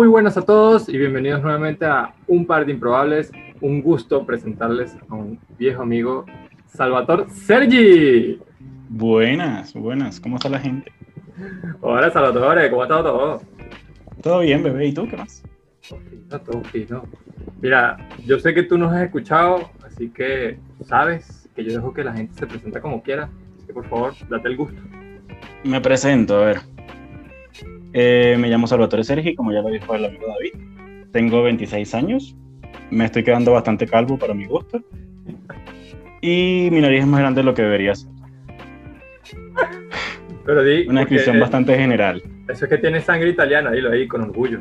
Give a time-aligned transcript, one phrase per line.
[0.00, 3.30] Muy buenas a todos y bienvenidos nuevamente a Un Par de Improbables.
[3.60, 6.24] Un gusto presentarles a un viejo amigo,
[6.64, 8.38] Salvatore Sergi.
[8.88, 10.18] Buenas, buenas.
[10.18, 10.90] ¿Cómo está la gente?
[11.82, 12.70] Hola, Salvatore.
[12.70, 13.42] ¿Cómo está todo?
[14.22, 14.86] Todo bien, bebé.
[14.86, 15.42] ¿Y tú qué más?
[16.30, 17.04] Todo todo fino.
[17.60, 22.04] Mira, yo sé que tú nos has escuchado, así que sabes que yo dejo que
[22.04, 23.28] la gente se presente como quiera.
[23.54, 24.80] Así que por favor, date el gusto.
[25.62, 26.60] Me presento, a ver.
[27.92, 31.06] Eh, me llamo Salvatore Sergi, como ya lo dijo el amigo David.
[31.12, 32.36] Tengo 26 años.
[32.90, 34.80] Me estoy quedando bastante calvo para mi gusto.
[36.20, 38.10] Y mi nariz es más grande de lo que debería ser.
[40.44, 42.22] Pero di, Una descripción porque bastante general.
[42.48, 44.60] Eso es que tiene sangre italiana, dilo ahí con orgullo.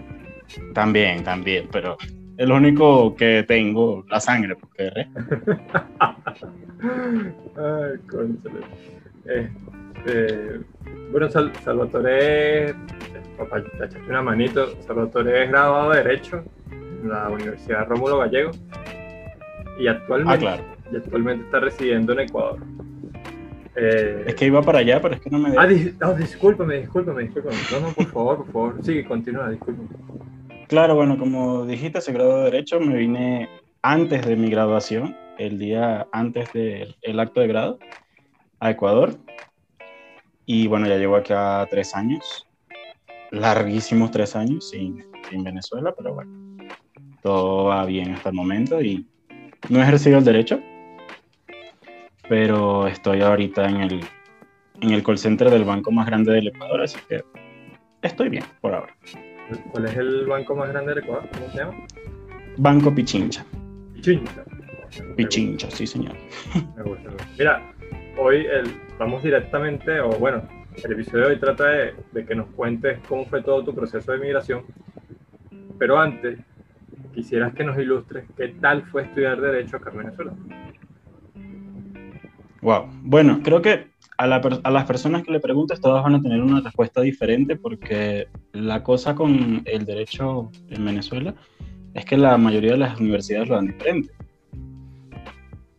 [0.73, 1.97] También, también, pero
[2.37, 5.59] es lo único que tengo, la sangre, porque resto-
[7.57, 8.59] Ay, cónchale.
[9.25, 10.59] Este,
[11.11, 12.73] bueno, Sal- Salvatore,
[13.39, 14.79] papá, te echaste una manito.
[14.83, 18.51] Salvatore es graduado de Derecho en la Universidad Rómulo Gallego
[19.79, 20.63] y actualmente, Ah, claro.
[20.91, 22.59] y actualmente está residiendo en Ecuador.
[23.75, 26.79] Eh, Es que iba para allá, pero es que no me Ah, dis- oh, discúlpame,
[26.79, 27.55] discúlpame, discúlpame.
[27.71, 28.83] No, no, por favor, por favor.
[28.83, 29.87] Sigue, continúa, discúlpame.
[30.67, 33.49] Claro, bueno, como dijiste, se graduó de Derecho, me vine
[33.81, 37.79] antes de mi graduación, el día antes del el acto de grado,
[38.59, 39.11] a Ecuador.
[40.45, 42.45] Y bueno, ya llevo acá tres años,
[43.31, 46.31] larguísimos tres años sin, sin Venezuela, pero bueno,
[47.21, 49.05] todo va bien hasta el momento y
[49.69, 50.59] no he ejercido el derecho,
[52.27, 53.99] pero estoy ahorita en el,
[54.81, 57.21] en el call center del banco más grande del Ecuador, así que
[58.01, 58.95] estoy bien por ahora.
[59.71, 61.27] ¿Cuál es el banco más grande del Ecuador?
[61.33, 61.87] ¿Cómo se llama?
[62.57, 63.43] Banco Pichincha.
[63.95, 64.43] Pichincha.
[65.15, 66.15] Pichincha, sí, señor.
[66.75, 67.09] Me gusta.
[67.37, 67.73] Mira,
[68.17, 70.43] hoy el- vamos directamente, o bueno,
[70.83, 74.19] el episodio de hoy trata de, que nos cuentes cómo fue todo tu proceso de
[74.19, 74.63] migración.
[75.77, 76.39] Pero antes,
[77.13, 80.33] quisieras que nos ilustres qué tal fue estudiar Derecho acá en Venezuela.
[82.61, 82.89] Wow.
[83.03, 86.99] Bueno, creo que a las personas que le preguntes, todas van a tener una respuesta
[87.01, 91.35] diferente porque la cosa con el derecho en Venezuela
[91.93, 94.11] es que la mayoría de las universidades lo dan diferente.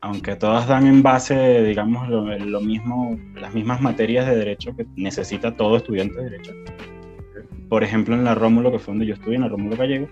[0.03, 4.87] Aunque todas dan en base, digamos, lo, lo mismo, las mismas materias de derecho que
[4.97, 6.53] necesita todo estudiante de derecho.
[7.69, 10.09] Por ejemplo, en la Rómulo, que fue donde yo estudié, en la Rómulo Gallego,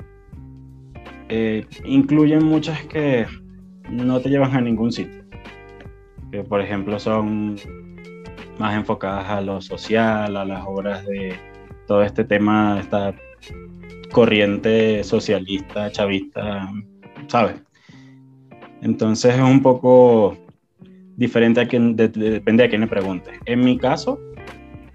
[1.28, 3.26] eh, incluyen muchas que
[3.90, 5.18] no te llevan a ningún sitio
[6.30, 7.56] que por ejemplo son
[8.58, 11.34] más enfocadas a lo social, a las obras de
[11.86, 13.14] todo este tema, esta
[14.12, 16.70] corriente socialista, chavista,
[17.28, 17.62] ¿sabes?
[18.82, 20.36] Entonces es un poco
[21.16, 23.32] diferente a quien, de- de- depende de quién le pregunte.
[23.44, 24.18] En mi caso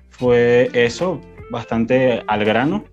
[0.09, 1.19] fue eso,
[1.51, 2.85] bastante al grano,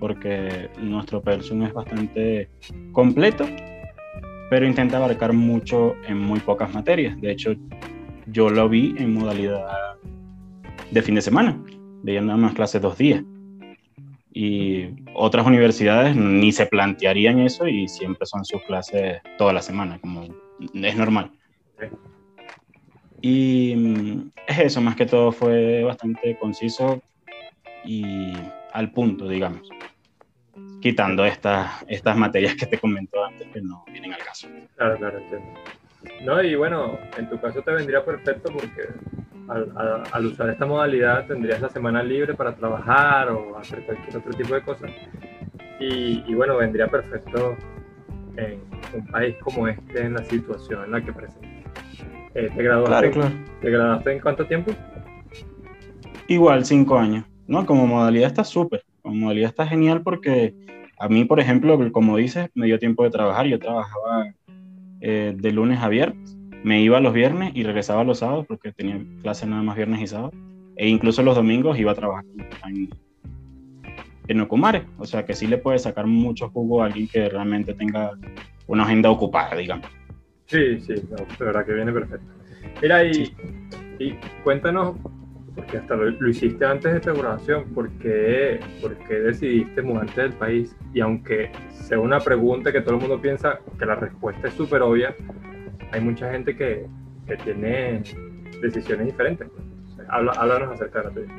[0.00, 2.48] porque nuestro pensum es bastante
[2.90, 3.46] completo,
[4.50, 7.18] pero intenta abarcar mucho en muy pocas materias.
[7.20, 7.54] De hecho,
[8.26, 9.64] yo lo vi en modalidad
[10.90, 11.56] de fin de semana,
[12.02, 13.22] veía nada más clases dos días.
[14.34, 19.98] Y otras universidades ni se plantearían eso y siempre son sus clases toda la semana,
[20.00, 20.26] como
[20.74, 21.30] es normal.
[23.20, 27.02] Y mm, es eso, más que todo fue bastante conciso
[27.84, 28.32] y
[28.72, 29.68] al punto, digamos,
[30.80, 34.48] quitando estas, estas materias que te comentó antes que no vienen al caso.
[34.76, 35.60] Claro, claro, entiendo.
[36.22, 38.88] No, y bueno, en tu caso te vendría perfecto porque
[39.48, 44.16] al, al- al usar esta modalidad tendrías la semana libre para trabajar o hacer cualquier
[44.16, 44.90] otro tipo de cosas.
[45.80, 47.56] Y, y bueno, vendría perfecto
[48.36, 48.60] en
[48.94, 51.48] un país como este, en la situación en la que presenta.
[52.34, 53.44] Eh, ¿te, graduaste, Claro, claro.
[53.60, 54.72] ¿Te graduaste en cuánto tiempo?
[56.28, 57.24] Igual, cinco años.
[57.46, 58.84] No, como modalidad está súper.
[59.02, 60.54] Como modalidad está genial porque
[60.98, 63.46] a mí, por ejemplo, como dices, me dio tiempo de trabajar.
[63.46, 64.32] Yo trabajaba
[65.00, 66.38] eh, de lunes a viernes.
[66.64, 70.06] Me iba los viernes y regresaba los sábados porque tenía clases nada más viernes y
[70.06, 70.34] sábados.
[70.76, 72.24] E incluso los domingos iba a trabajar
[72.68, 72.88] en,
[74.28, 74.84] en Ocumare.
[74.98, 78.12] O sea que sí le puede sacar mucho jugo a alguien que realmente tenga
[78.66, 79.86] una agenda ocupada, digamos.
[80.46, 82.26] Sí, sí, no, de verdad que viene perfecto.
[82.80, 83.32] Mira, y, Sí.
[83.98, 84.14] y
[84.44, 84.96] cuéntanos,
[85.54, 90.22] porque hasta lo, lo hiciste antes de tu graduación, ¿por qué, por qué decidiste mudarte
[90.22, 90.76] del país?
[90.94, 94.82] Y aunque sea una pregunta que todo el mundo piensa que la respuesta es súper
[94.82, 95.14] obvia,
[95.92, 96.86] hay mucha gente que,
[97.26, 98.02] que tiene
[98.60, 99.48] decisiones diferentes.
[100.08, 101.34] Habla- háblanos acerca de la tuya.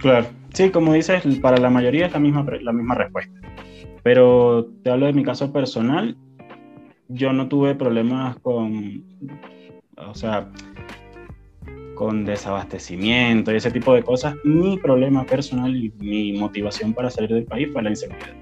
[0.00, 3.32] Claro, sí, como dices, para la mayoría es la misma, la misma respuesta.
[4.02, 6.16] Pero te hablo de mi caso personal.
[7.08, 9.04] Yo no tuve problemas con,
[9.96, 10.48] o sea,
[11.94, 14.34] con desabastecimiento y ese tipo de cosas.
[14.44, 18.34] Mi problema personal y mi motivación para salir del país fue la inseguridad.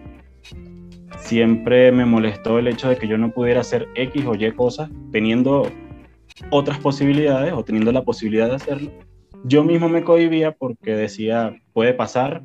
[1.22, 4.90] Siempre me molestó el hecho de que yo no pudiera hacer X o Y cosas
[5.12, 5.70] teniendo
[6.50, 8.90] otras posibilidades o teniendo la posibilidad de hacerlo.
[9.44, 12.42] Yo mismo me cohibía porque decía, puede pasar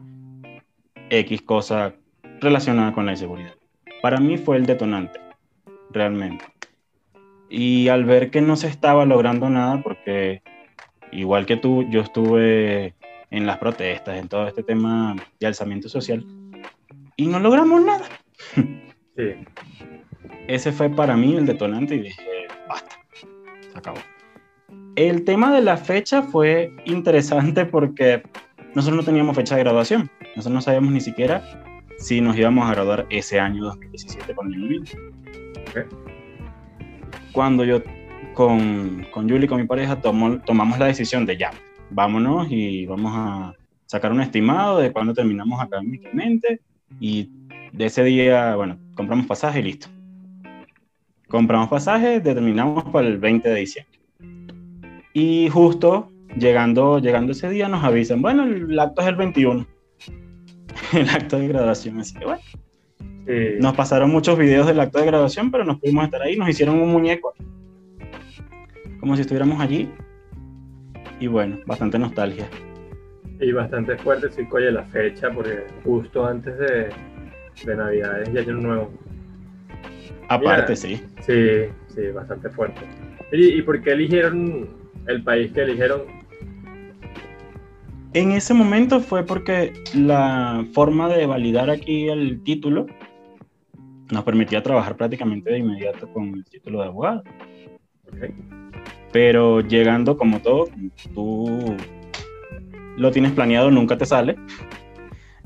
[1.10, 1.94] X cosa
[2.40, 3.54] relacionada con la inseguridad.
[4.02, 5.20] Para mí fue el detonante,
[5.92, 6.46] realmente.
[7.50, 10.42] Y al ver que no se estaba logrando nada, porque
[11.12, 12.96] igual que tú, yo estuve
[13.32, 16.26] en las protestas, en todo este tema de alzamiento social,
[17.16, 18.06] y no logramos nada.
[19.18, 19.32] Sí.
[20.50, 22.22] Ese fue para mí el detonante y dije,
[22.68, 22.98] basta,
[23.72, 23.98] se acabó.
[24.98, 28.24] El tema de la fecha fue interesante porque
[28.74, 30.12] nosotros no teníamos fecha de graduación.
[30.36, 31.42] Nosotros no sabíamos ni siquiera
[31.98, 34.84] si nos íbamos a graduar ese año 2017 con el
[35.70, 35.84] okay.
[37.32, 37.82] Cuando yo
[38.34, 41.52] con, con Julie, con mi pareja, tomamos la decisión de ya,
[41.90, 43.54] vámonos y vamos a
[43.86, 46.60] sacar un estimado de cuándo terminamos académicamente
[47.00, 47.30] y
[47.76, 49.88] de ese día, bueno, compramos pasaje y listo.
[51.28, 54.00] Compramos pasaje, determinamos para el 20 de diciembre.
[55.14, 59.68] Y justo llegando, llegando ese día nos avisan, bueno, el acto es el 21.
[60.94, 62.42] el acto de graduación, así que bueno.
[63.60, 66.80] Nos pasaron muchos videos del acto de graduación, pero nos pudimos estar ahí, nos hicieron
[66.80, 67.34] un muñeco,
[69.00, 69.90] como si estuviéramos allí.
[71.20, 72.48] Y bueno, bastante nostalgia.
[73.40, 76.90] Y bastante fuerte, sí, oye, la fecha, porque justo antes de,
[77.64, 78.92] de Navidades y Año Nuevo.
[80.28, 81.02] Aparte, sí.
[81.22, 82.82] Sí, sí, bastante fuerte.
[83.32, 84.68] ¿Y, ¿Y por qué eligieron
[85.08, 86.02] el país que eligieron?
[88.14, 92.88] En ese momento fue porque la forma de validar aquí el título
[94.12, 97.24] nos permitía trabajar prácticamente de inmediato con el título de abogado.
[99.12, 100.70] Pero llegando como todo,
[101.14, 101.76] tú
[102.98, 104.36] lo tienes planeado, nunca te sale.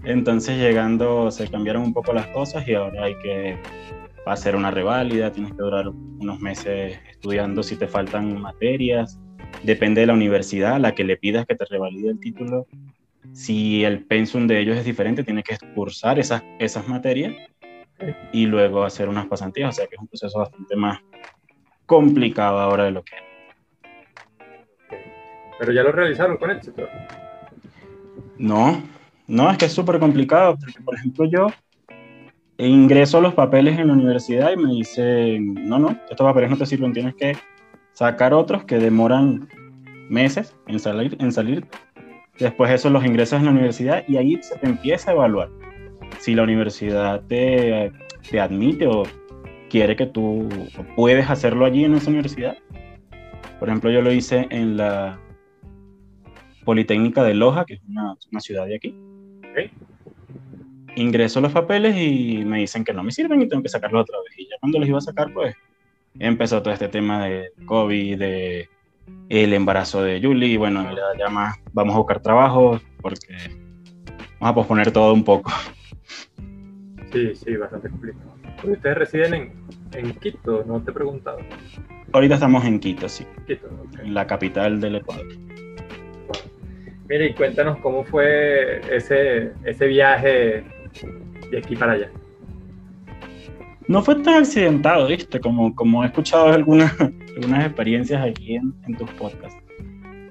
[0.03, 3.57] Entonces llegando se cambiaron un poco las cosas y ahora hay que
[4.25, 9.19] hacer una reválida, tienes que durar unos meses estudiando si te faltan materias,
[9.63, 12.67] depende de la universidad a la que le pidas que te revalide el título.
[13.33, 17.35] Si el pensum de ellos es diferente, tienes que cursar esas, esas materias
[18.31, 20.99] y luego hacer unas pasantías, o sea que es un proceso bastante más
[21.85, 23.15] complicado ahora de lo que
[25.59, 26.87] Pero ya lo realizaron con éxito.
[28.37, 28.81] No,
[29.29, 31.47] no, es que es súper complicado, porque por ejemplo yo
[32.57, 36.65] ingreso los papeles en la universidad y me dicen, no, no, estos papeles no te
[36.65, 37.37] sirven, tienes que
[37.93, 39.47] sacar otros que demoran
[40.09, 41.65] meses en salir, en salir.
[42.37, 45.49] Después eso los ingresas en la universidad y ahí se te empieza a evaluar
[46.19, 47.91] si la universidad te,
[48.29, 49.03] te admite o
[49.69, 50.49] quiere que tú
[50.95, 52.57] puedes hacerlo allí en esa universidad.
[53.59, 55.19] Por ejemplo, yo lo hice en la
[56.65, 59.08] Politécnica de Loja, que es una, una ciudad de aquí.
[60.95, 64.17] Ingreso los papeles y me dicen que no me sirven y tengo que sacarlos otra
[64.19, 64.37] vez.
[64.37, 65.55] Y ya cuando los iba a sacar, pues
[66.17, 68.69] empezó todo este tema de COVID, de
[69.29, 70.85] el embarazo de Julie, y bueno,
[71.17, 73.35] ya más vamos a buscar trabajo porque
[74.39, 75.51] vamos a posponer todo un poco.
[77.11, 78.35] Sí, sí, bastante complicado.
[78.63, 79.53] ¿Ustedes residen en,
[79.93, 80.63] en Quito?
[80.67, 81.39] No te he preguntado.
[82.11, 83.25] Ahorita estamos en Quito, sí.
[83.47, 83.69] Quito,
[84.03, 85.27] En la capital del Ecuador.
[87.09, 90.63] Mire, y cuéntanos cómo fue ese, ese viaje
[91.49, 92.11] de aquí para allá.
[93.87, 95.39] No fue tan accidentado, ¿viste?
[95.39, 96.93] Como, como he escuchado algunas,
[97.35, 99.57] algunas experiencias aquí en, en tus podcasts.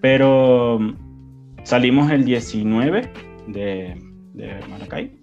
[0.01, 3.11] Pero mm, salimos el 19
[3.49, 3.97] de,
[4.35, 5.19] de Maracay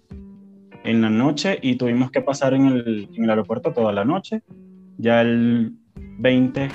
[0.83, 4.41] en la noche y tuvimos que pasar en el, en el, aeropuerto toda la noche.
[4.97, 6.67] Ya el 20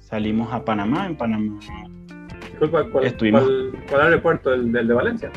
[0.00, 1.06] salimos a Panamá.
[1.06, 1.60] En Panamá
[2.70, 3.44] ¿cuál, estuvimos...
[3.88, 4.52] ¿cuál, aeropuerto?
[4.52, 5.30] ¿El, ¿El, de Valencia?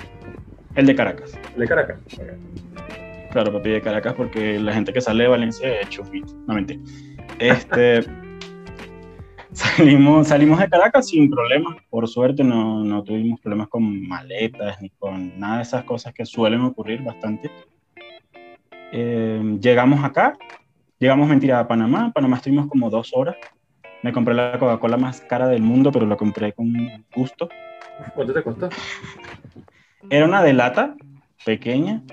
[0.76, 1.38] El de Caracas.
[1.54, 2.00] El de Caracas.
[3.32, 6.34] Claro, papi, de Caracas porque la gente que sale de Valencia es chufito.
[6.48, 6.80] No mentira.
[7.40, 8.02] Este.
[9.52, 11.78] salimos, salimos de Caracas sin problemas.
[11.90, 16.26] Por suerte no, no tuvimos problemas con maletas ni con nada de esas cosas que
[16.26, 17.52] suelen ocurrir bastante.
[18.92, 20.38] Eh, llegamos acá,
[21.00, 22.06] llegamos mentira a Panamá.
[22.06, 23.36] En Panamá estuvimos como dos horas.
[24.04, 26.74] Me compré la Coca-Cola más cara del mundo, pero la compré con
[27.16, 27.50] gusto.
[28.14, 28.70] ¿Cuánto te costó?
[30.10, 30.96] Era una de lata,
[31.46, 32.04] pequeña,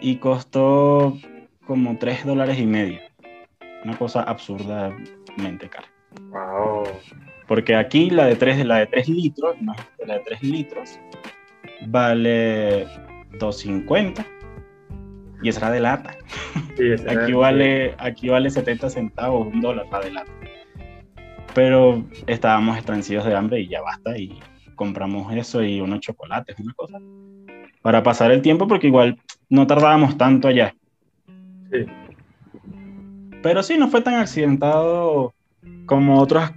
[0.00, 1.16] y costó
[1.66, 3.00] como 3 dólares y medio.
[3.84, 5.88] Una cosa absurdamente cara.
[6.30, 6.84] Wow.
[7.46, 9.56] Porque aquí la de 3, la de 3 litros,
[10.04, 11.00] la de 3 litros,
[11.86, 12.86] vale
[13.38, 14.24] 2.50
[15.42, 16.16] y esa era de lata.
[17.08, 20.32] aquí, vale, aquí vale 70 centavos, un dólar la de lata.
[21.54, 24.38] Pero estábamos estrancidos de hambre y ya basta y
[24.76, 26.98] compramos eso y unos chocolates, una cosa,
[27.82, 30.74] para pasar el tiempo porque igual no tardábamos tanto allá.
[31.70, 31.86] Sí.
[33.42, 35.34] Pero sí, no fue tan accidentado
[35.86, 36.52] como otras,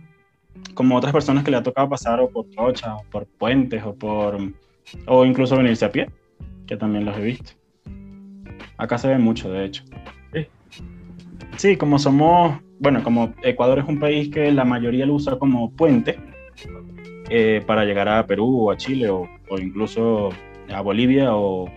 [0.73, 3.95] como otras personas que le ha tocado pasar o por trochas, o por puentes, o
[3.95, 4.37] por
[5.07, 6.09] o incluso venirse a pie,
[6.67, 7.53] que también los he visto.
[8.77, 9.83] Acá se ve mucho, de hecho.
[10.33, 10.47] Sí.
[11.57, 15.71] Sí, como somos, bueno, como Ecuador es un país que la mayoría lo usa como
[15.71, 16.19] puente
[17.29, 19.25] eh, para llegar a Perú o a Chile o,
[19.57, 20.29] incluso
[20.69, 21.71] a Bolivia o,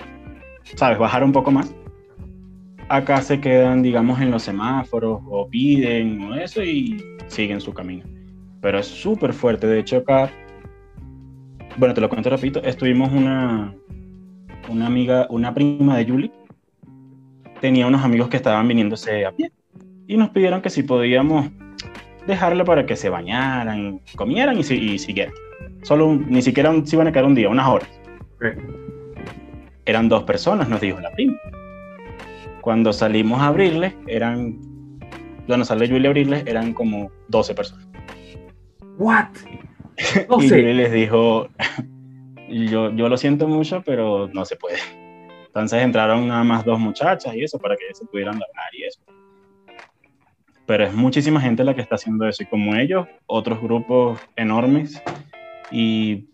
[0.74, 1.72] ¿sabes?, bajar un poco más
[2.88, 8.04] acá se quedan, digamos, en los semáforos o piden o eso y siguen su camino.
[8.60, 9.66] Pero es súper fuerte.
[9.66, 10.30] De hecho, acá,
[11.76, 13.74] bueno, te lo cuento rapidito, estuvimos una,
[14.68, 16.32] una amiga, una prima de Julie,
[17.60, 19.52] tenía unos amigos que estaban viniéndose a pie
[20.06, 21.50] y nos pidieron que si podíamos
[22.26, 25.34] dejarle para que se bañaran, comieran y, y siguieran.
[25.82, 27.88] Solo ni siquiera se iban a quedar un día, unas horas.
[29.84, 31.38] Eran dos personas, nos dijo la prima.
[32.60, 34.58] Cuando salimos a abrirles, eran.
[35.46, 37.86] Cuando sale Julie a abrirles, eran como 12 personas.
[38.98, 39.28] ¿What?
[40.40, 41.48] y Julie les dijo:
[42.48, 44.78] yo, yo lo siento mucho, pero no se puede.
[45.46, 49.00] Entonces entraron nada más dos muchachas y eso para que se pudieran lavar y eso.
[50.66, 52.42] Pero es muchísima gente la que está haciendo eso.
[52.42, 55.02] Y como ellos, otros grupos enormes.
[55.70, 56.26] Y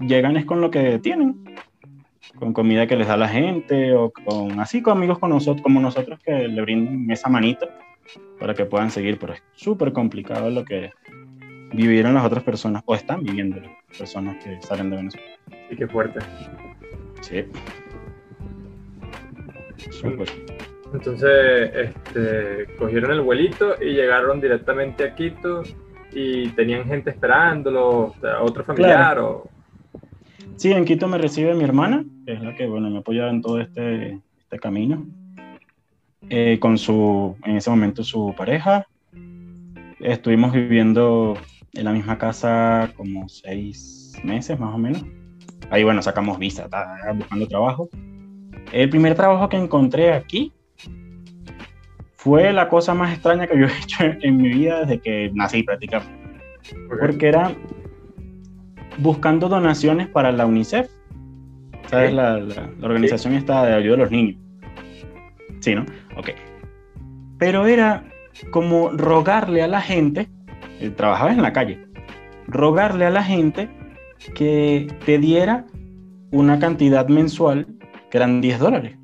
[0.00, 1.44] llegan es con lo que tienen
[2.38, 5.80] con comida que les da la gente o con así con amigos con nosotros, como
[5.80, 7.66] nosotros que le brinden esa manita
[8.38, 10.92] para que puedan seguir, pero es súper complicado lo que
[11.72, 15.26] vivieron las otras personas o están viviendo las personas que salen de Venezuela.
[15.70, 16.20] Y qué fuerte.
[17.22, 17.44] Sí.
[19.90, 20.55] Súper.
[20.92, 25.62] Entonces, este, cogieron el vuelito y llegaron directamente a Quito
[26.12, 29.48] y tenían gente esperándolo, otro familiar o
[30.56, 33.42] Sí, en Quito me recibe mi hermana, que es la que bueno, me apoya en
[33.42, 35.06] todo este, este camino.
[36.30, 38.86] Eh, con su, en ese momento, su pareja.
[40.00, 41.36] Estuvimos viviendo
[41.74, 45.04] en la misma casa como seis meses más o menos.
[45.70, 46.68] Ahí, bueno, sacamos visa,
[47.14, 47.88] buscando trabajo.
[48.72, 50.52] El primer trabajo que encontré aquí
[52.26, 55.62] fue la cosa más extraña que yo he hecho en mi vida desde que nací
[55.62, 56.12] prácticamente.
[56.88, 57.54] Porque era
[58.98, 60.90] buscando donaciones para la UNICEF.
[61.86, 62.12] ¿Sabes?
[62.12, 62.40] La,
[62.82, 64.42] organización está de ayuda a los niños.
[65.60, 65.86] Sí, ¿no?
[66.16, 66.30] Ok.
[67.38, 68.02] Pero era
[68.50, 70.28] como rogarle a la gente,
[70.80, 71.86] eh, trabajaba en la calle,
[72.48, 73.68] rogarle a la gente
[74.34, 75.64] que te diera
[76.32, 77.68] una cantidad mensual
[78.10, 78.98] que eran 10 dólares.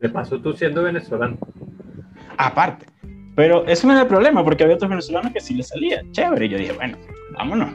[0.00, 1.36] De paso, tú siendo venezolano.
[2.38, 2.86] Aparte.
[3.36, 6.02] Pero eso no era el problema, porque había otros venezolanos que sí les salía.
[6.12, 6.46] Chévere.
[6.46, 6.96] Y yo dije, bueno,
[7.36, 7.70] vámonos.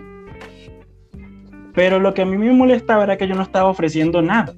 [1.74, 4.54] Pero lo que a mí me molestaba era que yo no estaba ofreciendo nada.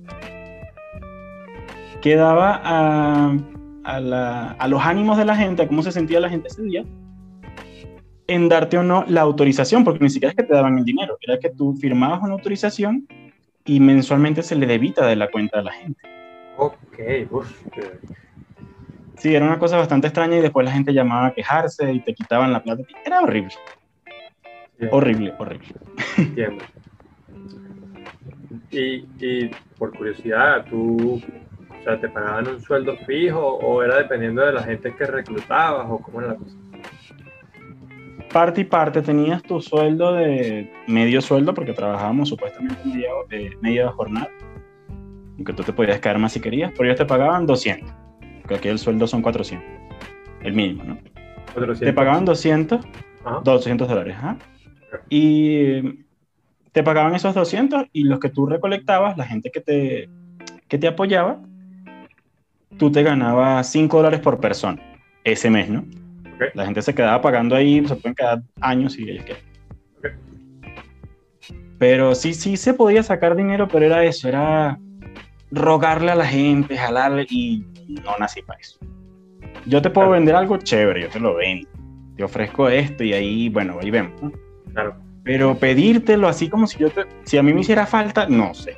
[2.01, 3.35] Quedaba a,
[3.83, 6.83] a, los ánimos de la gente, a cómo se sentía la gente ese día,
[8.27, 11.17] en darte o no la autorización, porque ni siquiera es que te daban el dinero,
[11.21, 13.07] era que tú firmabas una autorización
[13.65, 16.01] y mensualmente se le debita de la cuenta de la gente.
[16.57, 17.51] Ok, uf.
[19.21, 22.15] Sí, era una cosa bastante extraña y después la gente llamaba a quejarse y te
[22.15, 22.81] quitaban la plata.
[23.05, 23.53] Era horrible.
[24.89, 25.67] Horrible, horrible.
[28.73, 34.53] Y, por curiosidad, ¿tú o sea, te pagaban un sueldo fijo o era dependiendo de
[34.53, 36.55] la gente que reclutabas o cómo era la cosa?
[38.31, 43.89] Parte y parte, tenías tu sueldo de medio sueldo porque trabajábamos supuestamente media, de media
[43.89, 44.29] jornada,
[45.35, 47.93] aunque tú te podías quedar más si querías, pero ellos te pagaban 200,
[48.51, 49.65] porque aquí el sueldo son 400,
[50.43, 50.97] el mínimo, ¿no?
[51.53, 51.79] 400.
[51.79, 52.81] Te pagaban 200,
[53.45, 54.35] 200 dólares, ¿ah?
[55.09, 56.03] Y
[56.73, 60.09] te pagaban esos 200 y los que tú recolectabas, la gente que te,
[60.67, 61.39] que te apoyaba,
[62.77, 64.81] tú te ganabas 5 dólares por persona
[65.23, 65.85] ese mes, ¿no?
[66.53, 69.43] La gente se quedaba pagando ahí, se pueden quedar años y ellos quieren.
[71.77, 74.77] Pero sí, sí se podía sacar dinero, pero era eso, era
[75.51, 78.79] rogarle a la gente, jalarle y no nací para eso.
[79.65, 81.67] Yo te puedo vender algo chévere, yo te lo vendo.
[82.15, 84.13] Te ofrezco esto y ahí, bueno, ahí vemos.
[84.73, 84.95] Claro.
[85.23, 88.75] Pero pedírtelo así como si yo te, si a mí me hiciera falta, no sé.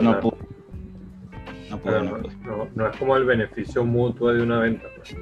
[0.00, 0.36] no, Puedo.
[2.02, 4.84] No, no, es como el beneficio mutuo de una venta.
[4.96, 5.16] Pues.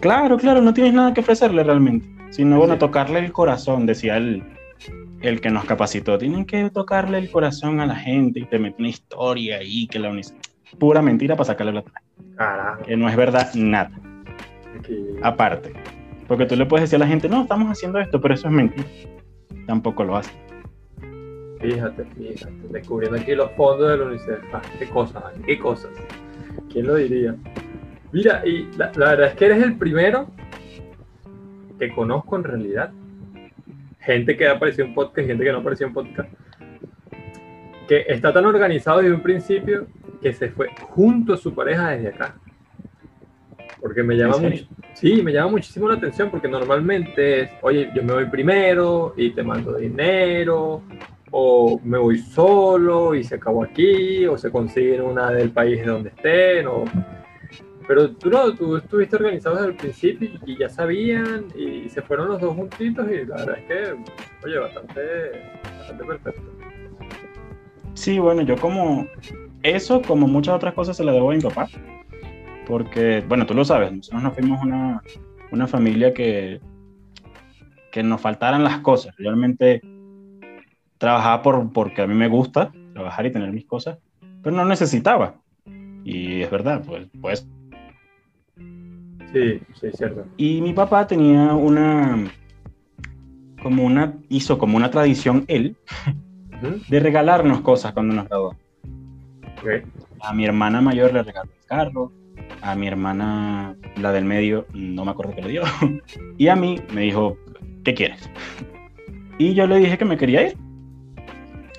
[0.00, 2.06] Claro, claro, no tienes nada que ofrecerle realmente.
[2.30, 4.42] Sino, bueno, tocarle el corazón, decía el,
[5.22, 6.18] el que nos capacitó.
[6.18, 9.98] Tienen que tocarle el corazón a la gente y te mete una historia ahí que
[9.98, 10.34] la unís.
[10.78, 11.84] Pura mentira para sacarle la
[12.36, 12.82] Carajo.
[12.82, 13.92] Que no es verdad nada.
[15.22, 15.72] Aparte.
[16.26, 18.54] Porque tú le puedes decir a la gente, no, estamos haciendo esto, pero eso es
[18.54, 18.84] mentira
[19.66, 20.32] tampoco lo hace.
[21.60, 24.40] Fíjate, fíjate, descubriendo aquí los fondos de la UNICEF.
[24.52, 25.90] Ah, qué cosas, qué cosas.
[26.70, 27.36] ¿Quién lo diría?
[28.12, 30.26] Mira, y la, verdad es que eres el primero
[31.78, 32.92] que conozco en realidad.
[34.02, 36.32] Gente que ha aparecido en podcast, gente que no ha aparecido en podcast.
[37.88, 39.86] Que está tan organizado desde un principio
[40.20, 42.36] que se fue junto a su pareja desde acá.
[43.80, 44.64] Porque me llama mucho.
[44.94, 49.30] Sí, me llama muchísimo la atención porque normalmente es, oye, yo me voy primero y
[49.30, 50.82] te mando dinero,
[51.32, 56.10] o me voy solo y se acabó aquí, o se consiguen una del país donde
[56.10, 56.84] estén, o...
[57.86, 62.28] Pero tú no, tú estuviste organizado desde el principio y ya sabían y se fueron
[62.28, 65.00] los dos juntitos y la verdad es que, oye, bastante,
[65.78, 66.42] bastante perfecto.
[67.94, 69.06] Sí, bueno, yo como
[69.62, 71.68] eso, como muchas otras cosas, se la debo a mi papá.
[72.66, 75.02] Porque, bueno, tú lo sabes, nosotros nos fuimos una,
[75.50, 76.60] una familia que,
[77.90, 79.14] que nos faltaran las cosas.
[79.18, 79.82] Realmente
[80.98, 83.98] trabajaba por, porque a mí me gusta trabajar y tener mis cosas,
[84.42, 85.34] pero no necesitaba.
[86.04, 87.48] Y es verdad, pues, pues.
[89.32, 90.26] Sí, sí, cierto.
[90.36, 92.30] Y mi papá tenía una,
[93.62, 95.76] como una, hizo como una tradición él,
[96.88, 98.56] de regalarnos cosas cuando nos graduó.
[100.20, 102.12] A mi hermana mayor le regaló el carro,
[102.60, 105.62] a mi hermana, la del medio, no me acuerdo qué le dio,
[106.38, 107.36] y a mí me dijo,
[107.84, 108.30] ¿qué quieres?
[109.38, 110.58] Y yo le dije que me quería ir.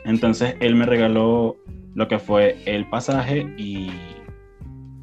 [0.05, 1.55] Entonces él me regaló
[1.95, 3.91] lo que fue el pasaje y,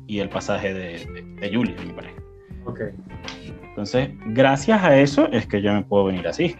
[0.06, 2.16] y el pasaje de, de, Julie, mi pareja.
[2.64, 2.80] Ok.
[3.68, 6.56] Entonces, gracias a eso es que yo me puedo venir así.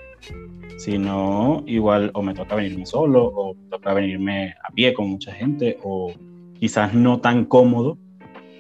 [0.79, 5.11] Si no, igual o me toca venirme solo, o me toca venirme a pie con
[5.11, 6.13] mucha gente, o
[6.59, 7.99] quizás no tan cómodo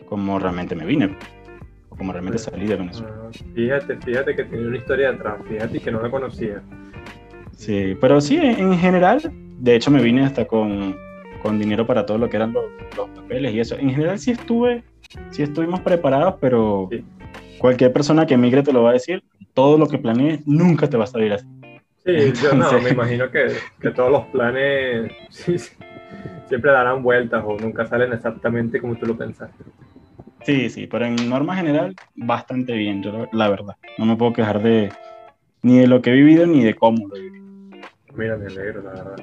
[0.06, 1.16] como realmente me vine,
[1.88, 3.14] o como realmente salí de Venezuela.
[3.22, 6.62] Ah, fíjate, fíjate que tiene una historia atrás, fíjate que no la conocía.
[7.52, 9.20] Sí, pero sí, en general,
[9.58, 10.96] de hecho me vine hasta con,
[11.42, 13.76] con dinero para todo lo que eran los, papeles y eso.
[13.76, 14.82] En general sí estuve,
[15.30, 16.88] sí estuvimos preparados, pero
[17.60, 20.96] cualquier persona que emigre te lo va a decir, todo lo que planees nunca te
[20.96, 21.46] va a salir así.
[22.04, 25.12] Sí, yo no, me imagino que, que todos los planes
[26.48, 29.62] siempre darán vueltas o nunca salen exactamente como tú lo pensaste.
[30.42, 33.74] Sí, sí, pero en norma general, bastante bien, yo la verdad.
[33.98, 34.90] No me puedo quejar de
[35.62, 37.46] ni de lo que he vivido ni de cómo lo he vivido.
[38.14, 39.16] Mira, me alegro, la verdad.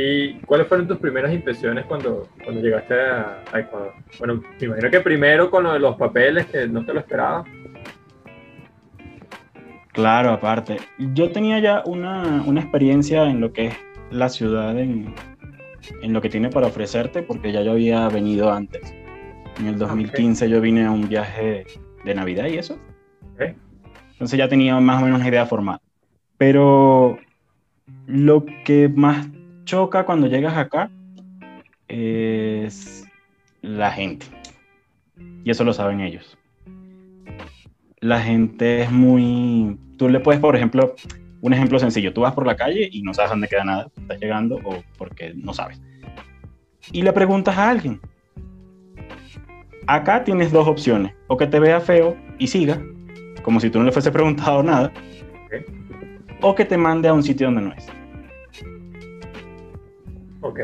[0.00, 3.94] ¿Y cuáles fueron tus primeras impresiones cuando, cuando llegaste a, Ecuador?
[4.20, 7.44] Bueno, me imagino que primero con lo de los papeles, que no te lo esperaba.
[9.92, 10.76] Claro, aparte.
[10.98, 13.76] Yo tenía ya una, una experiencia en lo que es
[14.12, 15.12] la ciudad, en,
[16.00, 18.94] en, lo que tiene para ofrecerte, porque ya yo había venido antes.
[19.58, 21.66] En el 2015 yo vine a un viaje
[22.04, 22.78] de Navidad y eso.
[24.12, 25.80] Entonces ya tenía más o menos una idea formada.
[26.36, 27.18] Pero
[28.06, 29.26] lo que más
[29.68, 30.90] choca cuando llegas acá
[31.88, 33.06] es
[33.60, 34.24] la gente.
[35.44, 36.38] Y eso lo saben ellos.
[38.00, 39.78] La gente es muy...
[39.98, 40.94] Tú le puedes, por ejemplo,
[41.42, 42.14] un ejemplo sencillo.
[42.14, 43.88] Tú vas por la calle y no sabes dónde queda nada.
[43.94, 45.82] Estás llegando o porque no sabes.
[46.90, 48.00] Y le preguntas a alguien.
[49.86, 51.12] Acá tienes dos opciones.
[51.26, 52.80] O que te vea feo y siga,
[53.42, 54.90] como si tú no le fuese preguntado nada
[56.40, 57.86] o que te mande a un sitio donde no es.
[60.40, 60.60] Ok.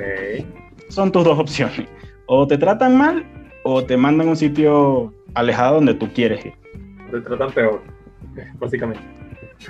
[0.88, 1.88] Son tus dos opciones.
[2.26, 3.24] O te tratan mal
[3.64, 6.52] o te mandan a un sitio alejado donde tú quieres ir.
[7.10, 7.82] Te tratan peor,
[8.58, 9.02] básicamente.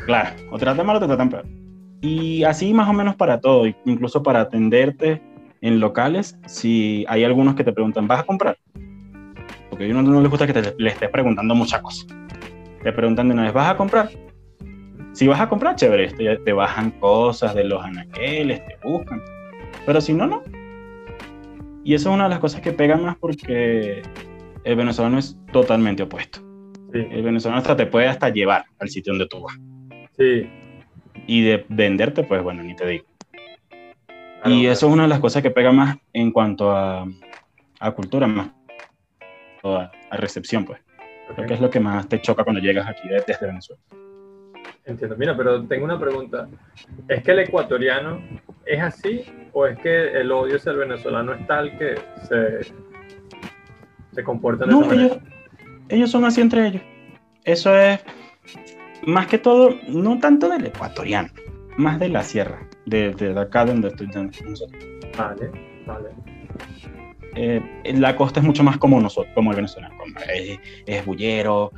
[0.07, 1.47] Claro, o te tratan mal o te tratan peor.
[2.01, 5.23] Y así más o menos para todo, incluso para atenderte
[5.63, 8.59] en locales, si hay algunos que te preguntan, ¿vas a comprar?
[9.71, 12.07] Porque a uno no les gusta que te, le estés preguntando muchas cosas.
[12.83, 14.11] Te preguntan de una vez, ¿vas a comprar?
[15.13, 19.23] Si vas a comprar, chévere, te, te bajan cosas de los anaqueles, te buscan.
[19.87, 20.43] Pero si no, no.
[21.85, 24.03] Y eso es una de las cosas que pega más porque
[24.65, 26.41] el venezolano es totalmente opuesto.
[26.93, 29.59] El venezolano hasta te puede hasta llevar al sitio donde tú vas.
[30.17, 30.49] Sí.
[31.27, 33.05] Y de venderte, pues bueno, ni te digo.
[34.47, 37.07] y eso es una de las cosas que pega más en cuanto a,
[37.81, 38.51] a cultura, más
[39.65, 40.81] a, a recepción, pues.
[41.35, 43.83] Creo que es lo que más te choca cuando llegas aquí desde Venezuela.
[44.87, 45.17] Entiendo.
[45.17, 46.49] Mira, pero tengo una pregunta.
[47.09, 48.21] ¿Es que el ecuatoriano
[48.67, 51.95] es así o es que el odio hacia el venezolano es tal que
[52.29, 52.73] se,
[54.13, 55.19] se comportan de no, ellos,
[55.89, 56.83] ellos son así entre ellos.
[57.45, 58.01] Eso es,
[59.07, 61.29] más que todo, no tanto del ecuatoriano,
[61.77, 64.71] más de la sierra, de, de acá donde estoy nosotros.
[65.17, 65.51] Vale,
[65.87, 66.09] vale.
[67.37, 67.61] Eh,
[67.97, 69.95] la costa es mucho más como nosotros, como el venezolano,
[70.33, 71.73] es, es bullero,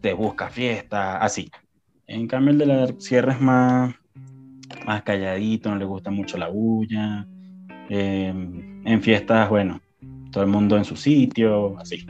[0.00, 1.50] te busca fiesta, así.
[2.12, 3.94] En cambio, el de la sierra es más,
[4.84, 7.26] más calladito, no le gusta mucho la bulla.
[7.88, 9.80] Em, en fiestas, bueno,
[10.30, 12.06] todo el mundo en su sitio, así.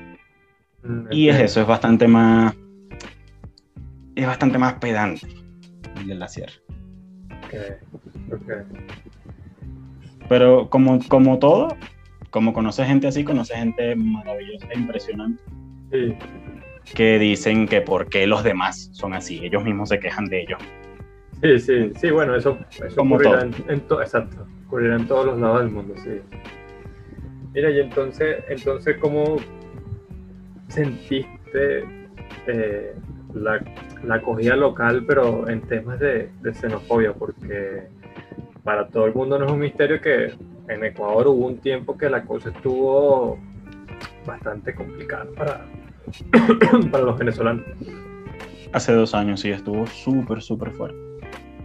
[0.82, 2.52] Mm, y es eso, es bastante más.
[4.16, 5.28] Es bastante más pedante
[5.96, 6.52] el de la sierra.
[10.28, 11.76] Pero como, como todo,
[12.30, 15.44] como conoce gente así, conoce gente maravillosa e impresionante.
[16.94, 20.58] Que dicen que por qué los demás son así, ellos mismos se quejan de ellos.
[21.42, 25.60] Sí, sí, sí, bueno, eso, eso como ocurrirá, en, exacto, ocurrirá en todos los lados
[25.60, 26.20] del mundo, sí.
[27.52, 29.36] Mira, y entonces, entonces ¿cómo
[30.68, 31.84] sentiste
[32.46, 32.94] eh,
[33.34, 33.62] la,
[34.04, 37.12] la, acogida local, pero en temas de, de, xenofobia?
[37.12, 37.88] Porque
[38.62, 40.32] para todo el mundo no es un misterio que
[40.68, 43.38] en Ecuador hubo un tiempo que la cosa estuvo
[44.24, 45.66] bastante complicada para,
[46.90, 47.64] para los venezolanos.
[48.72, 50.98] Hace dos años sí, estuvo súper, súper fuerte.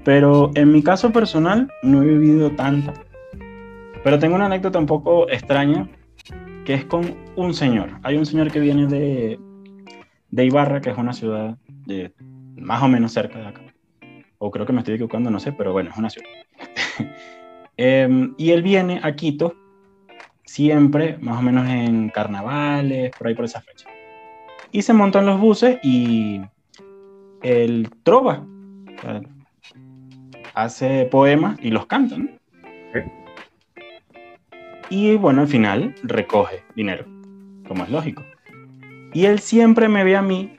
[0.03, 2.93] Pero en mi caso personal no he vivido tanta
[4.07, 5.85] pero tengo una anécdota un poco extraña,
[6.63, 7.89] que es con un señor.
[8.03, 9.37] Hay un señor que viene de,
[10.31, 12.13] de Ibarra, que es una ciudad de,
[12.55, 13.61] más o menos cerca de acá.
[14.37, 16.29] O creo que me estoy equivocando, no sé, pero bueno, es una ciudad.
[17.75, 19.55] Em, y él viene a Quito
[20.45, 23.87] siempre, más o menos en carnavales, por ahí por esa fecha.
[24.71, 26.41] Y se montan los buses y
[27.41, 28.45] él trova,
[30.53, 32.27] hace poemas y los canta, ¿no?
[34.89, 37.05] Y bueno, al final recoge dinero,
[37.67, 38.23] como es lógico.
[39.13, 40.55] Y él siempre me ve a mí,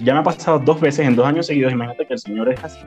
[0.00, 2.62] ya me ha pasado dos veces en dos años seguidos, imagínate que el señor es
[2.62, 2.80] así.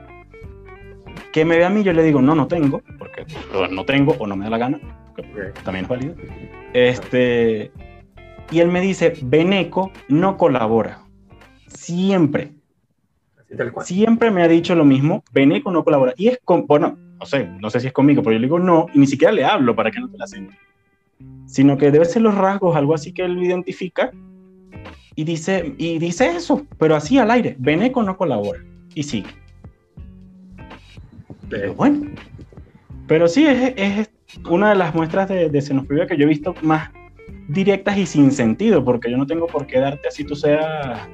[1.32, 3.26] Que me ve a mí, yo le digo, no, no tengo, porque
[3.70, 4.80] no tengo o no me da la gana,
[5.64, 6.14] también es válido.
[6.72, 7.70] Este,
[8.50, 11.02] y él me dice, Beneco no colabora.
[11.68, 12.52] Siempre.
[13.84, 16.14] Siempre me ha dicho lo mismo, Beneco no colabora.
[16.16, 18.58] Y es con, bueno, no sé, no sé si es conmigo, pero yo le digo
[18.58, 20.56] no, y ni siquiera le hablo para que no te la sienta
[21.46, 24.10] sino que debe ser los rasgos, algo así que él identifica
[25.14, 28.60] y dice, y dice eso, pero así al aire, Beneco no colabora
[28.94, 29.30] y sigue.
[31.48, 32.10] Pero bueno,
[33.06, 34.10] pero sí, es, es,
[34.50, 36.90] una de las muestras de, de xenofobia que yo he visto más
[37.48, 41.08] directas y sin sentido, porque yo no tengo por qué darte así tú seas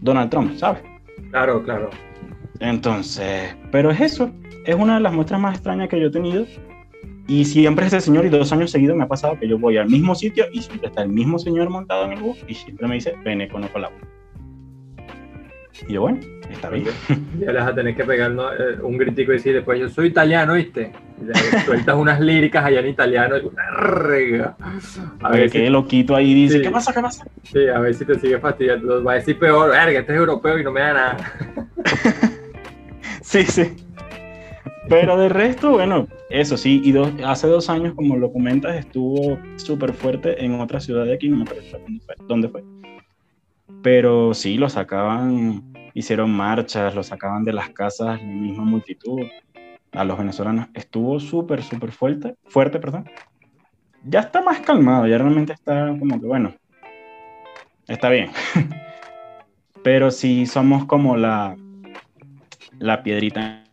[0.00, 0.82] Donald Trump, ¿sabes?
[1.30, 1.90] Claro, claro.
[2.60, 4.30] Entonces, pero es eso,
[4.66, 6.44] es una de las muestras más extrañas que yo he tenido
[7.26, 9.88] y siempre ese señor, y dos años seguidos me ha pasado que yo voy al
[9.88, 12.96] mismo sitio y siempre está el mismo señor montado en el bus y siempre me
[12.96, 13.90] dice, ven con la
[15.88, 16.86] Y yo, bueno, está bien.
[17.38, 20.08] Ya le vas a tener que pegar eh, un gritico y decir después, yo soy
[20.08, 20.92] italiano, ¿viste?
[21.20, 24.56] Y le sueltas unas líricas allá en italiano y una rega.
[25.20, 27.26] A ver, qué loquito ahí dice, ¿qué pasa, qué pasa?
[27.44, 29.02] Sí, a ver si te sigue fastidiando.
[29.02, 31.16] Va a decir peor, verga, este es europeo y no me da nada.
[33.22, 33.76] sí, sí.
[34.88, 39.92] Pero de resto, bueno, eso sí, y hace dos años, como lo comentas, estuvo súper
[39.92, 41.62] fuerte en otra ciudad de aquí, no me acuerdo
[42.26, 42.64] dónde fue.
[43.82, 49.20] Pero sí, lo sacaban, hicieron marchas, lo sacaban de las casas, la misma multitud,
[49.92, 50.68] a los venezolanos.
[50.74, 53.10] Estuvo súper, súper fuerte, fuerte, perdón.
[54.04, 56.54] Ya está más calmado, ya realmente está como que, bueno,
[57.86, 58.30] está bien.
[59.82, 61.56] Pero sí somos como la,
[62.78, 63.64] la piedrita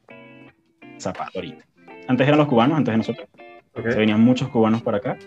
[0.98, 1.66] zapato ahorita.
[2.08, 3.28] Antes eran los cubanos, antes de nosotros.
[3.76, 5.18] Se venían muchos cubanos para acá.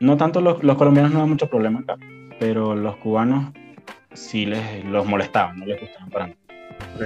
[0.00, 1.96] No tanto los, los colombianos no dan mucho problema acá,
[2.38, 3.52] pero los cubanos
[4.14, 6.38] sí les los molestaban, no les gustaban para nada.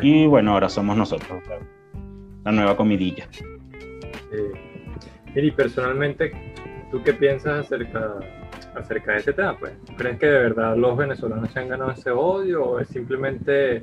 [0.02, 1.42] Y bueno, ahora somos nosotros,
[2.44, 3.28] la nueva comidilla.
[5.34, 6.32] y personalmente,
[6.90, 8.18] ¿tú qué piensas acerca,
[8.74, 9.56] acerca de ese tema?
[9.58, 9.72] Pues?
[9.96, 13.82] ¿Crees que de verdad los venezolanos se han ganado ese odio o es simplemente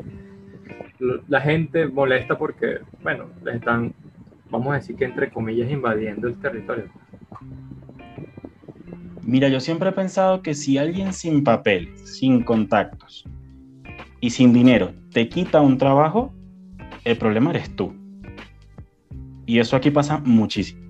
[1.27, 3.93] la gente molesta porque, bueno, les están,
[4.49, 6.86] vamos a decir que entre comillas, invadiendo el territorio.
[9.25, 13.25] Mira, yo siempre he pensado que si alguien sin papel, sin contactos
[14.19, 16.33] y sin dinero te quita un trabajo,
[17.05, 17.93] el problema eres tú.
[19.45, 20.81] Y eso aquí pasa muchísimo.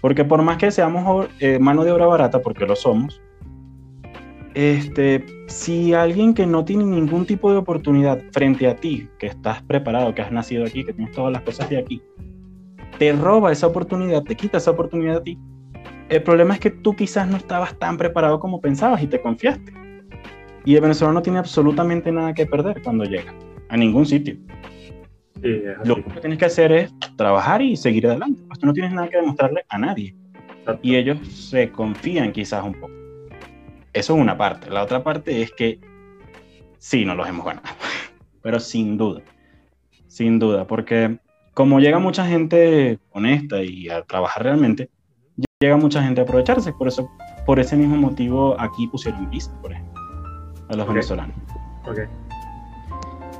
[0.00, 3.20] Porque por más que seamos eh, mano de obra barata, porque lo somos,
[4.54, 9.62] este, si alguien que no tiene ningún tipo de oportunidad frente a ti, que estás
[9.62, 12.02] preparado, que has nacido aquí, que tienes todas las cosas de aquí,
[12.98, 15.38] te roba esa oportunidad, te quita esa oportunidad a ti,
[16.08, 19.72] el problema es que tú quizás no estabas tan preparado como pensabas y te confiaste.
[20.64, 23.34] Y el venezolano no tiene absolutamente nada que perder cuando llega
[23.68, 24.36] a ningún sitio.
[25.84, 28.42] Lo que tienes que hacer es trabajar y seguir adelante.
[28.46, 30.14] Pues tú no tienes nada que demostrarle a nadie.
[30.82, 32.92] Y ellos se confían quizás un poco.
[33.92, 34.70] Eso es una parte.
[34.70, 35.80] La otra parte es que
[36.78, 37.66] sí, no los hemos ganado.
[38.42, 39.22] Pero sin duda.
[40.06, 40.66] Sin duda.
[40.66, 41.18] Porque
[41.54, 44.90] como llega mucha gente honesta y a trabajar realmente,
[45.60, 46.72] llega mucha gente a aprovecharse.
[46.72, 47.10] Por eso,
[47.46, 50.00] por ese mismo motivo, aquí pusieron visa, por ejemplo.
[50.68, 51.34] a los venezolanos.
[51.86, 52.00] Ok.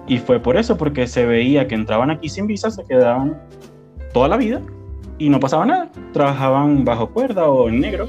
[0.06, 3.38] Y fue por eso, porque se veía que entraban aquí sin visa, se quedaban
[4.12, 4.62] toda la vida
[5.18, 5.90] y no pasaba nada.
[6.12, 8.08] Trabajaban bajo cuerda o en negro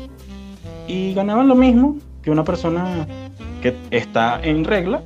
[0.87, 3.05] y ganaban lo mismo que una persona
[3.61, 5.03] que está en regla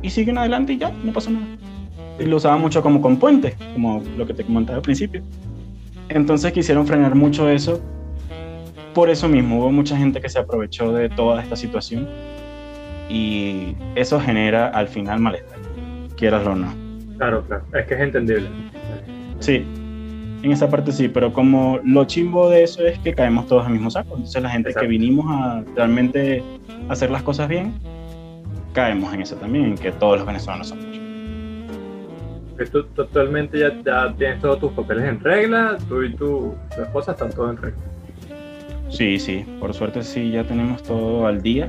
[0.00, 1.46] y siguen adelante y ya, no pasa nada.
[2.18, 5.22] Y lo usaban mucho como con puente, como lo que te comentaba al principio.
[6.08, 7.80] Entonces quisieron frenar mucho eso.
[8.94, 12.08] Por eso mismo hubo mucha gente que se aprovechó de toda esta situación
[13.08, 15.58] y eso genera al final malestar,
[16.16, 16.72] quieras o no.
[17.18, 17.64] Claro, claro.
[17.74, 18.48] Es que es entendible.
[19.40, 19.64] Sí,
[20.42, 23.72] en esa parte sí, pero como lo chimbo de eso es que caemos todos al
[23.72, 24.14] mismo saco.
[24.14, 24.86] Entonces la gente Exacto.
[24.86, 26.42] que vinimos a realmente
[26.88, 27.74] hacer las cosas bien,
[28.72, 30.93] caemos en eso también, en que todos los venezolanos son
[32.70, 37.12] tú totalmente ya, ya tienes todos tus papeles en regla, tú y tu, tu esposa
[37.12, 37.82] están todos en regla.
[38.88, 41.68] Sí, sí, por suerte sí, ya tenemos todo al día.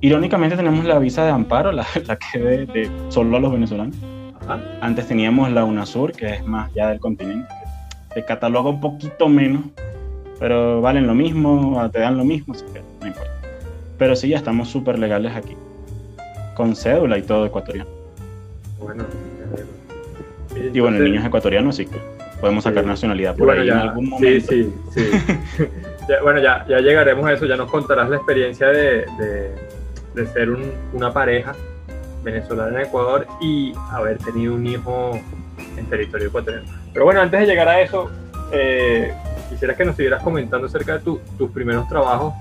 [0.00, 3.96] Irónicamente tenemos la visa de amparo, la, la que de, de solo a los venezolanos.
[4.40, 4.60] Ajá.
[4.80, 7.48] Antes teníamos la UNASUR, que es más ya del continente,
[8.08, 9.62] que te cataloga un poquito menos,
[10.40, 13.30] pero valen lo mismo, te dan lo mismo, así que no importa.
[13.98, 15.56] Pero sí, ya estamos súper legales aquí,
[16.56, 17.90] con cédula y todo ecuatoriano.
[18.80, 19.04] Bueno,
[20.72, 21.96] Y bueno, el niño es ecuatoriano, así que
[22.40, 22.88] podemos sacar Sí.
[22.90, 24.48] nacionalidad por bueno, ahí ya, en algún sí, momento.
[24.48, 25.10] sí, sí.
[26.08, 29.54] Ya, bueno, ya, ya llegaremos a eso, ya nos contarás la experiencia de, de-
[30.16, 31.54] de ser un- una pareja
[32.24, 35.12] venezolana en Ecuador y haber tenido un hijo
[35.76, 36.66] en territorio ecuatoriano.
[36.92, 38.10] Pero bueno, antes de llegar a eso,
[38.50, 39.12] eh,
[39.48, 42.34] quisiera que nos siguieras comentando acerca de tu- tus primeros trabajos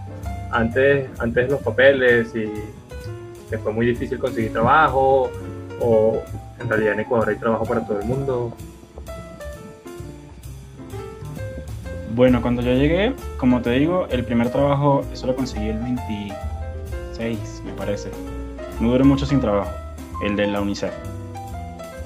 [0.51, 2.51] antes, antes los papeles y
[3.47, 5.29] que fue muy difícil conseguir trabajo
[5.79, 6.19] o
[6.61, 8.53] en realidad en Ecuador hay trabajo para todo el mundo.
[12.13, 17.63] Bueno, cuando yo llegué, como te digo, el primer trabajo, eso lo conseguí el 26,
[17.65, 18.09] me parece.
[18.79, 19.71] No duré mucho sin trabajo,
[20.25, 20.93] el de la UNICEF.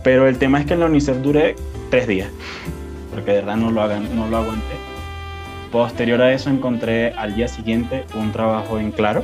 [0.04, 1.56] Pero el tema es que en la UNICEF duré
[1.90, 2.30] tres días,
[3.12, 4.76] porque de verdad no lo, hagan, no lo aguanté.
[5.72, 9.24] Posterior a eso encontré al día siguiente un trabajo en Claro,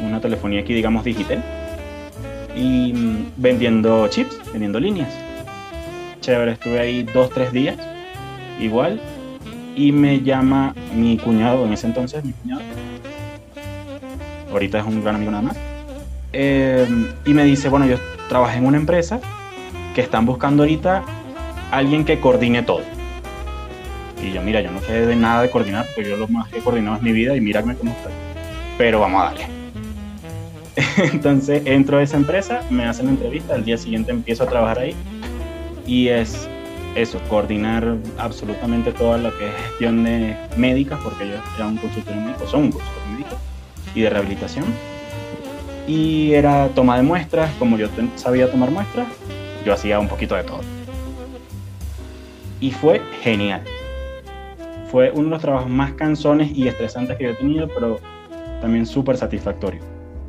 [0.00, 1.42] una telefonía aquí, digamos, digital,
[2.56, 5.12] y mm, vendiendo chips, vendiendo líneas.
[6.20, 7.76] Chévere, estuve ahí dos, tres días,
[8.58, 9.00] igual,
[9.74, 12.62] y me llama mi cuñado, en ese entonces mi cuñado,
[14.50, 15.56] ahorita es un gran amigo nada más,
[16.32, 16.86] eh,
[17.24, 17.96] y me dice, bueno, yo
[18.28, 19.20] trabajé en una empresa
[19.94, 21.02] que están buscando ahorita
[21.70, 22.82] alguien que coordine todo.
[24.22, 26.58] Y yo, mira, yo no sé de nada de coordinar, porque yo lo más que
[26.58, 28.12] he coordinado es mi vida y mírame cómo estoy.
[28.76, 29.59] Pero vamos a darle.
[31.12, 34.78] Entonces entro a esa empresa, me hacen la entrevista, al día siguiente empiezo a trabajar
[34.78, 34.94] ahí
[35.86, 36.48] y es
[36.94, 42.20] eso, coordinar absolutamente toda lo que es gestión de médicas, porque yo era un consultorio
[42.20, 43.36] médico, son un consultorio médico,
[43.94, 44.64] y de rehabilitación.
[45.86, 49.08] Y era toma de muestras, como yo sabía tomar muestras,
[49.64, 50.60] yo hacía un poquito de todo.
[52.60, 53.62] Y fue genial.
[54.90, 58.00] Fue uno de los trabajos más cansones y estresantes que yo he tenido, pero
[58.60, 59.80] también súper satisfactorio.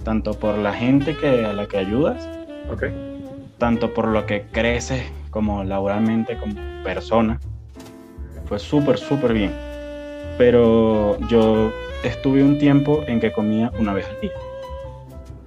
[0.03, 2.27] Tanto por la gente que, a la que ayudas,
[2.71, 2.85] ¿Ok?
[3.57, 7.39] tanto por lo que creces como laboralmente, como persona.
[8.45, 9.51] Fue súper, súper bien.
[10.37, 11.71] Pero yo
[12.03, 14.31] estuve un tiempo en que comía una vez al día.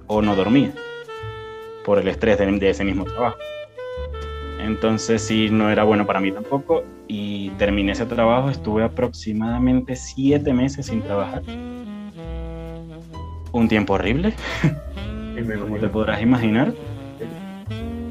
[0.07, 0.71] O no dormía.
[1.83, 3.37] Por el estrés de, de ese mismo trabajo.
[4.59, 6.83] Entonces sí, no era bueno para mí tampoco.
[7.07, 11.43] Y terminé ese trabajo, estuve aproximadamente siete meses sin trabajar.
[13.55, 14.33] Un tiempo horrible,
[15.61, 16.73] como te podrás imaginar.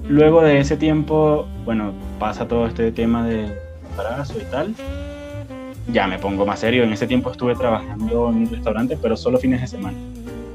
[0.08, 3.54] Luego de ese tiempo, bueno, pasa todo este tema de
[3.90, 4.74] embarazo y tal.
[5.92, 6.82] Ya me pongo más serio.
[6.82, 9.98] En ese tiempo estuve trabajando en un restaurante, pero solo fines de semana.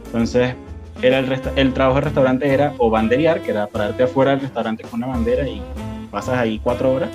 [0.08, 0.56] Entonces,
[1.04, 5.04] era el, trabajo del restaurante era o banderear, que era pararte afuera del restaurante con
[5.04, 5.62] una bandera y
[6.10, 7.12] pasas ahí cuatro horas,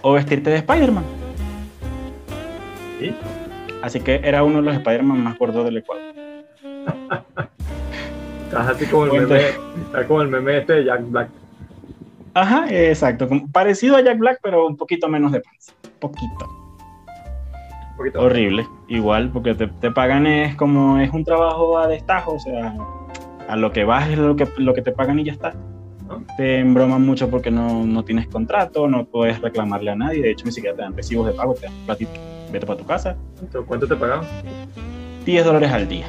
[0.00, 1.04] o vestirte de Spider-Man.
[2.98, 3.14] ¿Sí?
[3.82, 6.19] Así que era uno de los Spider-Man más gordos del Ecuador.
[8.44, 9.40] Estás así como el meme,
[9.84, 11.28] estás como el meme este de Jack Black.
[12.34, 13.28] Ajá, exacto.
[13.52, 15.72] parecido a Jack Black, pero un poquito menos de panza.
[16.00, 16.46] Poquito.
[17.92, 18.20] Un poquito.
[18.20, 22.74] Horrible, igual, porque te, te pagan es como es un trabajo a destajo, o sea,
[23.48, 25.52] a lo que vas es lo que, lo que te pagan y ya está.
[26.08, 26.24] ¿no?
[26.36, 30.44] Te embroman mucho porque no, no tienes contrato, no puedes reclamarle a nadie, de hecho
[30.46, 32.10] ni siquiera te dan recibos de pago, te dan un platito,
[32.50, 34.24] vete para tu casa, ¿Cuánto- ¿Cuánto te pagaban?
[35.24, 36.06] 10 dólares al día.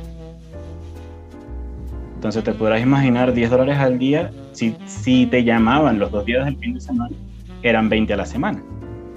[2.22, 6.46] Entonces te podrás imaginar 10 dólares al día, si, si te llamaban los dos días
[6.46, 7.16] del fin de semana,
[7.64, 8.62] eran 20 a la semana.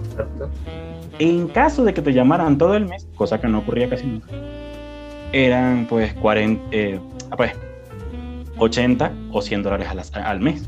[0.09, 0.49] Exacto.
[1.19, 4.29] En caso de que te llamaran todo el mes, cosa que no ocurría casi nunca,
[5.33, 6.99] eran pues 40, eh,
[7.31, 7.53] ah, pues,
[8.57, 10.67] 80 o 100 dólares al, al mes,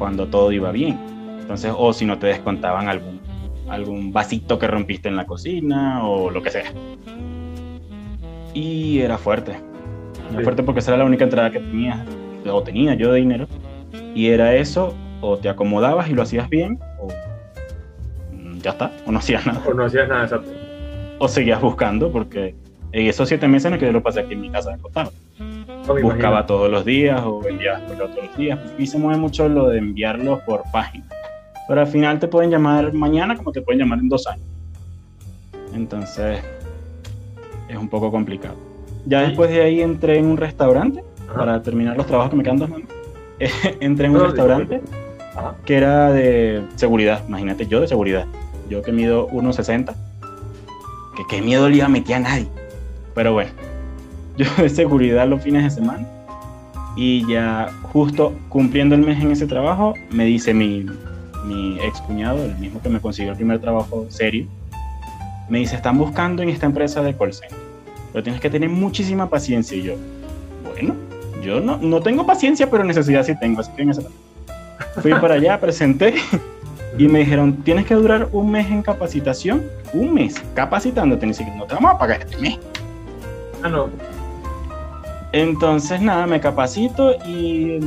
[0.00, 0.98] cuando todo iba bien.
[1.38, 3.20] Entonces, o si no te descontaban algún,
[3.68, 6.72] algún vasito que rompiste en la cocina o lo que sea.
[8.54, 9.75] Y era fuerte.
[10.36, 10.42] Sí.
[10.42, 12.04] fuerte porque esa era la única entrada que tenía,
[12.50, 13.46] o tenía yo de dinero.
[14.14, 17.08] Y era eso, o te acomodabas y lo hacías bien, o
[18.32, 19.62] mm, ya está, o no hacías nada.
[19.66, 20.50] O no hacías nada exacto.
[21.18, 22.54] O seguías buscando, porque
[22.92, 25.12] en esos siete meses no que yo lo pasé aquí en mi casa acostado.
[25.88, 26.46] O me Buscaba imagino.
[26.46, 28.58] todos los días o correo todos los días.
[28.78, 31.04] Y se mueve mucho lo de enviarlos por página.
[31.68, 34.44] Pero al final te pueden llamar mañana como te pueden llamar en dos años.
[35.74, 36.40] Entonces
[37.68, 38.56] es un poco complicado.
[39.06, 41.38] Ya después de ahí entré en un restaurante Ajá.
[41.38, 42.88] para terminar los trabajos que me quedan dos meses.
[43.80, 44.80] entré en un No, restaurante
[45.64, 47.22] que era de seguridad.
[47.28, 48.26] Imagínate, yo de seguridad.
[48.68, 49.94] Yo que mido 1,60.
[51.16, 52.48] Que qué miedo le iba a meter a nadie.
[53.14, 53.50] Pero bueno,
[54.36, 56.06] yo de seguridad los fines de semana.
[56.96, 60.86] Y ya justo cumpliendo el mes en ese trabajo, me dice mi,
[61.44, 64.46] mi ex cuñado, el mismo que me consiguió el primer trabajo serio,
[65.50, 67.65] me dice, están buscando en esta empresa de call center.
[68.16, 69.76] Pero tienes que tener muchísima paciencia.
[69.76, 69.94] Y yo,
[70.64, 70.94] bueno,
[71.42, 73.60] yo no, no tengo paciencia, pero necesidad sí tengo.
[73.60, 74.00] Así que en esa
[75.02, 76.14] Fui para allá, presenté
[76.98, 81.58] y me dijeron, tienes que durar un mes en capacitación, un mes capacitándote, ni siquiera
[81.58, 82.58] no te vamos a pagar este mes.
[83.62, 83.90] Ah, no.
[85.32, 87.80] Entonces, nada, me capacito y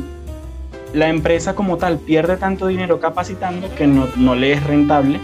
[0.94, 5.20] la empresa como tal pierde tanto dinero capacitando que no, no le es rentable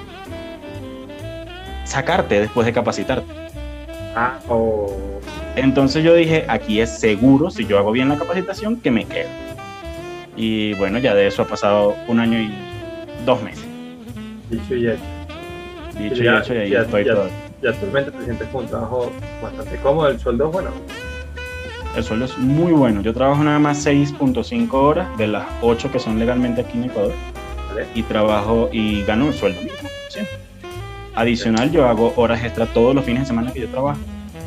[1.83, 3.45] sacarte después de capacitarte.
[4.15, 4.39] Ah.
[5.55, 9.29] Entonces yo dije, aquí es seguro, si yo hago bien la capacitación, que me quedo.
[10.35, 12.51] Y bueno, ya de eso ha pasado un año y
[13.25, 13.65] dos meses.
[14.49, 14.99] Dicho y hecho.
[15.97, 17.29] Dicho y Ya- hecho, y ahí ya- estoy ya- todo.
[17.63, 20.09] Y actualmente te sientes con un trabajo bastante cómodo.
[20.09, 20.69] El sueldo es bueno.
[21.95, 23.01] El sueldo es muy bueno.
[23.01, 27.13] Yo trabajo nada más 6.5 horas de las 8 que son legalmente aquí en Ecuador.
[27.69, 27.87] ¿vale?
[27.95, 30.35] Y trabajo y gano el sueldo mismo, siempre.
[31.15, 33.99] Adicional, yo hago horas extra todos los fines de semana que yo trabajo.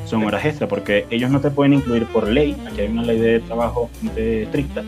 [0.04, 2.56] Son horas extra porque ellos no te pueden incluir por ley.
[2.66, 4.82] Aquí hay una ley de trabajo estricta.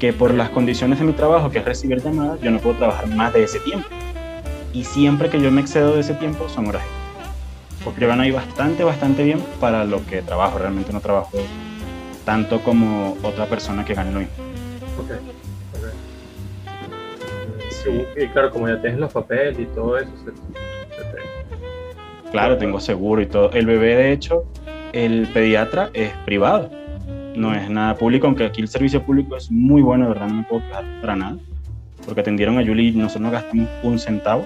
[0.00, 3.06] Que por las condiciones de mi trabajo, que es recibir llamadas, yo no puedo trabajar
[3.08, 3.88] más de ese tiempo.
[4.72, 7.84] Y siempre que yo me excedo de ese tiempo, son horas extra.
[7.84, 10.58] Porque yo gano ahí bastante, bastante bien para lo que trabajo.
[10.58, 11.38] Realmente no trabajo
[12.24, 14.34] tanto como otra persona que gane lo mismo.
[14.98, 15.12] Ok.
[15.74, 15.88] ok.
[17.70, 20.10] Sí, y claro, como ya tienes los papeles y todo eso,
[22.30, 23.50] Claro, tengo seguro y todo.
[23.52, 24.44] El bebé, de hecho,
[24.92, 26.70] el pediatra es privado.
[27.34, 30.34] No es nada público, aunque aquí el servicio público es muy bueno, de verdad, no
[30.34, 31.38] me puedo quejar para nada.
[32.04, 34.44] Porque atendieron a Julie y nosotros no gastamos un centavo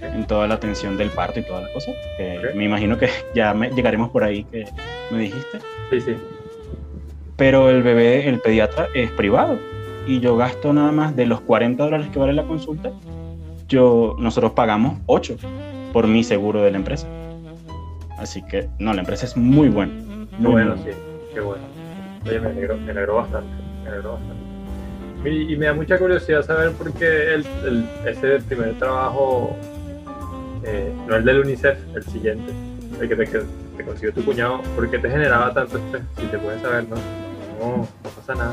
[0.00, 1.92] en toda la atención del parto y toda la cosa.
[2.16, 2.54] Que Ok.
[2.56, 4.64] Me imagino que ya me- llegaremos por ahí que
[5.10, 5.58] me dijiste.
[5.90, 6.16] Sí, sí.
[7.36, 9.58] Pero el bebé, el pediatra, es privado.
[10.06, 12.90] Y yo gasto nada más de los 40 dólares que vale la consulta.
[13.68, 15.36] Yo, nosotros pagamos 8
[15.94, 17.06] por mi seguro de la empresa.
[18.18, 19.92] Así que, no, la empresa es muy buena.
[20.38, 20.82] Muy bueno, buena.
[20.84, 20.90] sí.
[21.32, 21.62] Qué bueno.
[22.26, 23.48] Oye, me alegró, me alegró bastante.
[23.84, 25.30] Me alegró bastante.
[25.30, 29.56] Y, y me da mucha curiosidad saber por qué el, el- ese primer trabajo,
[30.64, 32.52] eh, no el del UNICEF, el siguiente,
[33.00, 33.40] el que te, que
[33.76, 36.02] te consiguió tu cuñado, ¿por qué te generaba tanto estrés?
[36.18, 36.96] Si te puedes saber, ¿no?
[37.60, 38.52] No, no pasa nada.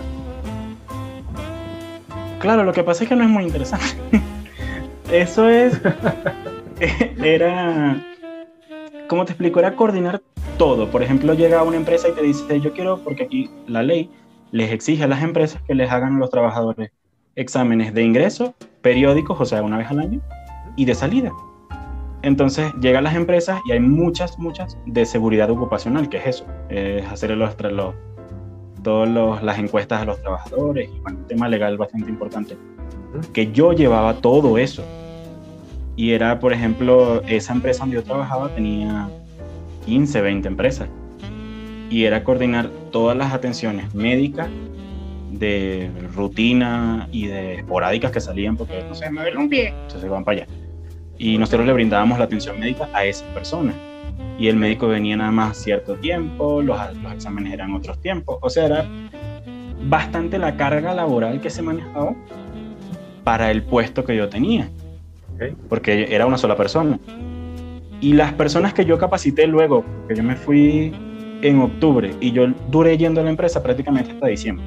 [2.40, 3.86] Claro, lo que pasa es que no es muy interesante.
[5.12, 5.80] Eso es.
[7.24, 8.04] Era.
[9.08, 9.60] ¿Cómo te explico?
[9.60, 10.22] Era coordinar
[10.58, 10.90] todo.
[10.90, 14.10] Por ejemplo, llega una empresa y te dice: Yo quiero, porque aquí la ley
[14.52, 16.92] les exige a las empresas que les hagan a los trabajadores
[17.36, 20.22] exámenes de ingreso periódicos, o sea, una vez al año,
[20.76, 21.32] y de salida.
[22.24, 27.06] Entonces llegan las empresas y hay muchas, muchas de seguridad ocupacional, que es eso, es
[27.08, 27.96] hacer los, los,
[28.84, 32.58] todas las encuestas a los trabajadores, y bueno, un tema legal bastante importante,
[33.34, 34.84] que yo llevaba todo eso.
[36.02, 39.08] Y era, por ejemplo, esa empresa donde yo trabajaba tenía
[39.86, 40.90] 15, 20 empresas.
[41.92, 44.50] Y era coordinar todas las atenciones médicas
[45.30, 50.10] de rutina y de esporádicas que salían porque, no sé, me duele un pie, entonces
[50.10, 50.48] van para allá.
[51.20, 53.72] Y nosotros le brindábamos la atención médica a esa persona.
[54.40, 58.40] Y el médico venía nada más cierto tiempo, los, los exámenes eran otros tiempos.
[58.42, 58.86] O sea, era
[59.84, 62.16] bastante la carga laboral que se manejaba
[63.24, 64.68] para el puesto que yo tenía.
[65.42, 65.56] Okay.
[65.70, 67.00] Porque era una sola persona.
[68.00, 70.94] Y las personas que yo capacité luego, que yo me fui
[71.42, 74.64] en octubre y yo duré yendo a la empresa prácticamente hasta diciembre,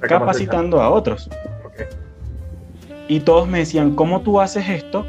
[0.00, 1.30] capacitando a otros.
[1.66, 1.86] Okay.
[3.06, 5.06] Y todos me decían, ¿cómo tú haces esto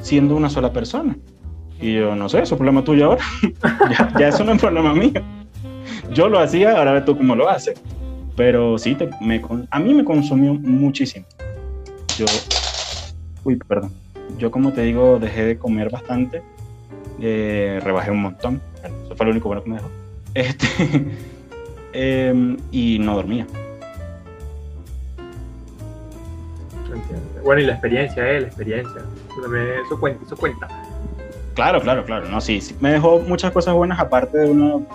[0.00, 1.16] siendo una sola persona?
[1.80, 3.24] Y yo, no sé, eso es problema tuyo ahora.
[3.90, 5.22] ya, ya, eso no es problema mío.
[6.12, 7.80] Yo lo hacía, ahora ve tú cómo lo haces.
[8.36, 9.40] Pero sí, te, me,
[9.70, 11.26] a mí me consumió muchísimo.
[12.16, 12.26] Yo,
[13.44, 13.92] uy, perdón.
[14.38, 16.42] Yo, como te digo, dejé de comer bastante.
[17.20, 18.60] Eh, rebajé un montón.
[19.04, 19.90] Eso fue lo único bueno que me dejó.
[20.34, 20.66] Este,
[21.92, 23.46] em, y no dormía.
[27.44, 28.40] Bueno, y la experiencia, ¿eh?
[28.40, 29.02] La experiencia.
[29.84, 30.68] Eso, cuenta, eso cuenta.
[31.54, 32.28] Claro, claro, claro.
[32.30, 34.86] No, sí, sí, Me dejó muchas cosas buenas, aparte de una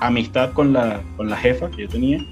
[0.00, 2.24] amistad con la, con la jefa que yo tenía.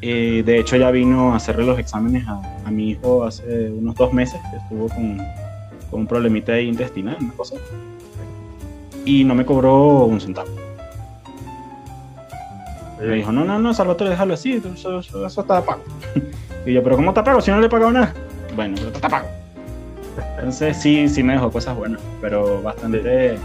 [0.00, 3.94] Eh, de hecho, ya vino a hacerle los exámenes a, a, mi hijo hace unos
[3.94, 5.18] dos meses, que estuvo con,
[5.90, 7.56] con un problemita intestinal, una cosa.
[9.04, 10.48] Y no me cobró un centavo.
[13.00, 15.82] Me dijo, no, no, no, Salvatore, déjalo así, eso, eso, eso está pago.
[16.66, 18.14] y yo, pero ¿cómo te pago si no le he pagado nada?
[18.56, 19.28] Bueno, pero está pago.
[20.36, 23.36] Entonces sí, sí me dejó cosas buenas, pero bastante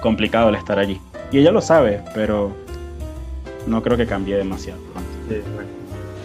[0.00, 1.00] complicado el estar allí.
[1.30, 2.52] Y ella lo sabe, pero
[3.66, 4.80] no creo que cambie demasiado.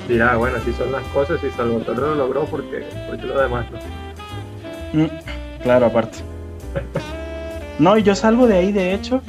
[0.07, 5.03] Dirá, bueno, así son las cosas y Salvatore lo logró porque, porque lo demás no.
[5.03, 5.07] Mm,
[5.63, 6.19] claro, aparte.
[7.79, 9.21] no, y yo salgo de ahí, de hecho,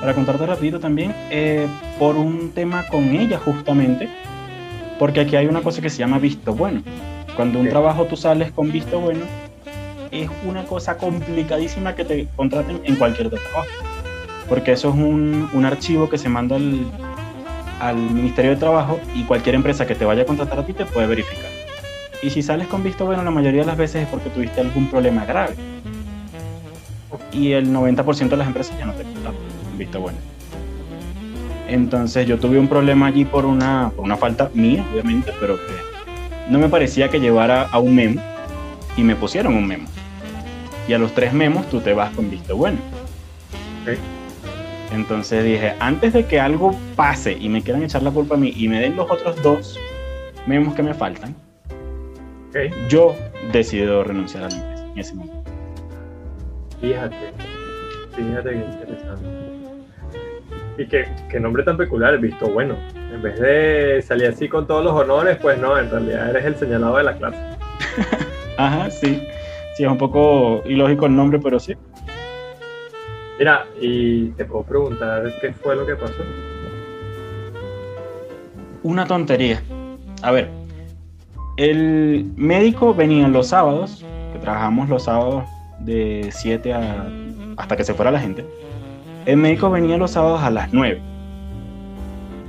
[0.00, 1.66] para contarte rápido también, eh,
[1.98, 4.08] por un tema con ella justamente,
[4.98, 6.82] porque aquí hay una cosa que se llama visto bueno.
[7.34, 9.24] Cuando un trabajo tú sales con visto bueno,
[10.10, 13.66] es una cosa complicadísima que te contraten en cualquier trabajo,
[14.48, 16.86] porque eso es un, un archivo que se manda al,
[17.80, 20.84] al Ministerio de Trabajo y cualquier empresa que te vaya a contratar a ti te
[20.84, 21.50] puede verificar.
[22.22, 24.88] Y si sales con visto bueno, la mayoría de las veces es porque tuviste algún
[24.88, 25.54] problema grave.
[27.32, 30.18] Y el 90% de las empresas ya no te contratan con visto bueno.
[31.68, 36.50] Entonces yo tuve un problema allí por una, por una falta mía, obviamente, pero que
[36.50, 38.22] no me parecía que llevara a un memo
[38.96, 39.86] y me pusieron un memo.
[40.88, 42.78] Y a los tres memos tú te vas con visto bueno.
[44.92, 48.52] Entonces dije, antes de que algo pase y me quieran echar la culpa a mí
[48.56, 49.78] y me den los otros dos
[50.46, 51.34] memos que me faltan,
[52.88, 53.14] yo
[53.52, 55.50] decido renunciar a la empresa en ese momento.
[56.80, 57.32] Fíjate,
[58.16, 59.38] fíjate que interesante.
[60.78, 62.76] Y qué, nombre tan peculiar, visto bueno.
[63.12, 66.56] En vez de salir así con todos los honores, pues no, en realidad eres el
[66.56, 67.38] señalado de la clase.
[68.56, 69.22] Ajá, sí.
[69.76, 71.74] Sí, es un poco ilógico el nombre, pero sí.
[73.38, 76.14] Mira, y te puedo preguntar qué fue lo que pasó.
[78.82, 79.62] Una tontería.
[80.22, 80.50] A ver,
[81.56, 85.44] el médico venía los sábados, que trabajamos los sábados
[85.80, 87.06] de 7 a,
[87.56, 88.44] hasta que se fuera la gente
[89.28, 91.02] el médico venía los sábados a las 9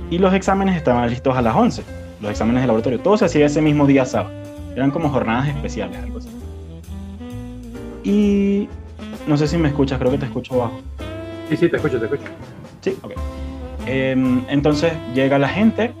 [0.08, 1.84] y los exámenes estaban listos a las 11,
[2.22, 2.98] los exámenes de laboratorio.
[3.00, 4.34] Todo se hacía ese mismo día sábado.
[4.74, 6.28] Eran como jornadas especiales, algo así.
[8.02, 8.68] Y
[9.30, 10.80] no sé si me escuchas, creo que te escucho bajo.
[11.48, 12.24] Sí, sí, te escucho, te escucho.
[12.80, 13.12] Sí, ok.
[13.86, 15.92] Em, entonces llega la gente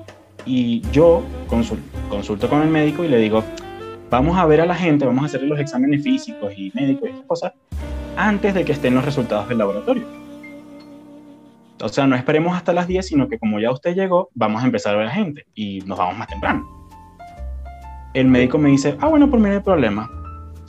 [0.44, 3.44] y yo consulto, consulto con el médico y le digo,
[4.10, 7.12] vamos a ver a la gente, vamos a hacerle los exámenes físicos y médicos y
[7.12, 7.52] esas cosas
[8.16, 10.02] antes de que estén los resultados del laboratorio.
[11.80, 14.66] O sea, no esperemos hasta las 10, sino que como ya usted llegó, vamos a
[14.66, 16.68] empezar a ver a la gente y nos vamos más temprano.
[18.12, 20.10] El médico me dice, ah, bueno, por mí no hay problema.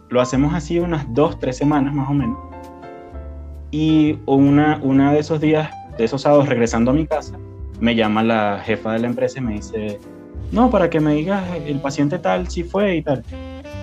[0.10, 2.51] Lo hacemos así unas dos, tres semanas más o menos.
[3.72, 7.38] Y una, una de esos días, de esos sábados, regresando a mi casa,
[7.80, 10.00] me llama la jefa de la empresa y me dice,
[10.52, 13.24] no, para que me digas el paciente tal, si fue y tal.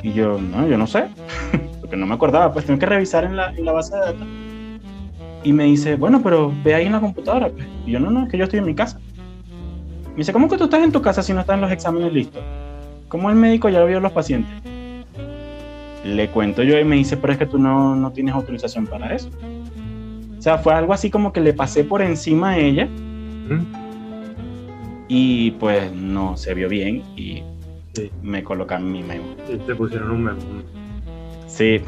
[0.02, 1.06] Y yo, no, yo no sé,
[1.80, 4.26] porque no me acordaba, pues tengo que revisar en la, en la base de datos
[5.44, 7.48] y me dice, bueno, pero ve ahí en la computadora.
[7.48, 7.66] Pues.
[7.86, 8.98] Y yo, no, no, es que yo estoy en mi casa.
[10.10, 12.42] Me dice, ¿cómo que tú estás en tu casa si no están los exámenes listos?
[13.08, 14.52] ¿Cómo el médico ya vio los pacientes?
[16.04, 19.14] Le cuento yo y me dice, pero es que tú no, no tienes autorización para
[19.14, 19.30] eso.
[20.48, 22.88] O sea, fue algo así como que le pasé por encima a ella.
[25.06, 27.42] Y pues no se vio bien y
[28.22, 29.26] me colocan mi memo.
[29.46, 30.38] Y te pusieron un memo.
[31.46, 31.82] Sí,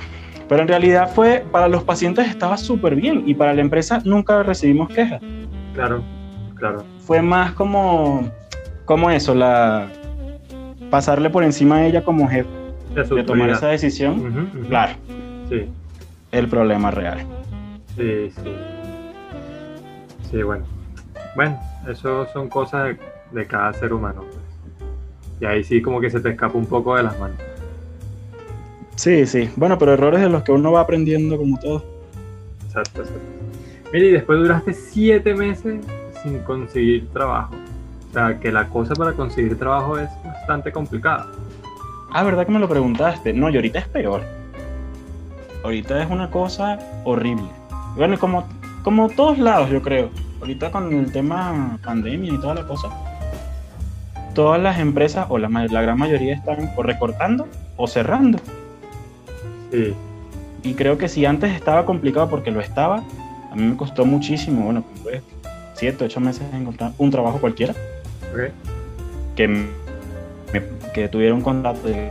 [0.47, 4.43] pero en realidad fue, para los pacientes estaba súper bien y para la empresa nunca
[4.43, 5.23] recibimos quejas.
[5.73, 6.03] Claro,
[6.55, 6.85] claro.
[6.99, 8.31] Fue más como,
[8.85, 9.89] como eso, la
[10.91, 12.51] pasarle por encima a ella como jefe
[12.95, 14.51] de, tomar esa decisión.
[14.69, 14.93] Claro.
[15.49, 15.65] Sí.
[16.31, 17.40] El problema real.
[18.01, 18.57] Sí, sí.
[20.31, 20.65] Sí, bueno.
[21.37, 22.97] Bueno, eso son cosas
[23.31, 24.23] de, cada ser humano.
[24.23, 24.91] Pues.
[25.41, 27.37] Y ahí sí como que se te escapa un poco de las manos.
[28.97, 29.51] Sí, sí.
[29.57, 31.85] Bueno, pero errores de los que uno va aprendiendo como todo.
[32.65, 33.21] Exacto, exacto.
[33.93, 35.85] Mira, y después duraste siete meses
[36.23, 37.55] sin conseguir trabajo.
[38.09, 41.27] O sea, que la cosa para conseguir trabajo es bastante complicada.
[42.13, 43.35] Ah, ¿verdad que me lo preguntaste?
[43.35, 44.23] No, y ahorita es peor.
[45.63, 47.60] Ahorita es una cosa horrible.
[48.01, 48.45] Bueno, como,
[48.83, 50.09] como todos lados, yo creo.
[50.41, 52.89] Ahorita con el tema pandemia y toda la cosa,
[54.35, 57.47] todas las empresas o la, la gran mayoría están o recortando
[57.77, 58.39] o cerrando.
[59.71, 59.93] Sí.
[60.63, 63.03] Y creo que si antes estaba complicado porque lo estaba,
[63.53, 65.23] a mí me costó muchísimo, bueno, pues,
[65.75, 67.75] siete, ocho meses encontrar un trabajo cualquiera
[68.33, 68.51] Ok.
[69.37, 69.67] que, me-
[70.95, 72.11] que tuviera un contrato de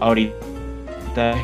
[0.00, 1.34] ahorita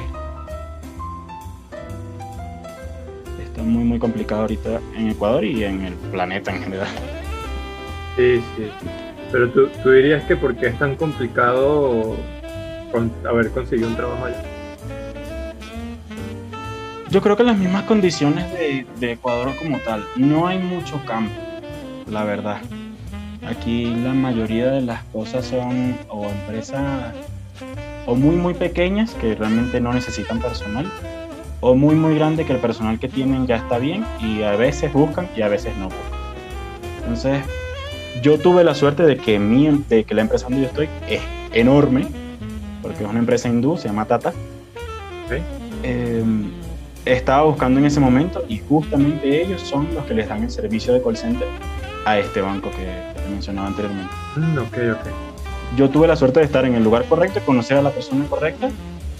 [3.58, 6.86] está muy muy complicado ahorita en Ecuador y en el planeta en general.
[8.16, 8.68] Sí, sí.
[9.32, 12.16] Pero tú, tú dirías que por qué es tan complicado
[12.92, 14.42] con- haber conseguido un trabajo allá.
[17.10, 21.34] Yo creo que las mismas condiciones de, de Ecuador como tal, no hay mucho campo,
[22.10, 22.58] la verdad.
[23.46, 27.14] Aquí la mayoría de las cosas son o empresas
[28.06, 30.90] o muy muy pequeñas que realmente no necesitan personal
[31.60, 34.92] o muy muy grandes que el personal que tienen ya está bien y a veces
[34.92, 36.18] buscan y a veces no buscan.
[37.00, 37.42] Entonces,
[38.22, 40.88] yo tuve la suerte de que, mi, em- de que la empresa donde yo estoy
[41.08, 41.20] es
[41.52, 42.06] enorme,
[42.82, 44.30] porque es una empresa hindú, se llama Tata.
[45.26, 45.38] Ok.
[45.82, 46.22] Eh,
[47.04, 50.92] estaba buscando en ese momento y justamente ellos son los que les dan el servicio
[50.92, 51.48] de call center
[52.04, 52.76] a este banco que
[53.14, 54.12] que te mencionaba anteriormente.
[54.36, 55.06] Mm, ok, ok.
[55.76, 58.70] Yo tuve la suerte de estar en el lugar correcto, conocer a la persona correcta,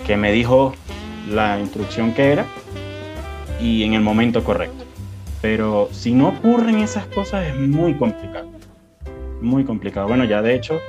[0.07, 0.75] que me dijo
[1.29, 2.47] la instrucción que era
[3.61, 4.85] y en el momento correcto.
[5.41, 8.49] Pero si no ocurren esas cosas es muy complicado.
[9.41, 10.09] Muy complicado.
[10.09, 10.81] Bueno, ya de hecho,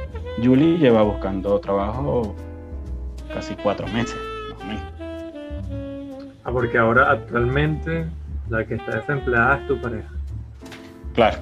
[0.44, 2.36] Julie lleva buscando trabajo
[3.34, 4.16] casi cuatro meses,
[4.50, 4.84] más o menos.
[6.44, 8.06] Ah, porque ahora actualmente
[8.50, 10.10] la que está desempleada es tu pareja.
[11.14, 11.38] Claro.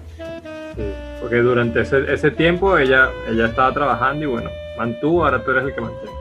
[0.75, 0.83] Sí.
[1.21, 5.65] Porque durante ese, ese tiempo ella, ella estaba trabajando y bueno, mantuvo, ahora tú eres
[5.65, 6.16] el que mantiene.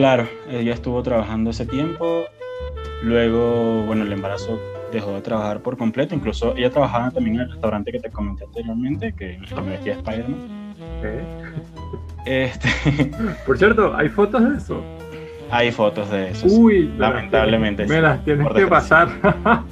[0.00, 2.24] Claro, ella estuvo trabajando ese tiempo.
[3.02, 4.58] Luego, bueno, el embarazo
[4.90, 6.14] dejó de trabajar por completo.
[6.14, 9.98] Incluso ella trabajaba también en el restaurante que te comenté anteriormente, que, me vestía de
[9.98, 10.74] Spider-Man.
[12.24, 12.68] Este,
[13.46, 14.82] Por cierto, ¿hay fotos de eso?
[15.50, 16.46] hay fotos de eso.
[16.46, 19.10] Uy, lamentablemente, Me las tienes que pasar.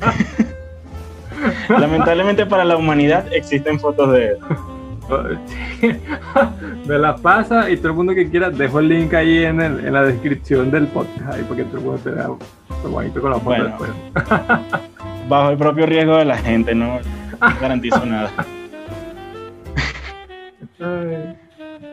[1.70, 4.36] Lamentablemente para la humanidad existen fotos de
[6.86, 9.84] me las pasa y todo el mundo que quiera, dejo el link ahí en, el-
[9.86, 12.28] en la descripción del podcast, ahí para que todo el mundo se vea
[12.90, 13.64] bonito con la foto Bueno.
[13.64, 13.90] después.
[15.28, 16.98] bajo el propio riesgo de la gente, no
[17.60, 18.30] garantizo nada.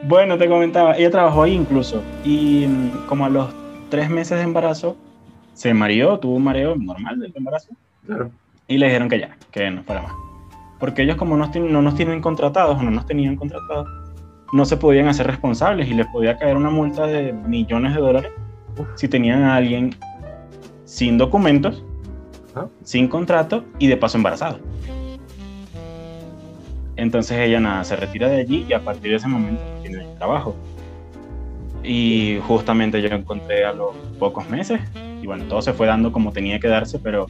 [0.07, 3.49] Bueno, te comentaba, ella trabajó ahí incluso y mm, como a los
[3.89, 4.95] tres meses de embarazo
[5.53, 7.69] se mareó, tuvo un mareo normal del embarazo
[8.05, 8.29] claro.
[8.67, 10.11] y le dijeron que ya, que no para más.
[10.79, 13.87] Porque ellos como tien- no nos tienen contratados o no nos tenían contratados,
[14.53, 18.31] no se podían hacer responsables y les podía caer una multa de millones de dólares
[18.95, 19.95] si tenían a alguien
[20.83, 21.83] sin documentos,
[22.53, 22.67] Ajá.
[22.83, 24.59] sin contrato y de paso embarazado.
[26.97, 30.55] Entonces ella nada, se retira de allí y a partir de ese momento tiene trabajo.
[31.83, 34.79] Y justamente yo encontré a los pocos meses
[35.21, 37.27] y bueno, todo se fue dando como tenía que darse, pero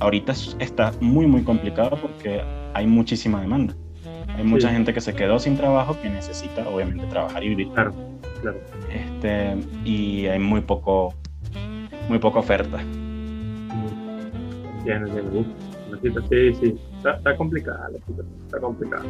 [0.00, 2.42] ahorita es- está muy muy complicado porque
[2.74, 3.74] hay muchísima demanda.
[4.36, 4.74] Hay mucha Sí.
[4.74, 7.68] gente que se quedó sin trabajo que necesita obviamente trabajar y vivir.
[7.72, 7.92] Claro,
[8.40, 8.58] claro.
[8.92, 11.14] Este, y hay muy poco
[12.08, 12.78] muy poca oferta.
[16.00, 16.74] Situación- sí, sí.
[16.98, 19.02] Está, está complicada la situación, está complicada.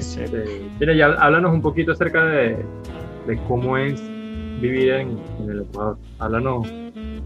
[0.00, 0.20] Sí.
[0.22, 0.44] Este,
[0.78, 2.56] mira, ya háblanos un poquito acerca de,
[3.26, 4.00] de cómo es
[4.60, 5.96] vivir en, en el Ecuador.
[6.18, 6.68] Háblanos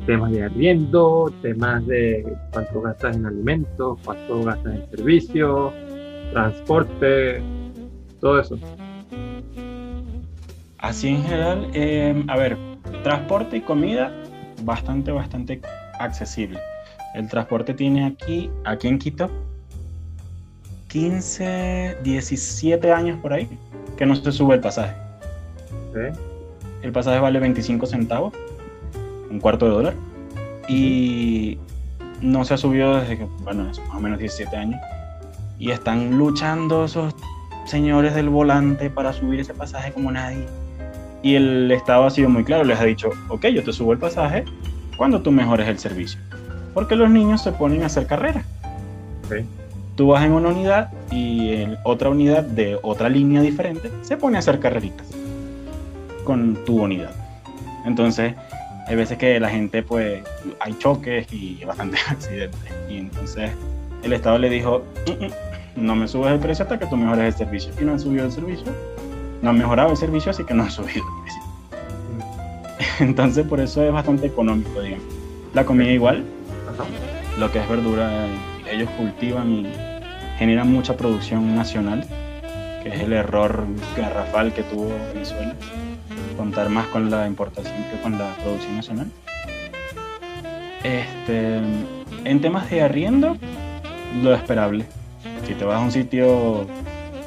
[0.07, 5.72] temas de arriendo, temas de cuánto gastas en alimentos, cuánto gastas en servicios,
[6.32, 7.42] transporte,
[8.20, 8.59] todo eso.
[10.78, 12.57] Así en general, eh, a ver,
[13.03, 14.12] transporte y comida
[14.64, 15.61] bastante, bastante
[15.98, 16.59] accesible.
[17.14, 19.30] El transporte tiene aquí, aquí en Quito,
[20.88, 23.48] 15, 17 años por ahí,
[23.96, 24.94] que no se sube el pasaje.
[25.94, 26.12] ¿eh?
[26.82, 28.34] El pasaje vale 25 centavos,
[29.33, 29.95] un cuarto de dólar,
[30.68, 31.59] y
[32.20, 34.80] no se ha subido desde que, bueno, es más o menos 17 años.
[35.59, 37.14] Y están luchando esos
[37.66, 40.47] señores del volante para subir ese pasaje como nadie.
[41.22, 43.99] Y el Estado ha sido muy claro, les ha dicho, ok, yo te subo el
[43.99, 44.45] pasaje
[44.97, 46.20] cuando tú mejores el servicio.
[46.74, 48.45] Porque los niños se ponen a hacer carreras.
[49.26, 49.45] Ok.
[49.97, 54.37] Tú vas en una unidad y en otra unidad de otra línea diferente se pone
[54.37, 55.07] a hacer carreritas
[56.24, 57.11] con tu unidad.
[57.85, 58.35] Entonces,
[58.87, 60.22] hay veces que la gente, pues,
[60.61, 62.61] hay choques y bastantes accidentes.
[62.89, 63.51] Y entonces
[64.03, 65.30] el Estado le dijo, "Mm, mm,
[65.76, 67.72] no me subes el precio hasta que tú mejores el servicio.
[67.80, 68.66] Y no han subido el servicio.
[69.41, 71.43] No han mejorado el servicio, así que no han subido el precio.
[73.01, 75.05] Entonces, por eso es bastante económico, digamos.
[75.55, 76.24] La comida igual,
[77.39, 78.26] lo que es verdura,
[78.70, 79.72] ellos cultivan y
[80.39, 82.07] genera mucha producción nacional,
[82.83, 83.64] que es el error
[83.97, 85.55] garrafal que tuvo Venezuela,
[86.35, 89.11] contar más con la importación que con la producción nacional.
[90.83, 91.61] Este,
[92.24, 93.37] en temas de arriendo,
[94.22, 94.87] lo esperable.
[95.47, 96.66] Si te vas a un sitio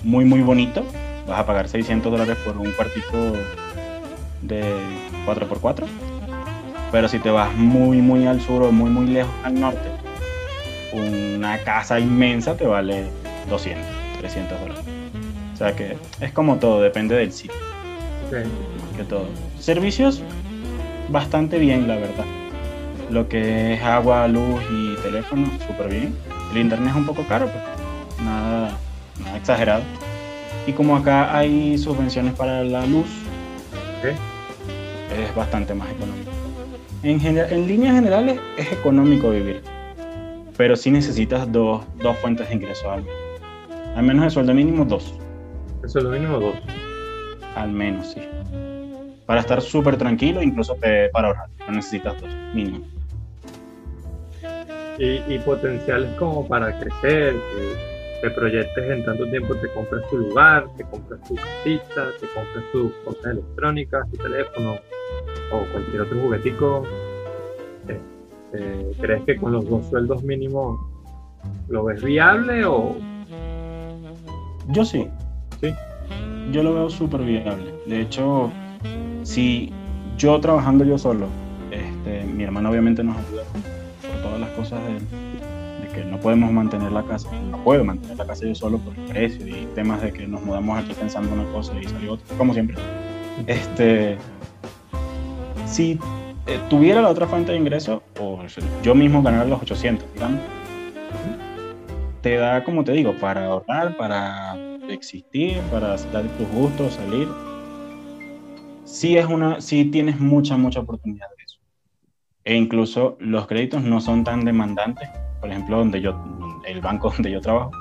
[0.04, 0.84] muy, muy bonito,
[1.28, 3.34] vas a pagar 600 dólares por un cuartito
[4.42, 4.64] de
[5.26, 5.86] 4x4.
[6.92, 9.90] Pero si te vas muy, muy al sur o muy, muy lejos al norte,
[10.94, 13.06] una casa inmensa te vale
[13.50, 13.86] 200,
[14.20, 14.84] 300 dólares.
[15.54, 17.58] O sea que es como todo, depende del sitio.
[18.98, 19.26] Que todo.
[19.60, 20.22] Servicios
[21.10, 22.26] bastante bien, la verdad.
[23.10, 26.16] Lo que es agua, luz y teléfono, súper bien.
[26.52, 28.78] El internet es un poco caro, pero nada,
[29.24, 29.84] nada exagerado.
[30.66, 33.08] Y como acá hay subvenciones para la luz,
[34.04, 36.32] es bastante más económico.
[37.04, 39.62] En, en líneas generales es económico vivir,
[40.58, 43.20] pero sí necesitas dos, dos fuentes de ingreso al menos.
[43.96, 45.14] Al menos el sueldo mínimo, dos.
[45.84, 46.56] ¿El sueldo mínimo, dos?
[47.56, 48.22] Al menos, sí.
[49.26, 52.82] Para estar súper tranquilo, incluso para ahorrar, no necesitas dos, mínimo.
[54.98, 60.18] Y, y potenciales como para crecer, que te proyectes en tanto tiempo, te compras tu
[60.18, 64.78] lugar, te compras tu casita, te compras tus cosas electrónicas, tu teléfono
[65.52, 66.84] o cualquier otro juguetico.
[67.88, 70.80] Este, ¿Crees que con los dos sueldos mínimos
[71.68, 72.96] lo ves viable o...?
[74.70, 75.08] Yo sí.
[75.62, 75.74] Sí.
[76.52, 77.74] Yo lo veo súper viable.
[77.86, 78.52] De hecho,
[79.26, 79.74] si
[80.18, 81.28] yo trabajando yo solo,
[81.72, 83.44] este, mi hermano obviamente nos ayuda
[84.02, 88.28] por todas las cosas de, que no podemos mantener la casa, no puedo mantener la
[88.28, 91.46] casa yo solo por el precio y temas de que nos mudamos aquí pensando una
[91.54, 92.76] cosa y salió otra, como siempre.
[93.48, 94.18] Este,
[95.66, 95.98] si
[96.48, 98.40] eh, tuviera la otra fuente de ingreso, o
[98.84, 100.42] yo mismo ganar los 800, digamos,
[102.22, 104.58] te da, como te digo, para ahorrar, para
[104.90, 107.28] existir, para dar tus gustos, salir.
[108.86, 111.60] Sí, es una, sí tienes mucha, mucha oportunidad de eso.
[112.44, 115.10] E incluso los créditos no son tan demandantes.
[115.42, 116.18] Por ejemplo, donde yo,
[116.66, 117.72] el banco donde yo trabajo,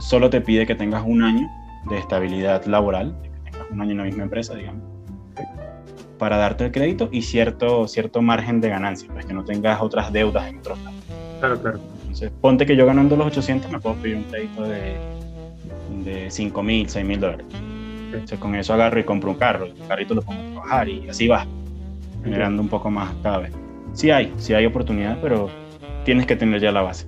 [0.00, 1.48] solo te pide que tengas un año
[1.88, 4.94] de estabilidad laboral, que tengas un año en la misma empresa, digamos
[6.18, 10.12] para darte el crédito y cierto, cierto margen de ganancia, pues que no tengas otras
[10.12, 11.00] deudas en otros lados.
[11.40, 11.80] Claro, claro.
[12.00, 14.96] Entonces, ponte que yo ganando los 800 me puedo pedir un crédito de,
[16.04, 17.46] de 5 mil, 6 mil dólares.
[18.14, 21.08] Entonces, con eso agarro y compro un carro, el carrito lo pongo a trabajar y
[21.08, 21.46] así va,
[22.22, 23.52] generando un poco más cada vez.
[23.92, 25.48] Sí hay, sí hay oportunidad, pero
[26.04, 27.06] tienes que tener ya la base.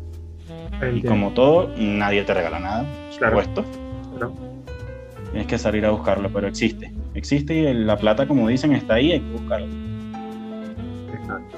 [0.95, 2.87] Y como todo, nadie te regala nada,
[3.19, 3.41] claro.
[3.41, 3.65] supuesto.
[4.17, 4.35] Claro.
[5.31, 9.13] Tienes que salir a buscarlo, pero existe existe y la plata, como dicen, está ahí,
[9.13, 9.67] hay que buscarla.
[11.13, 11.57] Exacto.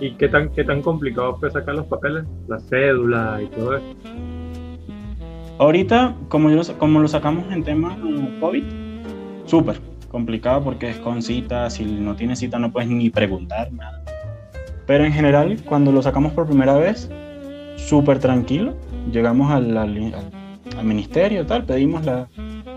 [0.00, 2.24] ¿Y qué tan, qué tan complicado fue sacar los papeles?
[2.48, 3.86] La cédula y todo eso.
[5.60, 7.94] Ahorita, como, yo, como lo sacamos en tema
[8.40, 8.64] COVID,
[9.44, 9.78] súper
[10.10, 14.02] complicado porque es con cita, si no tienes cita no puedes ni preguntar nada.
[14.86, 17.10] Pero en general, cuando lo sacamos por primera vez,
[17.76, 18.74] súper tranquilo,
[19.12, 20.14] llegamos al, al,
[20.78, 22.26] al ministerio, tal, pedimos la,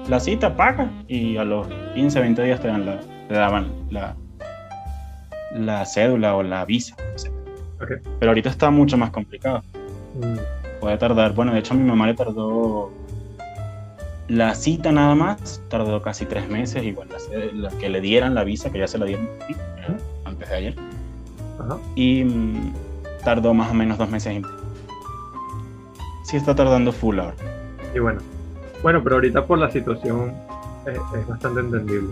[0.10, 1.66] la cita, paga y a los
[1.96, 4.18] 15, 20 días te, dan la, te daban la,
[5.56, 6.98] la cédula o la visa.
[8.20, 9.64] Pero ahorita está mucho más complicado.
[10.16, 10.63] Mm.
[10.84, 12.92] Puede tardar, bueno, de hecho a mi mamá le tardó
[14.28, 17.14] la cita nada más, tardó casi tres meses y bueno,
[17.54, 19.30] la, que le dieran la visa, que ya se la dieron
[20.26, 20.76] antes de ayer.
[21.96, 22.74] Y mm,
[23.24, 24.44] tardó más o menos dos meses.
[26.26, 27.38] Sí está tardando full ahora.
[27.96, 28.20] Y bueno,
[28.82, 30.34] bueno, pero ahorita por la situación
[30.86, 32.10] eh, es, bastante entendible.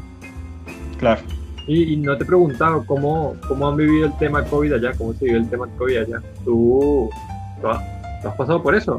[0.98, 1.20] Claro.
[1.68, 5.26] Y, no te he preguntado cómo, cómo han vivido el tema COVID allá, cómo se
[5.26, 6.22] vive el tema COVID allá.
[6.46, 7.10] ¿Tú,
[7.66, 8.98] has, pasado por eso?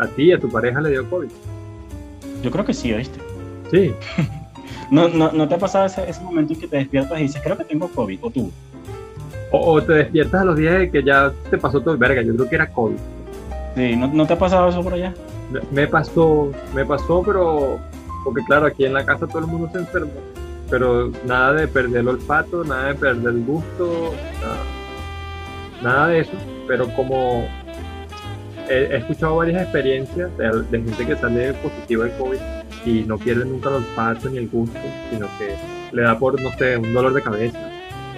[0.00, 1.28] ¿A, ti y a tu pareja le dio COVID?
[2.42, 3.18] Yo creo que sí, ¿oíste?
[3.70, 3.94] Sí.
[4.90, 7.42] ¿No, no, no te ha pasado ese, ese, momento en que te despiertas y dices,
[7.42, 8.52] creo que tengo COVID, o tú?
[9.50, 12.34] O, te despiertas a los días de que ya te pasó todo el verga, yo
[12.34, 12.96] creo que era COVID.
[13.74, 15.12] Sí, ¿no, ¿no te ha pasado eso por allá?
[15.70, 17.78] me pasó, me pasó, pero
[18.24, 20.12] porque claro, aquí en la casa todo el mundo se enfermó,
[20.68, 24.12] pero nada de perder el olfato, nada de perder el gusto,
[25.82, 26.32] nada, de eso,
[26.66, 27.46] pero como
[28.68, 32.38] he, escuchado varias experiencias de, gente que sale positivo de COVID
[32.84, 34.78] y no pierde nunca el olfato ni el gusto,
[35.10, 35.54] sino que
[35.92, 37.58] le da por, no sé, un dolor de cabeza,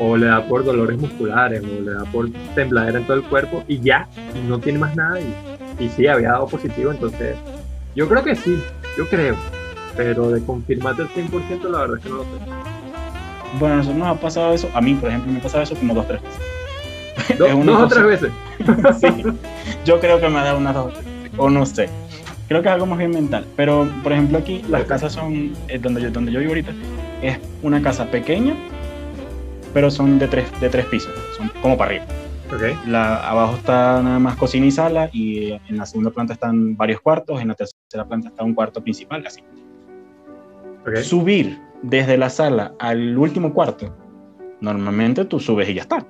[0.00, 3.64] o le da por dolores musculares, o le da por tembladera en todo el cuerpo
[3.68, 7.36] y ya, y no tiene más nada y sí, había dado positivo, entonces
[7.94, 8.62] yo creo que sí,
[8.96, 9.36] yo creo,
[9.96, 12.28] pero de confirmarte el 100% la verdad es que no lo sé.
[13.58, 15.74] Bueno, a nosotros nos ha pasado eso, a mí por ejemplo me ha pasado eso
[15.74, 16.57] como dos tres veces.
[17.36, 18.32] ¿Dos, o tres veces?
[19.00, 19.24] sí,
[19.84, 20.94] yo creo que me ha dado unas dos
[21.38, 21.88] o no sé.
[22.48, 23.46] creo que es algo más bien mental.
[23.56, 26.72] Pero, por ejemplo, aquí las casas son, eh, donde, yo, donde yo vivo ahorita,
[27.22, 28.54] es una casa pequeña,
[29.72, 32.04] pero son de tres, de tres pisos, son como para arriba.
[32.54, 32.78] Okay.
[32.86, 37.00] La, abajo está nada más cocina y sala, y en la segunda planta están varios
[37.00, 39.42] cuartos, en la tercera planta está un cuarto principal, así.
[40.82, 41.04] Okay.
[41.04, 43.94] Subir desde la sala al último cuarto,
[44.60, 46.06] normalmente tú subes y ya está.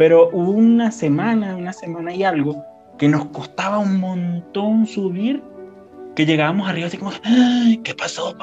[0.00, 2.64] Pero hubo una semana, una semana y algo,
[2.96, 5.42] que nos costaba un montón subir,
[6.16, 8.34] que llegábamos arriba así como, "Ay, ¿qué pasó?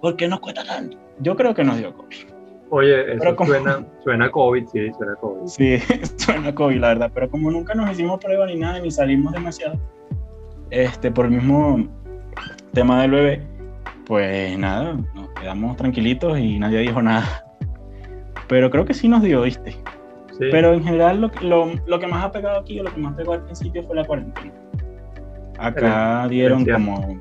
[0.00, 0.98] ¿Por qué nos cuesta tanto?
[1.20, 2.16] Yo creo que nos dio COVID.
[2.70, 5.46] Oye, eso Pero como- suena, suena COVID, sí, suena COVID.
[5.46, 5.78] Sí,
[6.16, 7.10] suena COVID, la verdad.
[7.14, 9.78] Pero como nunca nos hicimos prueba ni nada, ni salimos demasiado,
[10.70, 11.86] este, por el mismo
[12.72, 13.42] tema del bebé,
[14.06, 17.46] pues nada, nos quedamos tranquilitos y nadie dijo nada.
[18.48, 19.76] Pero creo que sí nos dio, ¿viste?
[20.38, 20.46] Sí.
[20.50, 23.14] Pero en general lo, lo, lo que más ha pegado aquí, o lo que más
[23.14, 24.52] pegó al principio fue la cuarentena.
[25.58, 27.20] Acá dieron como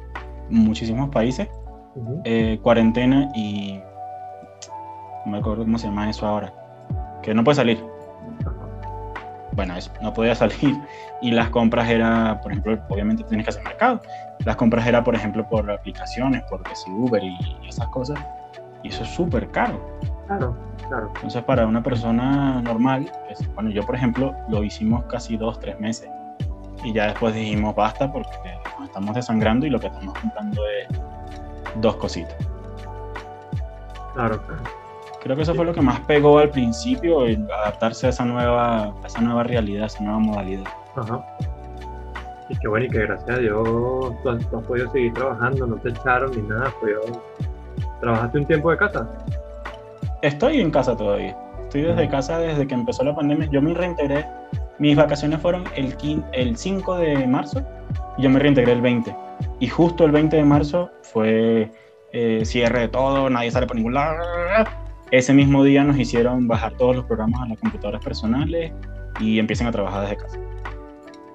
[0.50, 1.48] muchísimos países
[2.24, 3.80] eh, cuarentena y
[5.26, 6.54] no me acuerdo cómo se llama eso ahora,
[7.22, 7.84] que no puede salir.
[9.54, 10.76] Bueno, eso, no podía salir
[11.22, 14.02] y las compras era, por ejemplo, obviamente tienes que hacer mercado.
[14.46, 18.20] Las compras era, por ejemplo, por aplicaciones, por Uber y, y esas cosas.
[18.82, 19.80] Y eso es súper caro.
[20.38, 20.56] Claro,
[20.88, 21.12] claro.
[21.16, 25.80] Entonces, para una persona normal, pues, bueno, yo, por ejemplo, lo hicimos casi dos, tres
[25.80, 26.10] meses.
[26.84, 28.30] Y ya después dijimos basta porque
[28.80, 30.88] nos estamos desangrando y lo que estamos comprando es
[31.82, 32.36] dos cositas.
[34.14, 34.62] Claro, claro.
[35.22, 38.84] Creo que eso fue lo que más pegó al principio, el adaptarse a esa nueva,
[38.88, 40.66] a esa nueva realidad, a esa nueva modalidad.
[40.98, 41.24] Ajá.
[42.50, 43.64] Y qué bueno, y que gracias a Dios
[44.22, 47.02] tú has, tú has podido seguir trabajando, no te echaron ni nada, has podido-
[48.02, 49.08] ¿Trabajaste un tiempo de casa?
[50.24, 51.38] Estoy en casa todavía.
[51.64, 53.48] Estoy desde casa desde que empezó la pandemia.
[53.52, 54.26] Yo me reintegré.
[54.80, 57.62] Mis vacaciones fueron el, quin- el 5 de marzo
[58.18, 59.14] y yo me reintegré el 20.
[59.60, 61.70] Y justo el 20 de marzo fue
[62.14, 64.16] eh, cierre de todo, nadie sale por ningún lado.
[65.12, 68.72] Ese mismo día nos hicieron bajar todos los programas a las computadoras personales
[69.20, 70.40] y empiecen a trabajar desde casa.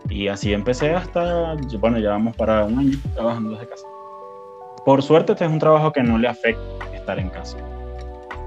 [0.09, 3.87] Y así empecé hasta, bueno, ya vamos para un año trabajando desde casa.
[4.87, 6.63] Por suerte este es un trabajo que no le afecta
[6.95, 7.59] estar en casa.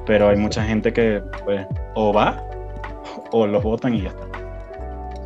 [0.06, 2.41] Pero hay mucha gente que pues o va
[3.32, 4.26] o los votan y ya está.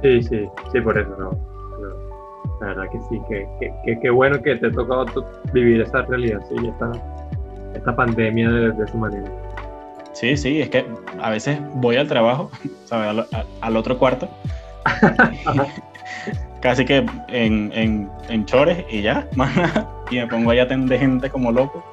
[0.02, 1.32] Sí, sí, sí, por eso no.
[1.32, 2.06] no.
[2.62, 3.48] La verdad que sí, que,
[3.86, 5.06] que, que- bueno que te ha tocado
[5.54, 6.92] vivir esa realidad, sí, esta,
[7.74, 9.30] esta pandemia de, de esa manera.
[10.14, 10.86] Sí, sí, es que
[11.22, 12.50] a veces voy al trabajo,
[12.86, 13.10] ¿sabes?
[13.10, 14.28] Al, a- al otro cuarto,
[16.62, 19.28] casi que en, en, en chores y ya,
[20.12, 21.84] y me pongo ahí a atender gente como loco.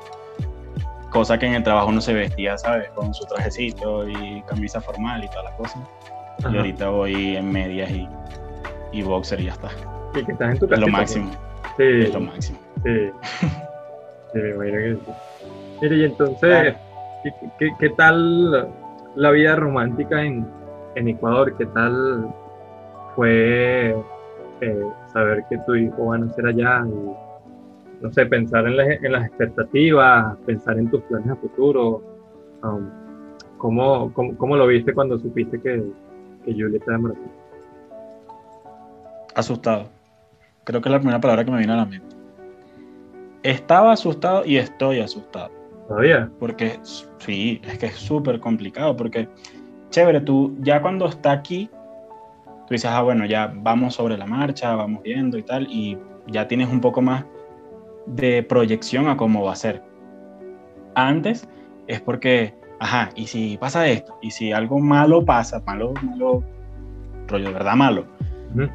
[1.12, 2.88] Cosa que en el trabajo no se vestía, ¿sabes?
[2.94, 5.78] Con su trajecito y camisa formal y toda la cosa.
[6.50, 8.08] Y ahorita voy en medias y,
[8.92, 9.68] y boxer y ya está.
[10.14, 10.80] Y que estás en tu Es casa.
[10.80, 11.30] lo máximo,
[11.76, 12.58] Sí, es lo máximo.
[12.84, 13.10] sí.
[14.32, 15.12] Sí, me imagino que sí.
[15.82, 16.74] Mire, y entonces, Claro.
[17.22, 18.68] ¿qué, qué, qué tal
[19.14, 20.46] la vida romántica en,
[20.94, 21.54] en Ecuador?
[21.58, 22.34] ¿Qué tal
[23.14, 23.94] fue
[24.62, 24.82] eh,
[25.12, 26.82] saber que tu hijo va a nacer allá?
[26.86, 27.12] Y,
[28.02, 32.02] no sé, pensar en, las- en las expectativas, pensar en tus planes a futuro.
[32.62, 32.88] Um,
[33.58, 35.82] ¿cómo, cómo, cómo lo viste cuando supiste que,
[36.44, 37.30] que Julia estaba embarazada?
[39.34, 39.88] Asustado.
[40.64, 42.14] Creo que es la primera palabra que me viene a la mente.
[43.42, 45.50] Estaba asustado y estoy asustado.
[45.88, 46.30] ¿Todavía?
[46.38, 46.78] Porque
[47.18, 48.96] sí, es que es súper complicado.
[48.96, 49.28] Porque,
[49.90, 51.68] chévere, tú ya cuando está aquí,
[52.66, 55.98] tú dices, ah, bueno, ya vamos sobre la marcha, vamos viendo y tal, y
[56.28, 57.24] ya tienes un poco más
[58.06, 59.82] de proyección a cómo va a ser.
[60.94, 61.48] Antes
[61.86, 66.42] es porque, ajá, y si pasa esto, y si algo malo pasa, malo, malo,
[67.28, 68.06] rollo de verdad malo,
[68.54, 68.68] Ujú.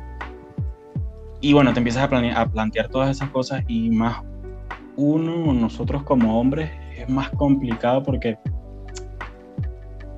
[1.42, 4.22] y bueno, te empiezas a, plane- a plantear todas esas cosas y más
[4.96, 8.38] uno, nosotros como hombres, es más complicado porque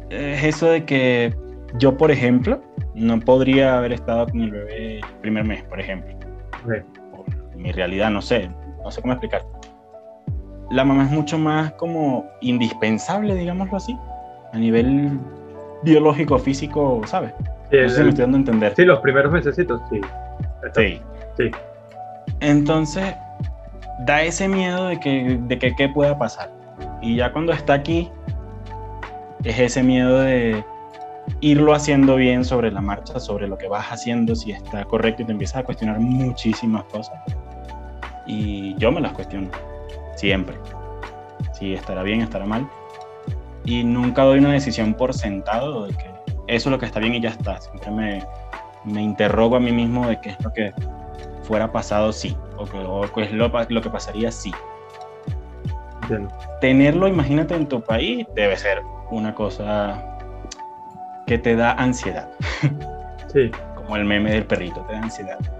[0.09, 1.35] es eso de que
[1.77, 2.61] yo, por ejemplo,
[2.95, 6.15] no podría haber estado con el bebé el primer mes, por ejemplo.
[7.11, 8.49] Por mi realidad, no sé,
[8.83, 9.43] no sé cómo explicar.
[10.71, 13.97] La mamá es mucho más como indispensable, digámoslo así,
[14.53, 15.19] a nivel
[15.83, 17.33] biológico, físico, ¿sabes?
[17.71, 18.73] Sí, No el- sé si me estoy dando a entender.
[18.75, 19.99] sí, los primeros mesecitos, sí.
[20.75, 21.01] Sí.
[21.37, 21.51] Sí.
[22.41, 23.15] Entonces,
[24.05, 26.51] da ese miedo de que, de que qué pueda pasar.
[27.01, 28.11] Y ya cuando está aquí,
[29.43, 30.63] es ese miedo de
[31.41, 35.25] irlo haciendo bien sobre la marcha, sobre lo que vas haciendo, si está correcto, y
[35.25, 37.17] te empiezas a cuestionar muchísimas cosas.
[38.29, 39.49] Y yo me las cuestiono,
[40.15, 40.55] siempre.
[41.53, 42.69] Si estará bien, estará mal.
[43.65, 46.05] Y nunca doy una decisión por sentado de que
[46.45, 47.59] eso es lo que está bien y ya está.
[47.59, 48.23] Siempre me,
[48.85, 50.71] me interrogo a mí mismo de qué es lo que
[51.41, 54.51] fuera pasado sí, o que es lo, lo que pasaría sí.
[56.61, 60.03] Tenerlo, imagínate, en tu país debe ser una cosa
[61.25, 62.29] que te da ansiedad,
[63.33, 65.58] Sí, como el meme del perrito, te da ansiedad.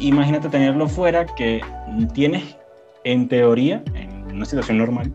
[0.00, 1.60] Imagínate tenerlo fuera que
[2.14, 2.56] tienes,
[3.04, 5.12] en teoría, en una situación normal,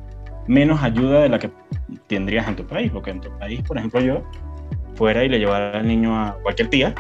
[0.47, 1.49] menos ayuda de la que
[2.07, 4.21] tendrías en tu país, porque en tu país, por ejemplo, yo
[4.95, 6.93] fuera y le llevara al niño a cualquier tía,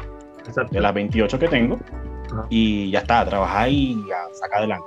[0.47, 0.73] exacto.
[0.73, 1.77] de las 28 que tengo,
[2.31, 2.45] Ajá.
[2.49, 4.85] y ya está, a trabajar y a sacar adelante.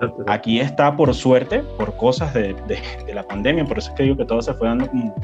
[0.00, 0.24] exacto.
[0.26, 4.02] Aquí está por suerte, por cosas de, de- de la pandemia, por eso es que
[4.04, 5.14] digo que todo se fue dando como,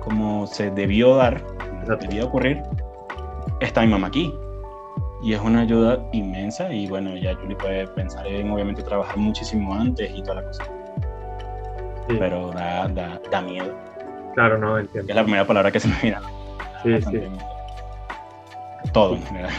[0.00, 2.62] como se debió dar, como debió ocurrir.
[3.60, 4.32] Está mi mamá aquí.
[5.22, 9.74] Y es una ayuda inmensa y bueno, ya Julie puede pensar en obviamente trabajar muchísimo
[9.74, 10.64] antes y toda la cosa.
[12.08, 13.74] Sí, Pero da, da, da miedo,
[14.34, 15.10] claro, no, que entiendo.
[15.10, 16.18] es la primera palabra que se me viene.
[16.82, 17.16] Sí, sí.
[17.16, 17.38] Miedo.
[18.92, 19.50] Todo en general.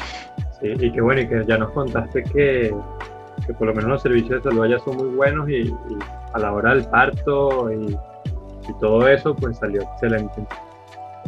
[0.61, 2.73] Sí, y qué bueno, y que ya nos contaste que,
[3.45, 5.75] que por lo menos los servicios de salud allá son muy buenos y, y
[6.33, 7.93] a la hora del parto y,
[8.67, 10.45] y todo eso, pues salió excelente.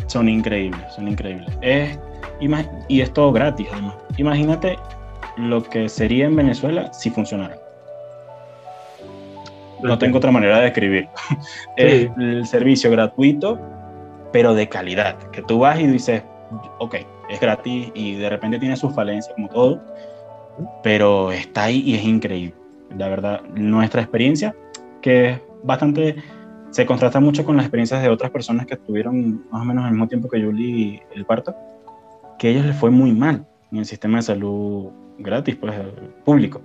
[0.07, 1.49] Son increíbles, son increíbles.
[1.61, 1.99] Es,
[2.87, 3.95] y es todo gratis, además.
[4.17, 4.77] Imagínate
[5.37, 7.57] lo que sería en Venezuela si funcionara.
[9.81, 11.09] No tengo otra manera de describirlo.
[11.77, 13.59] Es el servicio gratuito,
[14.31, 15.17] pero de calidad.
[15.31, 16.23] Que tú vas y dices,
[16.79, 16.95] ok,
[17.29, 19.81] es gratis y de repente tiene sus falencias como todo,
[20.83, 22.55] pero está ahí y es increíble.
[22.97, 24.55] La verdad, nuestra experiencia,
[25.01, 26.15] que es bastante,
[26.71, 29.91] se contrasta mucho con las experiencias de otras personas que estuvieron más o menos al
[29.91, 31.55] mismo tiempo que Julie el parto,
[32.37, 35.75] que a ellos les fue muy mal en el sistema de salud gratis, pues
[36.23, 36.61] público.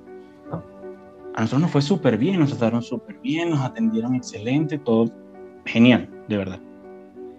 [1.34, 5.11] A nosotros nos fue súper bien, nos trataron súper bien, nos atendieron excelente, todo
[5.64, 6.61] genial, de verdad.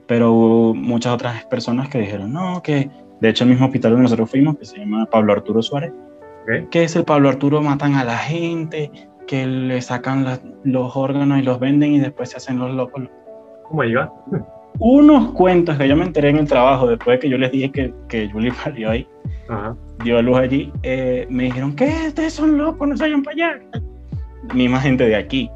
[0.07, 2.89] Pero hubo muchas otras personas que dijeron, no, que
[3.21, 5.93] de hecho el mismo hospital donde nosotros fuimos, que se llama Pablo Arturo Suárez,
[6.69, 8.91] que es el Pablo Arturo, matan a la gente,
[9.27, 13.03] que le sacan la- los órganos y los venden y después se hacen los locos.
[13.63, 14.11] ¿Cómo iba?
[14.79, 17.71] Unos cuentos que yo me enteré en el trabajo después de que yo les dije
[17.71, 19.07] que, que Julie salió ahí,
[19.49, 19.75] Ajá.
[20.03, 21.91] dio a luz allí, eh, me dijeron, ¿qué?
[22.07, 23.59] Ustedes son locos, no se vayan para allá.
[24.53, 25.49] Misma gente de aquí.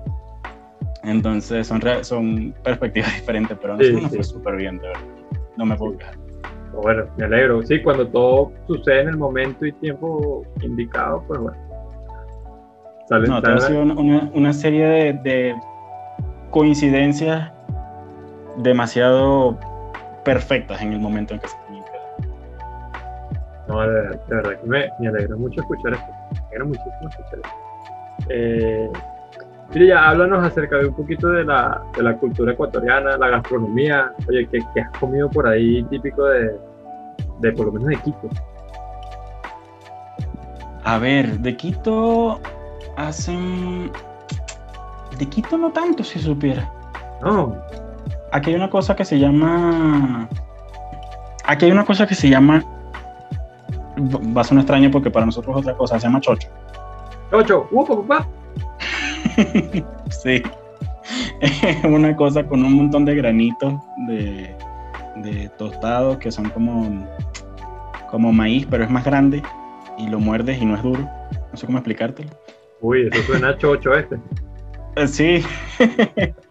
[1.03, 4.15] Entonces son, son perspectivas diferentes, pero a Sí, nos sí.
[4.15, 5.01] fue súper bien, de verdad.
[5.57, 6.15] No me puedo quejar.
[6.81, 7.61] Bueno, me alegro.
[7.63, 11.57] Sí, cuando todo sucede en el momento y tiempo indicado, pues bueno.
[13.09, 15.55] Sale, No, todo ha sale- sido una, una- serie de, de
[16.51, 17.51] coincidencias
[18.57, 19.57] demasiado
[20.23, 21.85] perfectas en el momento en que se tenían.
[23.67, 26.05] No, de verdad, de verdad que me, me alegra mucho escuchar esto.
[26.33, 28.29] Me alegra muchísimo escuchar esto.
[28.29, 28.89] Eh,
[29.73, 34.11] mire, ya háblanos acerca de un poquito de la, de la cultura ecuatoriana, la gastronomía.
[34.27, 36.51] Oye, ¿qué, qué has comido por ahí típico de,
[37.39, 38.29] de por lo menos de Quito?
[40.83, 42.39] A ver, de Quito
[43.07, 43.91] hacen...
[45.17, 46.71] De Quito no tanto, si supiera.
[47.21, 47.55] No,
[48.31, 50.27] Aquí hay una cosa que se llama...
[51.45, 52.63] Aquí hay una cosa que se llama...
[53.97, 56.47] Va a sonar extraño porque para nosotros es otra cosa, se llama chocho.
[57.31, 58.27] ocho, ¡upa, papá!
[60.09, 60.41] Sí.
[61.41, 63.73] Es una cosa con un montón de granitos
[64.07, 64.55] de,
[65.17, 67.07] de tostados que son como,
[68.11, 69.41] como maíz, pero es más grande
[69.97, 71.01] y lo muerdes y no es duro.
[71.51, 72.29] No sé cómo explicártelo.
[72.81, 74.15] Uy, eso suena chocho este.
[74.95, 75.43] Eh, Sí,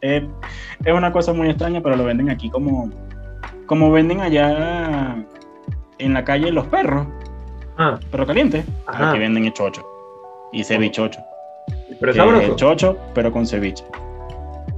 [0.00, 0.22] es,
[0.84, 2.90] es una cosa muy extraña, pero lo venden aquí como,
[3.66, 5.16] como venden allá
[5.98, 7.06] en la calle los perros,
[7.76, 8.64] Ah, perro caliente.
[8.86, 9.10] Ajá.
[9.10, 9.86] Aquí venden el chocho
[10.52, 11.20] y cevichocho.
[11.66, 12.42] pero es que es sabroso.
[12.46, 13.84] el chocho, pero con ceviche.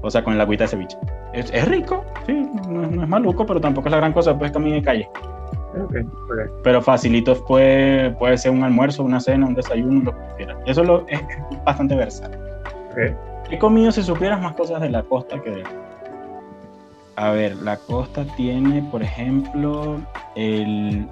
[0.02, 0.96] O sea, con el agüita de ceviche.
[1.32, 2.32] Es, es rico, sí,
[2.68, 5.08] no, es- no es maluco, pero tampoco es la gran cosa, pues camino de calle.
[6.62, 10.58] Pero facilito puede, puede ser un almuerzo, una cena, un desayuno, lo que quieras.
[10.66, 11.20] Eso lo, es,
[11.50, 12.38] es bastante versátil.
[12.90, 13.30] ok.
[13.50, 15.64] He comido, si supieras, más cosas de la costa que de...
[17.16, 20.00] A ver, la costa tiene, por ejemplo,
[20.36, 21.06] el...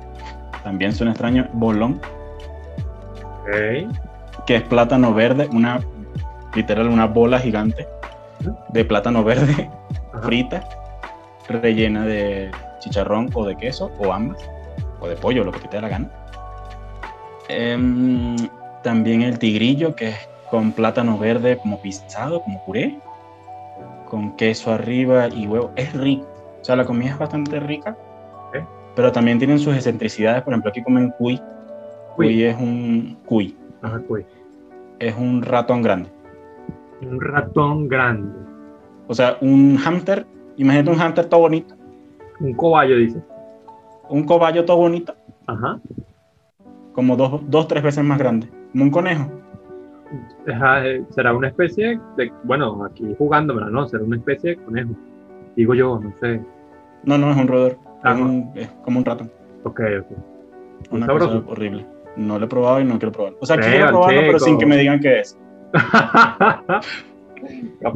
[0.62, 2.00] También suena extraño, bolón,
[4.46, 5.80] que es plátano verde, una,
[6.54, 7.86] literal, una bola gigante
[8.70, 9.70] de plátano verde
[10.12, 10.22] Ajá.
[10.22, 10.68] frita,
[11.48, 12.50] rellena de
[12.80, 14.38] chicharrón o de queso, o ambas,
[15.00, 16.10] o de pollo, lo que te dé la gana.
[17.48, 18.36] Em,
[18.82, 22.98] también el tigrillo, que es con plátano verde como pisado, como puré,
[24.08, 25.70] con queso arriba y huevo.
[25.76, 26.26] Es rico.
[26.60, 27.96] O sea, la comida es bastante rica,
[28.94, 30.42] pero también tienen sus excentricidades.
[30.42, 31.40] Por ejemplo, aquí comen cuy.
[32.16, 32.42] Cuy Cuy.
[32.44, 34.26] es un cuy, Ajá, cuy.
[34.98, 36.10] es un ratón grande.
[37.00, 38.36] Un ratón grande.
[39.06, 40.26] O sea, un hámster,
[40.56, 41.74] imagínate un hámster todo bonito,
[42.40, 43.20] Un cobayo, dice.
[44.08, 45.14] Un cobayo todo bonito,
[45.46, 45.80] Ajá.
[46.92, 49.30] como dos, dos, tres veces más grande, como un conejo.
[50.46, 53.86] Eh, será una especie de, bueno, aquí jugándomela, ¿no?
[53.86, 54.90] Será una especie de conejo.
[55.56, 56.40] Digo yo, no sé.
[57.04, 57.76] No, no, es un roedor.
[58.02, 58.16] Ah,
[58.54, 59.30] es, como un ratón.
[59.64, 60.92] Ok, ok.
[60.92, 61.84] Una cosa horrible.
[62.16, 63.38] No lo he probado y no quiero probarlo.
[63.40, 65.38] O sea, quiero probarlo, pero sin que me digan qué es.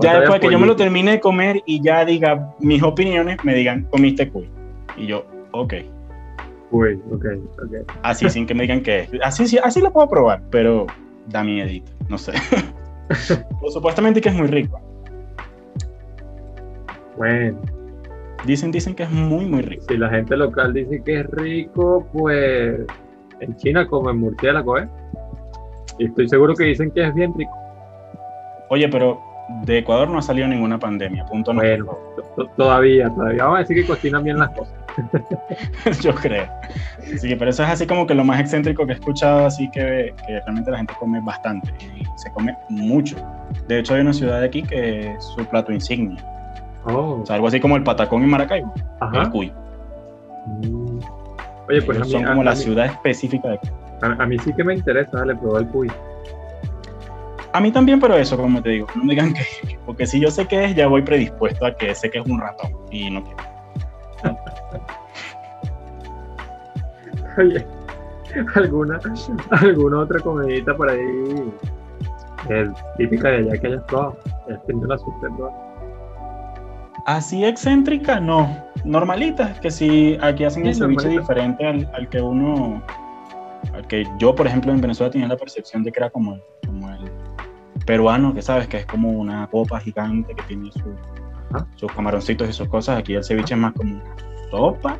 [0.00, 3.54] ya después que yo me lo termine de comer y ya diga mis opiniones, me
[3.54, 4.48] digan, comiste cuy.
[4.96, 5.74] Y yo, ok.
[6.72, 7.26] Cuy, ok,
[7.62, 7.90] ok.
[8.02, 9.10] Así, sin que me digan qué es.
[9.22, 10.86] Así, sí, así lo puedo probar, pero
[11.28, 12.32] da miedito, no sé.
[13.60, 14.80] pues, supuestamente que es muy rico.
[17.18, 17.60] Bueno.
[18.46, 19.84] Dicen, dicen que es muy, muy rico.
[19.86, 22.80] Si la gente local dice que es rico, pues
[23.40, 24.88] en China comen murciélago, ¿eh?
[25.98, 27.52] Y estoy seguro que dicen que es bien rico.
[28.70, 29.20] Oye, pero
[29.66, 31.52] de Ecuador no ha salido ninguna pandemia, punto.
[31.52, 31.98] Bueno,
[32.56, 34.81] todavía, todavía vamos a decir que cocinan bien las cosas.
[36.00, 36.48] Yo creo.
[37.18, 40.14] Sí, pero eso es así como que lo más excéntrico que he escuchado, así que,
[40.26, 43.16] que realmente la gente come bastante y se come mucho.
[43.68, 46.24] De hecho, hay una ciudad de aquí que es su plato insignia.
[46.84, 47.20] Oh.
[47.22, 48.72] O sea, algo así como el patacón en Maracaibo,
[49.14, 49.52] el cuy.
[50.46, 50.98] Mm.
[51.68, 53.60] Oye, pues a mí, son como la ciudad específica de
[54.02, 55.88] a, a, mí sí que me interesa, dale, probar el cuy.
[57.52, 59.44] A mí también, pero eso, como te digo, no me digan que,
[59.86, 62.40] porque si yo sé que es, ya voy predispuesto a que sé que es un
[62.40, 63.51] ratón y no quiero.
[67.38, 67.66] Oye,
[68.54, 69.00] ¿alguna,
[69.50, 71.52] alguna otra comidita por ahí
[72.48, 74.18] es típica de allá que hayas probado?
[74.48, 75.26] ¿Hayas tenido la suerte
[77.06, 78.56] Así excéntrica, no.
[78.84, 82.82] Normalita, que si aquí hacen el ceviche diferente al, al, que uno.
[83.72, 86.90] Al que yo, por ejemplo, en Venezuela tenía la percepción de que era como, como
[86.90, 87.10] el
[87.86, 90.70] peruano, que sabes que es como una copa gigante que tiene
[91.76, 92.98] sus camaroncitos y sus cosas.
[92.98, 94.00] Aquí el ceviche es más como
[94.50, 94.98] sopa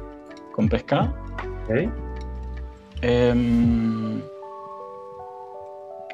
[0.52, 1.14] con pescado.
[3.00, 4.20] Em,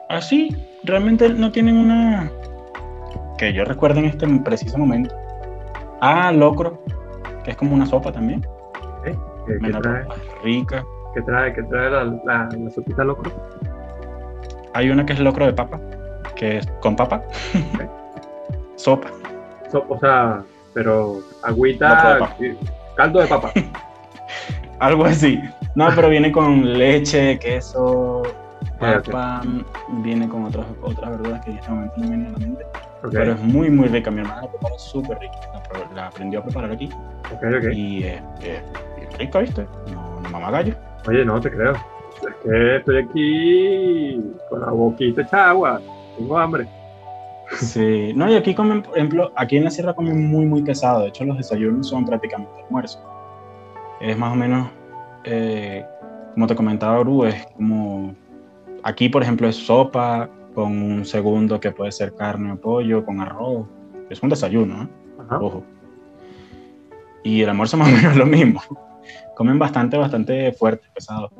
[0.08, 2.30] así, realmente no tienen una
[3.38, 5.14] que yo recuerde en este preciso momento.
[6.00, 6.82] Ah, locro,
[7.44, 8.44] que es como una sopa también.
[9.04, 10.04] ¿Qué, trae?
[10.42, 10.84] Rica.
[11.14, 13.32] ¿Qué trae, qué trae la, la, la, sopita locro?
[14.74, 15.80] Hay una que es locro de papa,
[16.36, 17.22] que es con papa.
[18.76, 19.08] sopa.
[19.72, 20.42] O sea,
[20.74, 22.34] pero agüita,
[22.96, 23.52] caldo de papa.
[24.80, 25.40] Algo así.
[25.74, 28.22] No, pero viene con leche, queso,
[28.78, 29.42] papa,
[30.02, 32.64] viene con otras, otras verduras que en este momento no vienen a la mente.
[33.10, 34.10] Pero es muy, muy rica.
[34.10, 35.36] Mi hermana la prepara súper rica.
[35.94, 36.88] La, aprendió a preparar aquí.
[37.72, 38.22] Y es
[39.18, 39.66] rica, ¿viste?
[39.92, 40.74] No, no mamá gallo.
[41.06, 41.72] Oye, no te creo.
[41.72, 45.80] Es que estoy aquí con la boquita hecha agua.
[46.16, 46.66] Tengo hambre.
[47.56, 51.02] Sí, no, y aquí comen, por ejemplo, aquí en la sierra comen muy, muy pesado.
[51.02, 53.02] De hecho, los desayunos son prácticamente almuerzo.
[54.00, 54.68] Es más o menos,
[55.24, 55.84] eh,
[56.34, 58.14] como te comentaba, Uru, es como.
[58.82, 63.20] Aquí, por ejemplo, es sopa con un segundo que puede ser carne o pollo, con
[63.20, 63.66] arroz.
[64.08, 64.88] Es un desayuno, ¿eh?
[65.40, 65.64] Ojo.
[67.24, 68.62] Y el almuerzo más o menos es lo mismo.
[69.34, 71.30] Comen bastante, bastante fuerte, pesado.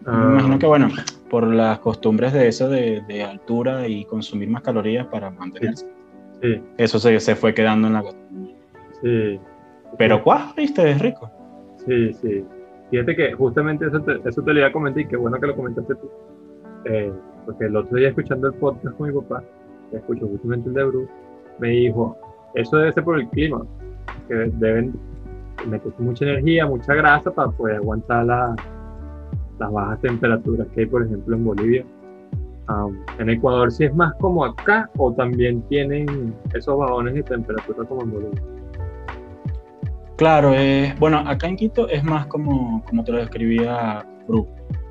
[0.00, 0.28] Me ah.
[0.32, 0.88] imagino que, bueno,
[1.30, 5.86] por las costumbres de eso de, de altura y consumir más calorías para mantenerse.
[6.42, 6.60] Sí.
[6.76, 8.04] Eso se, se, fue quedando en la
[9.00, 9.40] Sí.
[9.96, 11.30] Pero cuál, viste, es rico.
[11.86, 12.44] Sí, sí.
[12.90, 15.46] Fíjate que justamente eso te, eso te lo iba a comentar y qué bueno que
[15.46, 16.10] lo comentaste tú.
[16.84, 17.12] Eh,
[17.46, 19.42] porque el otro día escuchando el podcast con mi papá,
[19.90, 21.12] que escuchó justamente el de Bruce,
[21.58, 22.16] me dijo,
[22.54, 23.64] eso debe ser por el clima,
[24.28, 24.98] que deben
[25.66, 28.56] meter mucha energía, mucha grasa para poder aguantar la,
[29.60, 31.84] las bajas temperaturas que hay, por ejemplo, en Bolivia.
[33.18, 38.02] en Ecuador sí es más como acá o también tienen esos bajones de temperatura como
[38.02, 38.42] en Bolivia.
[40.16, 44.46] Claro, eh, bueno, acá en Quito es más como, como te lo describía Bru,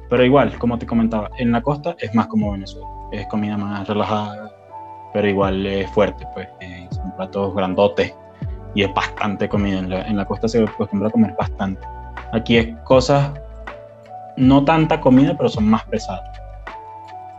[0.10, 3.88] pero igual, como te comentaba, en la costa es más como Venezuela, es comida más
[3.88, 4.52] relajada,
[5.14, 8.14] pero igual es fuerte, pues eh, son platos grandotes
[8.74, 11.88] y es bastante comida, en la, en la costa se acostumbra a comer bastante.
[12.34, 13.32] Aquí es cosas
[14.40, 16.40] no tanta comida, pero son más pesadas.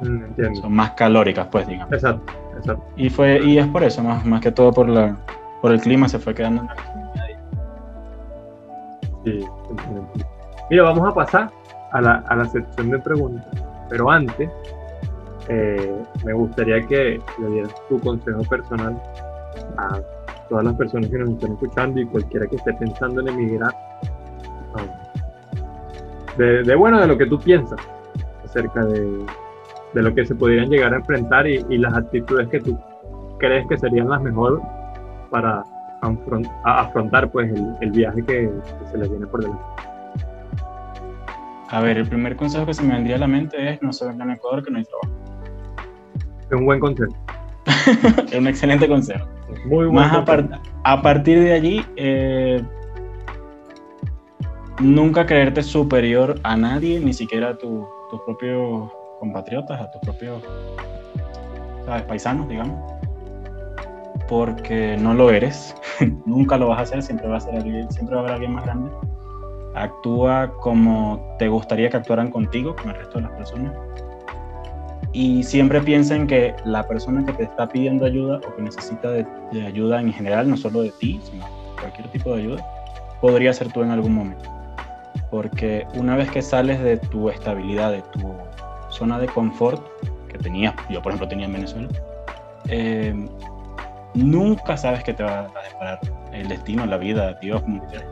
[0.01, 1.93] Mm, son más calóricas, pues, digamos.
[1.93, 2.85] Exacto, exacto.
[2.97, 5.17] Y, fue, y es por eso, más, más que todo por, la,
[5.61, 6.77] por el clima, se fue quedando en la
[9.25, 9.45] Sí,
[10.71, 11.51] Mira, vamos a pasar
[11.93, 13.47] a la, a la sección de preguntas,
[13.91, 14.49] pero antes
[15.49, 19.01] eh, me gustaría que le dieras tu consejo personal
[19.77, 20.01] a
[20.49, 23.75] todas las personas que nos están escuchando y cualquiera que esté pensando en emigrar.
[26.37, 27.81] De, bueno, de lo que tú piensas
[28.45, 29.25] acerca de,
[29.95, 32.79] de, lo que se podrían llegar a enfrentar y, y, las actitudes que tú
[33.39, 34.61] crees que serían las mejores
[35.31, 35.63] para
[36.65, 38.51] afrontar pues el, el viaje que,
[38.91, 39.63] se les viene por delante.
[41.69, 44.07] A ver, el primer consejo que se me vendría a la mente es no se
[44.07, 45.21] venga en Ecuador que no hay trabajo.
[46.51, 47.15] Es un buen consejo.
[48.33, 49.25] es un excelente consejo.
[49.67, 50.61] Muy buen Más consejo.
[50.83, 52.61] a, a partir de allí, eh,
[54.81, 60.43] nunca creerte superior a nadie, ni siquiera a tu- tus propios compatriotas, a tus propios
[62.09, 62.79] paisanos, digamos.
[64.29, 65.75] Porque no lo eres,
[66.27, 68.53] nunca lo vas a hacer, siempre va a, ser alguien, siempre va a haber alguien
[68.55, 68.91] más grande.
[69.75, 73.73] Actúa como te gustaría que actuaran contigo, con el resto de las personas.
[75.13, 79.11] Y siempre piensa en que la persona que te está pidiendo ayuda o que necesita
[79.11, 81.45] de, de ayuda en general, no solo de ti, sino
[81.81, 82.67] cualquier tipo de ayuda,
[83.21, 84.60] podría ser tú en algún momento.
[85.31, 88.35] Porque una vez que sales de tu estabilidad, de tu
[88.89, 89.81] zona de confort
[90.29, 91.89] que tenías, yo por ejemplo tenía en Venezuela,
[92.69, 93.15] eh,
[94.15, 96.01] nunca sabes que te va a deparar
[96.33, 98.09] el destino, la vida, Dios, como quieras.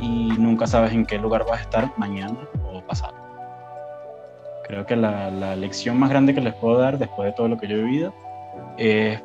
[0.00, 2.36] Y nunca sabes en qué lugar vas a estar mañana
[2.72, 3.14] o pasado.
[4.64, 7.58] Creo que la, la lección más grande que les puedo dar después de todo lo
[7.58, 8.14] que yo he vivido
[8.78, 9.20] es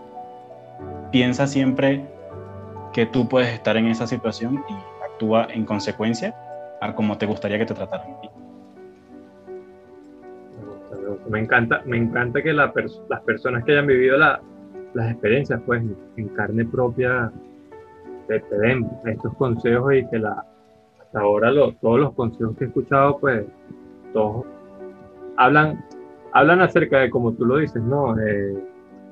[1.11, 2.05] piensa siempre
[2.93, 6.35] que tú puedes estar en esa situación y actúa en consecuencia
[6.81, 8.07] a como te gustaría que te trataran.
[11.29, 12.71] Me encanta, me encanta que las
[13.25, 14.41] personas que hayan vivido la-
[14.93, 15.83] las experiencias, pues,
[16.15, 17.31] en carne propia,
[18.27, 21.51] te, den estos consejos y que hasta ahora
[21.81, 23.45] todos los consejos que he escuchado, pues,
[24.13, 24.45] todos
[25.37, 25.83] hablan,
[26.33, 28.17] hablan acerca de, como tú lo dices, ¿no?
[28.19, 28.57] Eh,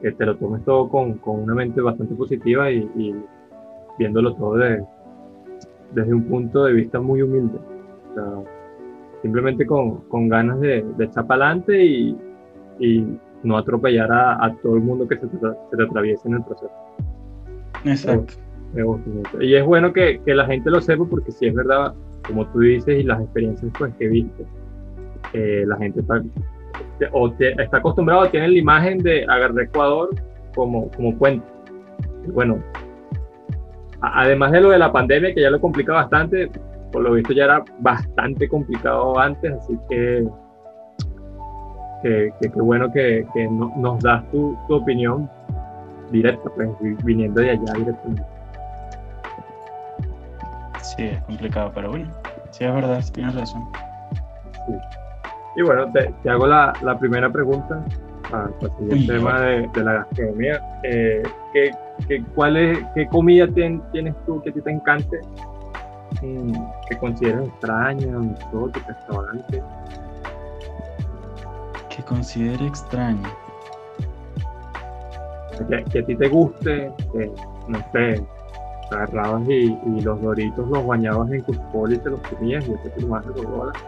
[0.02, 3.16] que te lo tomes todo con, una mente bastante positiva y
[3.98, 4.84] viéndolo todo de-
[5.94, 7.58] desde un punto de vista muy humilde.
[8.12, 8.26] O sea,
[9.22, 12.18] simplemente con, con ganas de, de echar para adelante y,
[12.80, 13.06] y
[13.44, 16.44] no atropellar a, a todo el mundo que se te, se te atraviese en el
[16.44, 16.72] proceso.
[17.86, 18.34] Exacto.
[18.74, 19.10] Me gusta.
[19.40, 21.94] Y es bueno que, que la gente lo sepa porque si es verdad,
[22.28, 24.46] como tú dices y las experiencias pues, que viste,
[25.34, 26.22] eh, la gente está,
[27.14, 30.10] o te- está acostumbrado, tiene la imagen de agarrar Ecuador
[30.56, 31.46] como, como puente.
[32.34, 32.58] Bueno,
[34.02, 36.50] además de lo de la pandemia, que ya lo complica bastante,
[36.92, 40.28] por lo visto ya era bastante complicado antes, así que
[42.02, 45.30] que que- qué bueno que, que no- nos das tu, tu opinión
[46.12, 48.24] directa, pues vi- viniendo de allá directamente.
[50.82, 52.12] Sí, es complicado, pero bueno,
[52.52, 53.64] sí es verdad, tienes razón.
[55.56, 57.84] Y bueno, te, te hago la, la primera pregunta
[58.30, 60.80] para, para seguir el Uy, tema de, de la gastronomía.
[60.84, 61.24] Eh,
[61.54, 61.72] ¿qué,
[62.08, 65.20] qué, cuál es, ¿Qué comida tien- tienes tú que a ti te encante?
[66.22, 66.54] mm,
[66.90, 69.64] que consideras extraña, exótica, extravagante?
[71.90, 73.30] Que considere extraño.
[75.70, 77.32] Que, que a ti te guste, que,
[77.70, 78.26] no sé,
[78.92, 82.94] agarrabas y, y los doritos los bañabas en cuscol y te los comías y después
[82.94, 83.80] te los vas a coca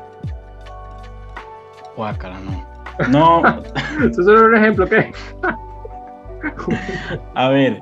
[1.95, 2.76] Guácala, no.
[3.09, 3.41] No,
[3.99, 5.11] Eso es solo un ejemplo, ¿qué?
[7.35, 7.81] a ver,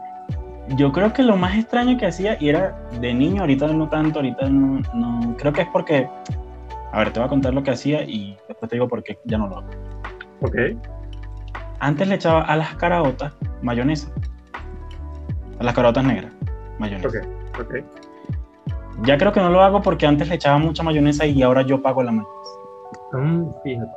[0.76, 4.20] yo creo que lo más extraño que hacía y era de niño, ahorita no tanto,
[4.20, 6.10] ahorita no, no, creo que es porque,
[6.92, 9.18] a ver, te voy a contar lo que hacía y después te digo por qué
[9.26, 9.68] ya no lo hago.
[10.42, 10.56] Ok,
[11.80, 14.10] Antes le echaba a las caraotas mayonesa,
[15.60, 16.32] a las caraotas negras,
[16.80, 17.08] mayonesa.
[17.08, 17.76] ok, ok.
[19.04, 21.82] Ya creo que no lo hago porque antes le echaba mucha mayonesa y ahora yo
[21.82, 22.32] pago la mayonesa.
[23.14, 23.92] Mm, fíjate.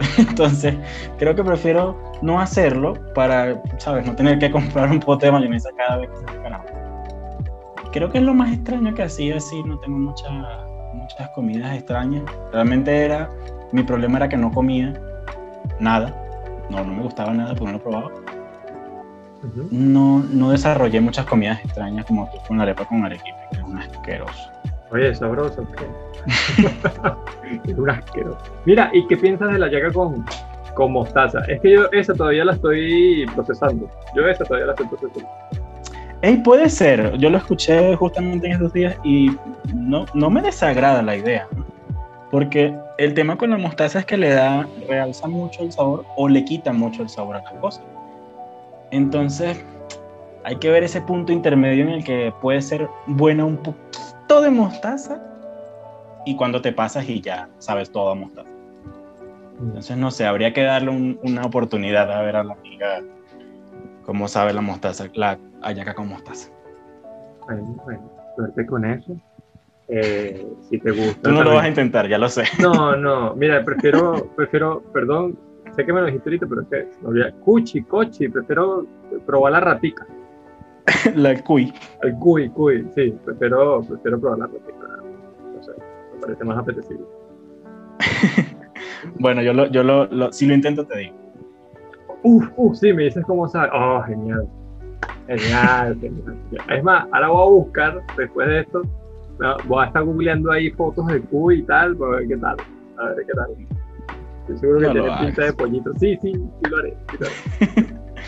[0.18, 0.74] Entonces,
[1.18, 4.06] creo que prefiero no hacerlo para, ¿sabes?
[4.06, 6.64] No tener que comprar un pote de mayonesa cada vez que se carajo.
[7.92, 10.64] Creo que es lo más extraño que hacía, sí, no tengo mucha-
[10.94, 12.22] muchas comidas extrañas.
[12.52, 13.30] Realmente era,
[13.72, 14.92] mi problema era que no comía
[15.80, 16.14] nada.
[16.70, 18.10] No, no me gustaba nada porque no lo probaba.
[19.70, 23.62] No, no desarrollé muchas comidas extrañas como tú con la arepa con arequipe, que es
[23.64, 24.50] un asqueroso.
[24.90, 25.66] Oye, sabroso,
[27.66, 28.38] es un asqueroso.
[28.64, 30.24] Mira, ¿y qué piensas de la yaca con,
[30.74, 31.40] con mostaza?
[31.48, 33.88] Es que yo esa todavía la estoy procesando.
[34.14, 35.28] Yo esa todavía la estoy procesando.
[36.22, 37.16] Ey, puede ser.
[37.18, 39.30] Yo lo escuché justamente en estos días y
[39.74, 41.46] no, no me desagrada la idea.
[42.30, 46.28] Porque el tema con la mostaza es que le da, realza mucho el sabor o
[46.28, 47.84] le quita mucho el sabor a las cosas.
[48.90, 49.62] Entonces,
[50.44, 54.50] hay que ver ese punto intermedio en el que puede ser buena un poquito de
[54.50, 55.20] mostaza
[56.24, 58.48] y cuando te pasas y ya sabes todo a mostaza.
[59.60, 63.02] Entonces, no sé, habría que darle un- una oportunidad a ver a la amiga
[64.04, 66.50] cómo sabe la mostaza, la hallaca con mostaza.
[67.46, 69.16] Bueno, bueno, suerte con eso.
[69.88, 71.22] Eh, si te gusta.
[71.22, 72.44] Tú no lo vas a intentar, ya lo sé.
[72.60, 75.36] No, no, mira, prefiero, prefiero, perdón,
[75.74, 77.34] sé que me lo dijiste ahorita, pero es que.
[77.40, 78.86] Cuchi, cochi, prefiero
[79.26, 80.06] probar la ratica.
[81.14, 81.72] La cuy.
[82.02, 84.46] El cuy, cuy, sí, prefiero, prefiero probar la.
[84.46, 85.72] No sé,
[86.14, 87.04] me parece más apetecible.
[89.18, 91.16] bueno, yo, lo, yo lo, si lo intento te digo.
[92.22, 93.70] Uf, uf, sí, me dices cómo sabe.
[93.72, 94.48] Oh, genial.
[95.26, 96.36] Genial, genial.
[96.70, 98.82] Es más, ahora voy a buscar, después de esto,
[99.66, 102.56] voy a estar googleando ahí fotos de Q y tal, para ver qué tal.
[102.98, 103.50] A ver qué tal.
[104.40, 105.92] Estoy seguro que tiene pinta de pollito.
[105.98, 106.96] Sí, sí, sí lo haré.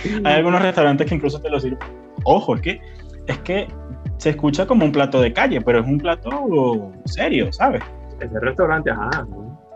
[0.25, 1.79] Hay algunos restaurantes que incluso te lo sirven.
[2.25, 2.81] Ojo, es que,
[3.27, 3.69] es que
[4.19, 7.83] se escucha como un plato de calle, pero es un plato serio, ¿sabes?
[8.21, 9.27] Ese restaurante, ajá.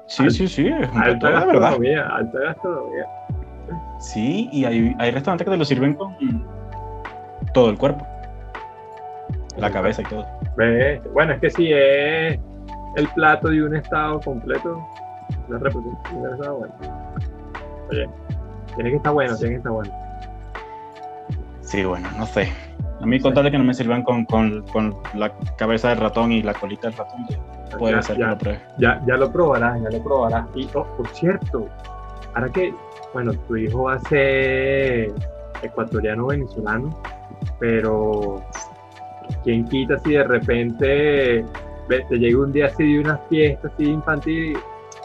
[0.07, 1.79] Sí, sí, sí, es un plato de verdad.
[2.11, 3.07] Alta gastronomía.
[4.01, 6.15] Sí, y hay, hay restaurantes que te lo sirven con
[7.55, 8.07] todo el cuerpo.
[9.57, 10.27] La cabeza y todo.
[11.13, 12.39] Bueno, es que si es
[12.97, 14.87] el plato de un estado completo,
[15.49, 16.75] la representación está bueno.
[17.91, 18.09] Oye,
[18.75, 20.04] tiene que estar bueno, tiene que estar bueno.
[21.65, 22.53] Sí, bueno, no sé.
[23.01, 26.43] A mí contarle que no me sirvan con, con, con, la cabeza del ratón y
[26.43, 27.27] la colita del ratón,
[27.79, 28.61] puede ser ya, que lo pruebe.
[28.79, 30.47] Ya, ya lo probarás, ya lo probarás.
[30.55, 31.69] Y, oh, por cierto,
[32.35, 32.73] ahora que,
[33.13, 35.13] bueno, tu hijo va a ser
[35.63, 36.99] ecuatoriano venezolano,
[37.59, 38.43] pero
[39.43, 41.45] ¿quién quita si de repente
[41.89, 44.57] te llega un día así de una fiesta así infantil?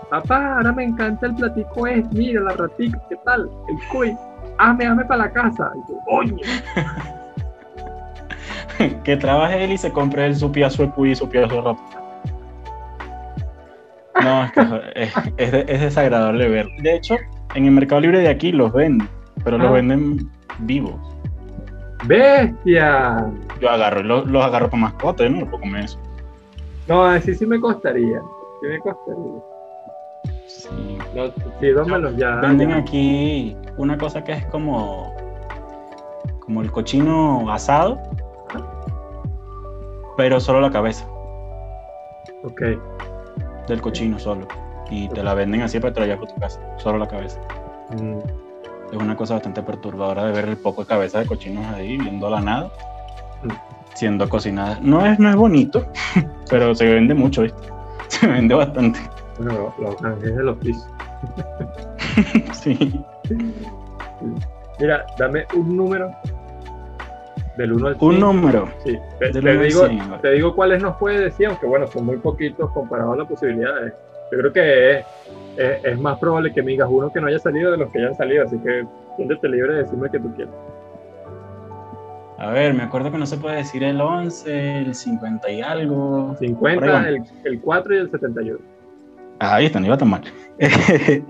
[0.09, 3.49] Papá, ahora me encanta el platico es, mira la ratica, ¿qué tal?
[3.69, 4.17] El cuy,
[4.59, 5.71] hazme, hazme para la casa.
[5.75, 6.35] Y yo, oye.
[9.03, 11.61] que trabaje él y se compre él su piazo de cuy y su piazo de
[11.61, 11.81] ropa.
[14.21, 14.61] No, es que
[15.37, 16.67] es, es, desagradable ver.
[16.81, 17.15] De hecho,
[17.55, 19.07] en el Mercado Libre de aquí los venden,
[19.43, 19.71] pero los ah.
[19.71, 20.29] venden
[20.59, 20.95] vivos.
[22.05, 23.25] ¡Bestia!
[23.59, 25.99] Yo agarro, los, los agarro para mascota, yo no lo puedo comer eso.
[26.87, 28.19] No, así sí me costaría.
[28.61, 29.48] Sí me costaría.
[30.49, 30.97] Sí.
[31.15, 31.27] No,
[31.59, 32.35] sí, ya.
[32.37, 35.13] Venden aquí una cosa que es como.
[36.39, 37.99] como el cochino asado.
[40.17, 41.07] Pero solo la cabeza.
[42.43, 42.61] Ok.
[43.67, 44.47] Del cochino solo.
[44.89, 46.59] Y te la venden así para traer a tu casa.
[46.77, 47.39] Solo la cabeza.
[48.01, 48.19] Mm
[48.91, 52.29] es una cosa bastante perturbadora de ver el poco de cabeza de cochinos ahí viendo
[52.29, 52.71] la nada
[53.93, 54.79] siendo cocinada.
[54.81, 55.85] No es, no es bonito,
[56.49, 57.67] pero se vende mucho, ¿viste?
[58.07, 58.99] Se vende bastante.
[59.39, 60.87] Bueno, los ángeles de los pisos.
[62.51, 63.01] sí.
[64.79, 66.11] Mira, dame un número
[67.57, 68.05] del 1 al 5.
[68.05, 68.67] Un número.
[68.83, 68.97] Sí.
[69.19, 69.87] Te, digo,
[70.21, 73.93] te digo cuáles nos puede decir, aunque bueno, son muy poquitos comparados a las posibilidades.
[74.31, 75.05] Yo creo que es
[75.57, 78.07] es, más probable que me digas uno que no haya salido de los que ya
[78.07, 78.85] han salido, así que
[79.15, 80.53] siéntete libre de decirme que tú quieras.
[82.37, 86.35] A ver, me acuerdo que no se puede decir el 11, el 50 y algo.
[86.39, 88.78] 50, el, el 4 y el 71.
[89.39, 90.21] Ah, ahí está, no iba tan mal.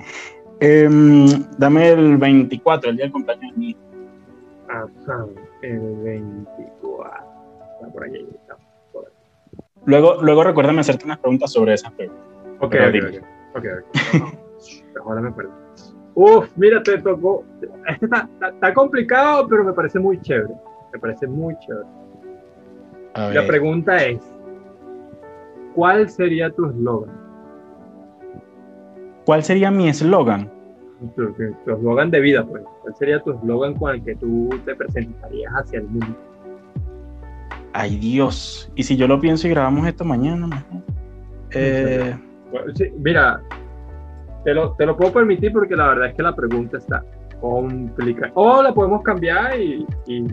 [0.61, 1.26] Em,
[1.57, 3.77] dame el 24, el día del cumpleaños mío.
[4.68, 5.26] Ajá,
[5.61, 7.23] el 24.
[7.76, 8.27] Está por ahí.
[8.30, 8.57] Está
[8.91, 9.11] por ahí.
[9.86, 12.26] Luego, luego recuérdame hacerte unas preguntas sobre esas preguntas.
[12.60, 13.23] Ok, ok,
[13.56, 13.65] Ok,
[15.06, 15.52] ahora me perdí.
[16.15, 17.45] Uf, mira, te tocó.
[17.88, 20.53] Este está, está, complicado, pero me parece muy chévere.
[20.91, 21.88] Me parece muy chévere.
[23.34, 24.22] La pregunta es:
[25.73, 27.28] ¿Cuál sería tu eslogan?
[29.30, 30.49] ¿Cuál sería mi eslogan?
[31.15, 32.64] Tu eslogan de vida, pues.
[32.81, 36.18] ¿Cuál sería tu eslogan con el que tú te presentarías hacia el mundo?
[37.73, 38.72] Ay, Dios.
[38.73, 40.65] ¿Y si yo lo pienso y grabamos esto mañana?
[41.51, 42.15] Eh
[42.97, 43.39] mira,
[44.45, 47.03] te lo, te lo puedo permitir porque la verdad es que la pregunta está
[47.39, 48.31] complicada.
[48.34, 50.26] O la podemos cambiar y, y,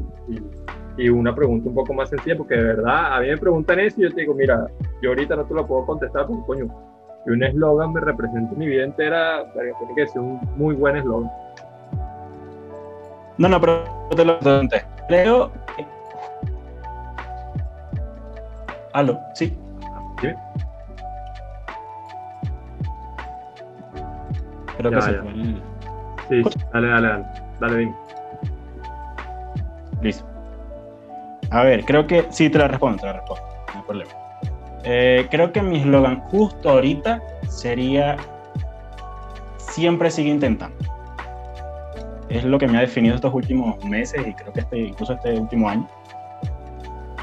[0.96, 4.00] y, una pregunta un poco más sencilla, porque de verdad a mí me preguntan eso
[4.00, 4.66] y yo te digo, mira,
[5.02, 6.95] yo ahorita no te lo puedo contestar porque, coño,
[7.26, 11.30] que un eslogan me represente mi vida entera, tiene que ser un muy buen eslogan.
[13.36, 13.84] No, no, pero
[14.14, 14.84] te lo pregunté.
[15.08, 15.50] Creo.
[18.92, 19.58] Aló, sí.
[20.22, 20.28] ¿Sí?
[24.78, 25.32] Creo que se fue
[26.28, 26.42] Sí,
[26.72, 27.26] dale, dale, dale.
[27.60, 27.96] Dale, bien.
[30.00, 30.24] Listo.
[31.50, 33.42] A ver, creo que sí te la respondo, te la respondo.
[33.74, 34.25] No hay problema.
[34.86, 38.16] Eh, creo que mi eslogan justo ahorita sería
[39.58, 40.76] siempre sigue intentando.
[42.28, 45.38] Es lo que me ha definido estos últimos meses y creo que este, incluso este
[45.38, 45.86] último año.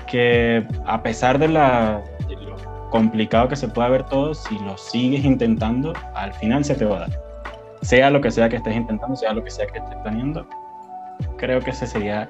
[0.08, 2.56] Que a pesar de, la, de lo
[2.92, 6.98] complicado que se pueda ver todo, si lo sigues intentando, al final se te va
[6.98, 7.24] a dar
[7.84, 10.48] sea lo que sea que estés intentando, sea lo que sea que estés planeando,
[11.38, 12.30] creo que ese sería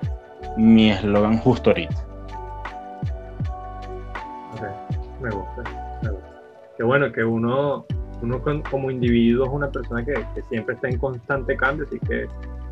[0.57, 1.95] mi eslogan justo ahorita.
[5.23, 5.63] Me gusta,
[6.77, 7.85] Qué bueno que uno,
[8.21, 10.13] uno como individuo es una persona que,
[10.49, 12.27] siempre está en constante cambio, así que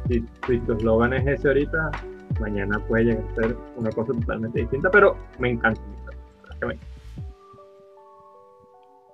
[0.07, 1.91] si, tu eslogan es ese ahorita,
[2.39, 5.81] mañana puede llegar a ser una cosa totalmente distinta, pero me encanta.
[6.61, 6.85] Me encanta.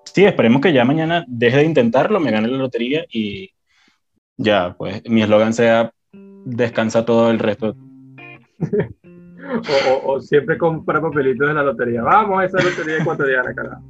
[0.06, 3.52] sí, esperemos que ya mañana deje de intentarlo, me gane la lotería y
[4.38, 7.76] ya, pues mi eslogan sea descansa todo el resto.
[10.04, 12.02] o, siempre compra papelitos de la lotería.
[12.04, 13.84] Vamos a esa lotería ecuatoriana, carajo.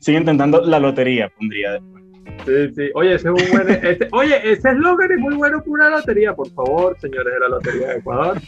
[0.00, 2.04] Sigue intentando la lotería, pondría después.
[2.44, 2.90] Sí, sí.
[2.94, 3.70] Oye, ese es un buen.
[3.70, 7.48] Este, oye, ese eslogan es muy bueno para una lotería, por favor, señores de la
[7.48, 8.40] Lotería de Ecuador.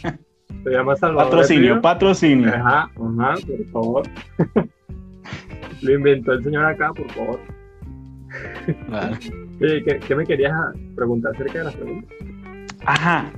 [0.63, 1.29] Se llama Salvador.
[1.31, 2.49] Patrocinio, patrocinio.
[2.53, 4.03] Ajá, ajá, por favor.
[5.81, 7.39] Lo inventó el señor acá, por favor.
[8.89, 9.17] Vale.
[10.07, 10.53] ¿qué, me querías
[10.95, 12.17] preguntar acerca de las preguntas?
[12.85, 13.31] Ajá.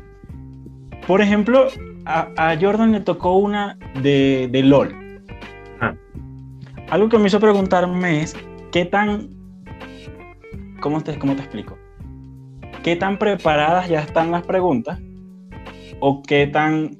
[1.07, 1.67] Por ejemplo,
[2.05, 5.21] a, Jordan le tocó una de, de LOL.
[5.79, 5.95] Ah.
[6.89, 8.35] Algo que me hizo preguntarme es,
[8.71, 9.29] ¿qué tan...
[10.79, 11.77] ¿Cómo te, ¿Cómo te explico?
[12.83, 14.99] ¿Qué tan preparadas ya están las preguntas?
[15.99, 16.97] ¿O qué tan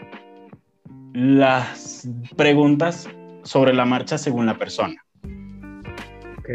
[1.13, 2.07] las
[2.37, 3.09] preguntas
[3.43, 5.03] sobre la marcha según la persona?
[6.37, 6.49] Ok.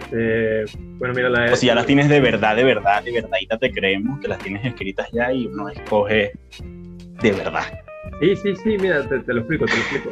[0.00, 0.64] Este,
[0.98, 1.52] bueno, mira, la...
[1.52, 4.28] O si ya las tienes de verdad, de verdad, de verdad, y te creemos que
[4.28, 6.32] las tienes escritas ya y uno escoge
[7.22, 7.62] de verdad.
[8.20, 10.10] Sí, sí, sí, mira, te, lo explico, te lo explico.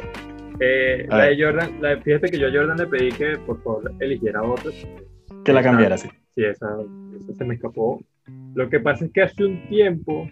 [0.59, 3.91] Eh, la de Jordan, la, fíjate que yo a Jordan le pedí que por favor
[3.99, 4.71] eligiera otra.
[5.43, 6.09] Que la cambiara, sí.
[6.35, 6.67] Sí, esa,
[7.19, 8.01] esa se me escapó.
[8.53, 10.29] Lo que pasa es que hace un tiempo,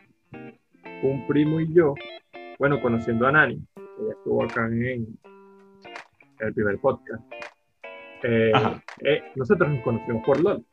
[1.04, 1.94] un primo y yo,
[2.58, 5.18] bueno, conociendo a Nani, ella estuvo acá en,
[6.40, 7.24] el primer podcast,
[8.24, 8.52] eh,
[9.02, 10.66] eh, nosotros nos conocimos por LOL.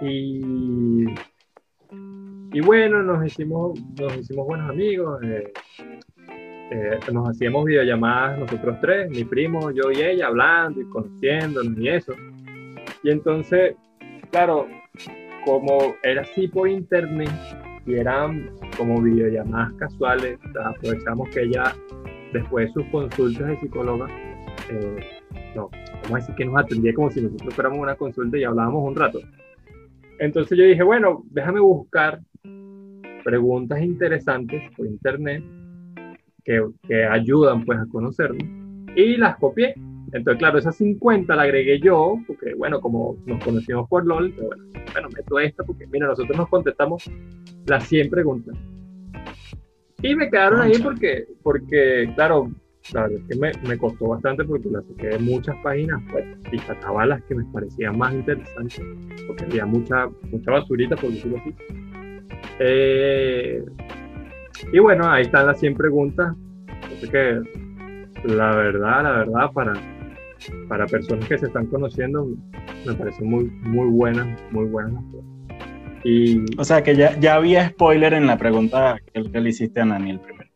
[0.00, 1.04] Y
[2.54, 5.20] y bueno, nos hicimos, nos hicimos buenos amigos.
[5.24, 5.52] Eh,
[6.70, 11.88] eh, nos hacíamos videollamadas nosotros tres, mi primo, yo y ella, hablando y conociéndonos y
[11.88, 12.14] eso.
[13.02, 13.74] Y entonces,
[14.30, 14.68] claro,
[15.44, 17.28] como era así por internet
[17.86, 21.74] y eran como videollamadas casuales, aprovechamos que ella,
[22.32, 24.06] después de sus consultas de psicóloga,
[24.70, 25.22] eh,
[25.56, 25.70] no,
[26.04, 28.94] vamos a decir que nos atendía como si nosotros fuéramos una consulta y hablábamos un
[28.94, 29.18] rato.
[30.20, 32.20] Entonces yo dije, bueno, déjame buscar
[33.24, 35.42] preguntas interesantes por internet
[36.44, 38.46] que, que ayudan pues a conocernos
[38.94, 39.74] y las copié.
[40.12, 44.48] Entonces, claro, esas 50 la agregué yo, porque bueno, como nos conocimos por LOL, pero
[44.48, 47.10] bueno, bueno, meto esta porque mira, nosotros nos contestamos
[47.66, 48.56] las 100 preguntas.
[50.02, 52.50] Y me quedaron ahí porque, porque claro,
[52.92, 56.26] la verdad es que me, me, costó bastante porque las saqué de muchas páginas pues,
[56.52, 58.80] y sacaba las que me parecían más interesantes,
[59.26, 61.54] porque había mucha, mucha basurita, por decirlo así.
[62.58, 63.62] Eh,
[64.72, 66.34] y bueno, ahí están las 100 preguntas.
[66.96, 67.40] Así que
[68.24, 69.72] la verdad, la verdad, para,
[70.68, 72.28] para personas que se están conociendo,
[72.86, 75.02] me parecen muy, muy buenas, muy buenas
[76.04, 79.80] Y, o sea que ya, ya había spoiler en la pregunta que, que le hiciste
[79.80, 80.50] a Nani el primero.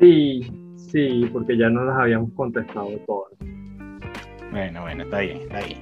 [0.00, 3.32] Sí, sí, porque ya no las habíamos contestado todas.
[4.50, 5.78] Bueno, bueno, está bien, está bien.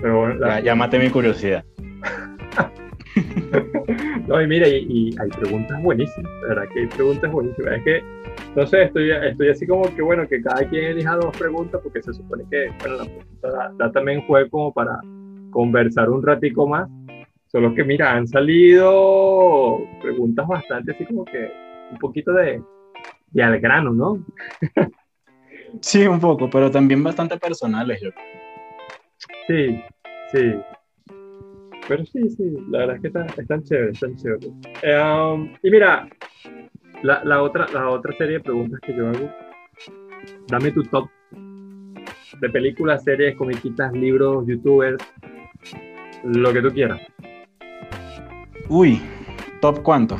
[0.00, 1.64] Pero bueno, ya, mi curiosidad.
[4.28, 7.78] no, y mira, y, hay preguntas buenísimas, verdad que hay preguntas buenísimas.
[7.78, 8.02] Es que,
[8.54, 12.02] no sé, estoy, estoy así como que, bueno, que cada quien elija dos preguntas, porque
[12.02, 15.00] se supone que, bueno, la pregunta da, también juego como para
[15.50, 16.88] conversar un ratico más.
[17.46, 21.50] Solo que, mira, han salido preguntas bastante así como que
[21.90, 22.60] un poquito de,
[23.30, 24.24] de al grano, ¿no?
[25.80, 28.10] sí, un poco, pero también bastante personales, yo.
[29.46, 29.82] Sí,
[30.32, 30.54] sí.
[31.88, 34.48] Pero sí, sí, la verdad es que están, están chéveres, están chéveres.
[34.48, 36.08] Um, y mira,
[37.02, 39.30] la, la, otra, la otra serie de preguntas que yo hago,
[40.48, 41.08] dame tu top
[42.40, 45.02] de películas, series, comiquitas, libros, youtubers,
[46.24, 47.00] lo que tú quieras.
[48.68, 49.00] Uy,
[49.60, 50.18] ¿top cuánto?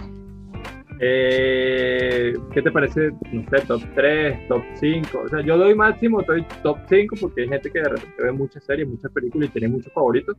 [1.00, 3.10] Eh, ¿Qué te parece?
[3.32, 5.18] No sé, top 3, top 5.
[5.18, 8.32] O sea, yo doy máximo, doy top 5 porque hay gente que de repente ve
[8.32, 10.36] muchas series, muchas películas y tiene muchos favoritos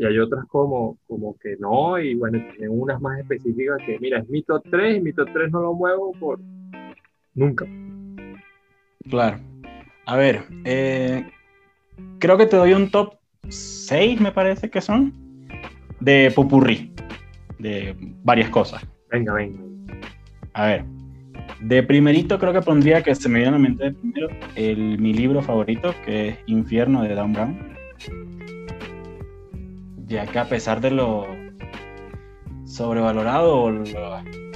[0.00, 4.20] y hay otras como, como que no, y bueno, tienen unas más específicas que, mira,
[4.20, 6.40] es mi top 3 y mi top 3 no lo muevo por
[7.34, 7.66] nunca.
[9.10, 9.36] Claro.
[10.06, 11.26] A ver, eh,
[12.18, 13.16] creo que te doy un top
[13.50, 15.12] 6, me parece que son,
[16.00, 16.94] de popurrí,
[17.58, 17.94] de
[18.24, 18.82] varias cosas.
[19.10, 19.62] Venga, venga.
[20.54, 20.84] A ver,
[21.60, 24.98] de primerito creo que pondría que se me viene a la mente de primero el,
[24.98, 27.70] mi libro favorito, que es Infierno de Dan Brown
[30.10, 31.24] ya que a pesar de lo
[32.64, 33.84] sobrevalorado o lo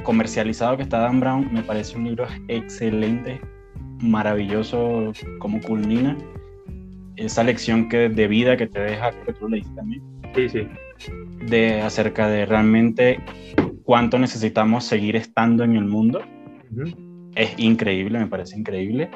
[0.02, 3.40] comercializado que está Dan Brown, me parece un libro excelente,
[4.01, 6.16] maravilloso, como culmina
[7.16, 10.02] esa lección que, de vida que te deja, que tú leíste también.
[10.35, 10.68] Sí, sí.
[11.47, 13.20] De acerca de realmente
[13.85, 16.20] cuánto necesitamos seguir estando en el mundo.
[17.36, 19.09] Es increíble, me parece increíble.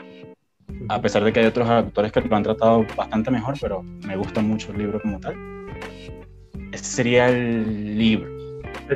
[0.89, 4.16] a pesar de que hay otros autores que lo han tratado bastante mejor, pero me
[4.16, 5.57] gusta mucho el libro como tal.
[6.73, 8.31] Este sería el libro.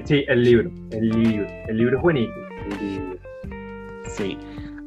[0.04, 1.46] Sí, el libro, el libro.
[1.68, 2.34] El libro es buenísimo.
[4.06, 4.38] Sí.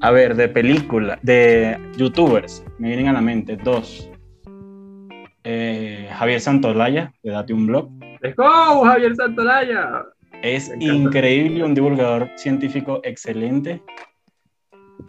[0.02, 4.10] A ver, de película, de youtubers, me vienen a la mente dos.
[5.44, 7.90] Eh, Javier Santolaya, de Date un Blog.
[8.22, 10.06] ¡Let's go, Javier Santolaya!
[10.42, 13.82] Es increíble, un divulgador científico excelente,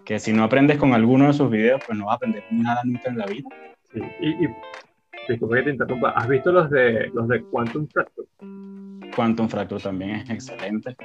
[0.05, 2.81] que si no aprendes con alguno de sus videos, pues no vas a aprender nada
[2.85, 3.49] nunca en la vida.
[3.93, 4.01] Sí.
[4.21, 4.49] Y, y
[5.33, 8.29] disculpa que te interrumpa, ¿has visto los de, los de Quantum Fracture?
[9.15, 10.97] Quantum Fracture también es excelente.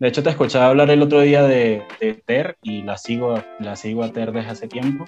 [0.00, 3.76] De hecho, te escuchaba hablar el otro día de, de, Ter y la sigo, la
[3.76, 5.04] sigo a Ter desde hace tiempo.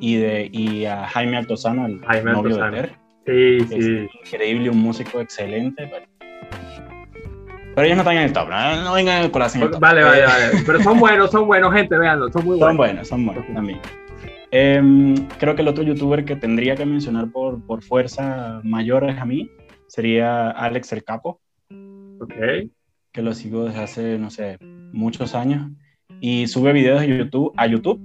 [0.00, 2.76] Y, de, y a Jaime Altozano, el Jaime novio Altozano.
[2.76, 3.02] de Ter.
[3.24, 3.94] Sí, que sí.
[3.96, 5.86] Es increíble, un músico excelente.
[5.86, 6.06] Pero,
[7.74, 9.70] pero ellos no están en el top, no, no vengan con la señal.
[9.78, 10.44] Vale, vale, vale.
[10.66, 12.68] Pero son buenos, son buenos, gente, véanlo, son muy buenos.
[12.68, 13.80] Son buenos, son buenos también.
[14.54, 19.24] Eh, creo que el otro youtuber que tendría que mencionar por, por fuerza mayores a
[19.24, 19.50] mí
[19.88, 21.40] sería Alex el Capo.
[22.20, 22.34] Ok.
[23.12, 24.58] Que lo sigo desde hace, no sé,
[24.92, 25.70] muchos años.
[26.20, 28.00] Y sube videos de YouTube, a YouTube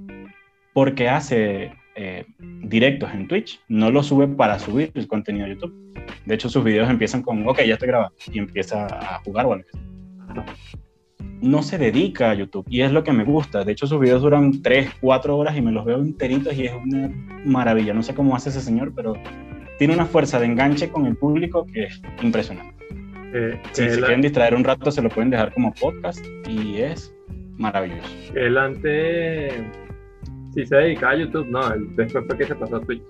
[0.74, 2.26] porque hace eh,
[2.64, 3.60] directos en Twitch.
[3.68, 5.74] No lo sube para subir el contenido a YouTube.
[6.26, 8.16] De hecho, sus videos empiezan con, ok, ya estoy grabando.
[8.32, 9.64] Y empieza a jugar, bueno.
[11.42, 12.66] No se dedica a YouTube.
[12.70, 13.64] Y es lo que me gusta.
[13.64, 16.74] De hecho, sus videos duran 3, 4 horas y me los veo enteritos y es
[16.74, 17.12] una
[17.46, 17.94] maravilla.
[17.94, 19.14] No sé cómo hace ese señor, pero
[19.78, 22.76] tiene una fuerza de enganche con el público que es impresionante.
[23.34, 26.78] Eh, Si que se quieren distraer un rato, se lo pueden dejar como podcast y
[26.78, 27.14] es
[27.58, 28.10] maravilloso.
[28.36, 29.54] Él antes
[30.54, 33.04] sí se dedicaba a YouTube, no, él después fue que se pasó a Twitch.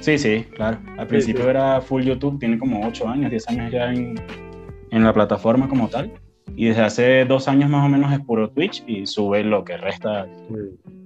[0.00, 0.78] Sí, sí, claro.
[0.96, 1.50] Al principio sí.
[1.50, 4.14] era full YouTube, tiene como 8 años, 10 años ya en,
[4.90, 6.12] en la plataforma como tal.
[6.60, 9.76] Y desde hace dos años más o menos es puro Twitch y sube lo que
[9.76, 10.26] resta.
[10.48, 10.54] Sí.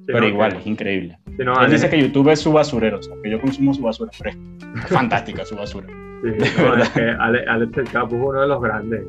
[0.06, 1.18] Pero no, igual, que- es increíble.
[1.38, 4.10] no, Él dice que YouTube es su basurero, o sea, que yo consumo su basura,
[4.18, 4.36] pero es
[4.88, 5.86] fantástica su basura.
[5.88, 9.02] sí, no, es que Ale- Alex el Capo es uno de los grandes.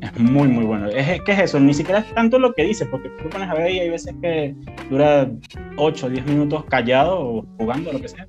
[0.00, 0.88] Es muy, muy bueno.
[0.88, 1.60] Es, ¿Qué es eso?
[1.60, 4.14] Ni siquiera es tanto lo que dice, porque tú pones a ver y hay veces
[4.20, 4.54] que
[4.90, 5.30] dura
[5.76, 8.26] 8 o 10 minutos callado o jugando o lo que sea,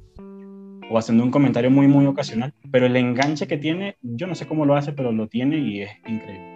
[0.89, 2.53] o haciendo un comentario muy, muy ocasional.
[2.72, 5.81] Pero el enganche que tiene, yo no sé cómo lo hace, pero lo tiene y
[5.81, 6.53] es increíble.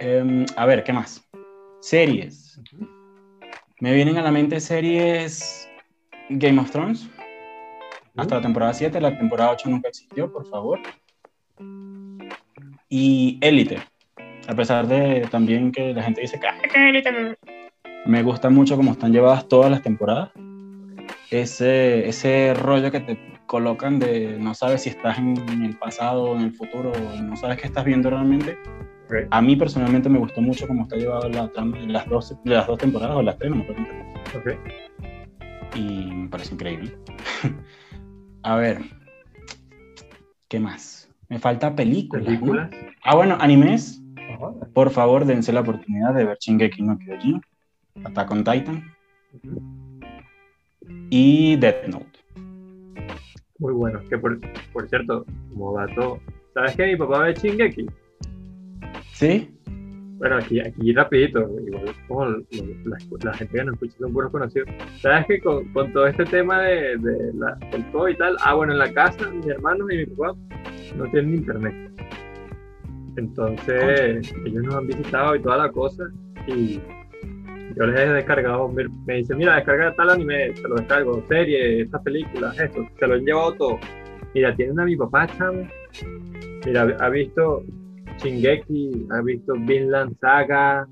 [0.00, 1.22] Em, a ver, ¿qué más?
[1.80, 2.58] Series.
[3.80, 5.68] Me vienen a la mente series
[6.30, 7.08] Game of Thrones.
[8.16, 10.80] Hasta la temporada 7, la temporada 8 nunca existió, por favor.
[12.88, 13.78] Y Élite.
[14.48, 17.36] A pesar de también que la gente dice que "Ay, que Élite".
[18.06, 20.30] Me gusta mucho cómo están llevadas todas las temporadas.
[21.30, 23.18] Ese, ese rollo que te
[23.50, 27.60] colocan de no sabes si estás en el pasado o en el futuro, no sabes
[27.60, 28.56] qué estás viendo realmente.
[29.06, 29.26] Ok.
[29.28, 32.54] A mí personalmente me gustó mucho cómo está llevada la trama de las dos, de
[32.54, 33.82] las dos temporadas o las tres, no me acuerdo.
[34.38, 35.74] Ok.
[35.74, 36.96] Y me parece increíble.
[38.44, 38.82] A ver,
[40.46, 41.10] ¿qué más?
[41.28, 42.22] Me falta películas.
[42.22, 42.30] ¿no?
[42.30, 42.70] Películas.
[43.02, 44.00] Ah, bueno, animes.
[44.32, 44.52] Ajá.
[44.72, 47.42] Por favor, dense la oportunidad de ver Shingeki no Kyojin,
[48.04, 48.94] Attack on Titan
[51.10, 52.09] y Death Note.
[53.60, 54.00] Muy bueno.
[54.08, 54.40] Que por,
[54.72, 56.18] por cierto, como dato,
[56.54, 57.86] ¿sabes que mi papá ve Shingeki?
[59.12, 59.54] ¿Sí?
[60.20, 64.68] Bueno, aquí, aquí rapidito, igual como la gente que nos escucha son puros conocidos.
[65.00, 68.54] ¿Sabes que con, con todo este tema de, de la, del COVID y tal, ah,
[68.54, 70.36] bueno, en la casa, mis hermanos y mi papá
[70.96, 71.90] no tienen internet.
[73.16, 76.04] Entonces, ellos nos han visitado y toda la cosa,
[76.46, 76.80] y
[77.76, 81.82] yo les he descargado, me, me dicen, mira, descarga tal anime, te lo descargo, serie,
[81.82, 83.78] estas películas, esto, se lo han llevado todo.
[84.34, 85.66] Mira, tienen a mi papá, chamo.
[86.66, 87.62] Mira, ha visto
[88.18, 90.86] Shingeki, ha visto Vinland Saga,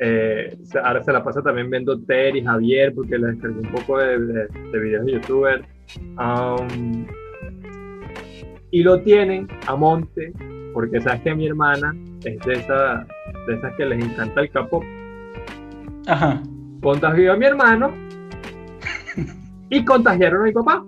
[0.00, 3.70] eh, se- ahora se la pasa también viendo Ter y Javier porque le descargué un
[3.72, 4.48] poco de
[4.80, 5.62] videos de youtuber.
[6.18, 7.06] Um,
[8.70, 10.32] y lo tienen a monte
[10.72, 11.94] porque sabes que mi hermana
[12.24, 13.06] es de, esa,
[13.46, 14.82] de esas que les encanta el capo.
[16.06, 16.42] Ajá.
[16.82, 17.94] Contagió a mi hermano
[19.70, 20.84] y contagiaron a mi papá.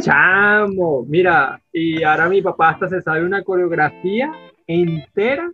[0.00, 4.30] Chamo, mira, y ahora mi papá hasta se sabe una coreografía
[4.66, 5.50] entera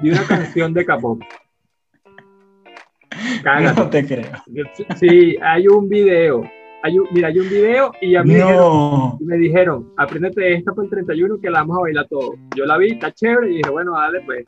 [0.00, 1.22] de una canción de K-pop.
[3.42, 3.80] Cágate.
[3.80, 4.32] No te creo.
[4.96, 6.42] Sí, hay un video.
[6.82, 10.84] Hay un, mira, hay un video y a mí dijeron, me dijeron, apréndete esta por
[10.84, 12.36] el 31 que la vamos a bailar todo.
[12.56, 14.44] Yo la vi, está chévere, y dije, bueno, dale, pues.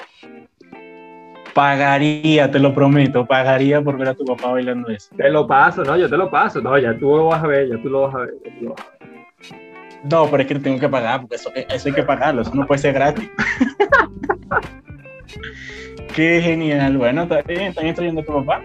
[1.54, 5.14] Pagaría, te lo prometo, pagaría por ver a tu papá bailando eso.
[5.16, 6.60] Te lo paso, no, yo te lo paso.
[6.60, 8.34] No, ya tú lo vas a ver, ya tú lo vas a ver.
[8.44, 8.92] ya tú lo vas a ver.
[10.10, 12.66] No, pero es que tengo que pagar, porque eso, eso hay que pagarlo, eso no
[12.66, 13.30] puede ser gratis.
[16.14, 16.98] Qué genial.
[16.98, 18.62] Bueno, está bien, están instruyendo a tu papá.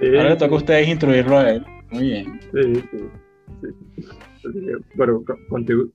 [0.00, 1.64] Ahora le toca a ustedes instruirlo a él.
[1.90, 2.40] Muy bien.
[2.52, 2.82] Sí, sí.
[3.62, 3.68] sí.
[4.96, 5.24] Bueno,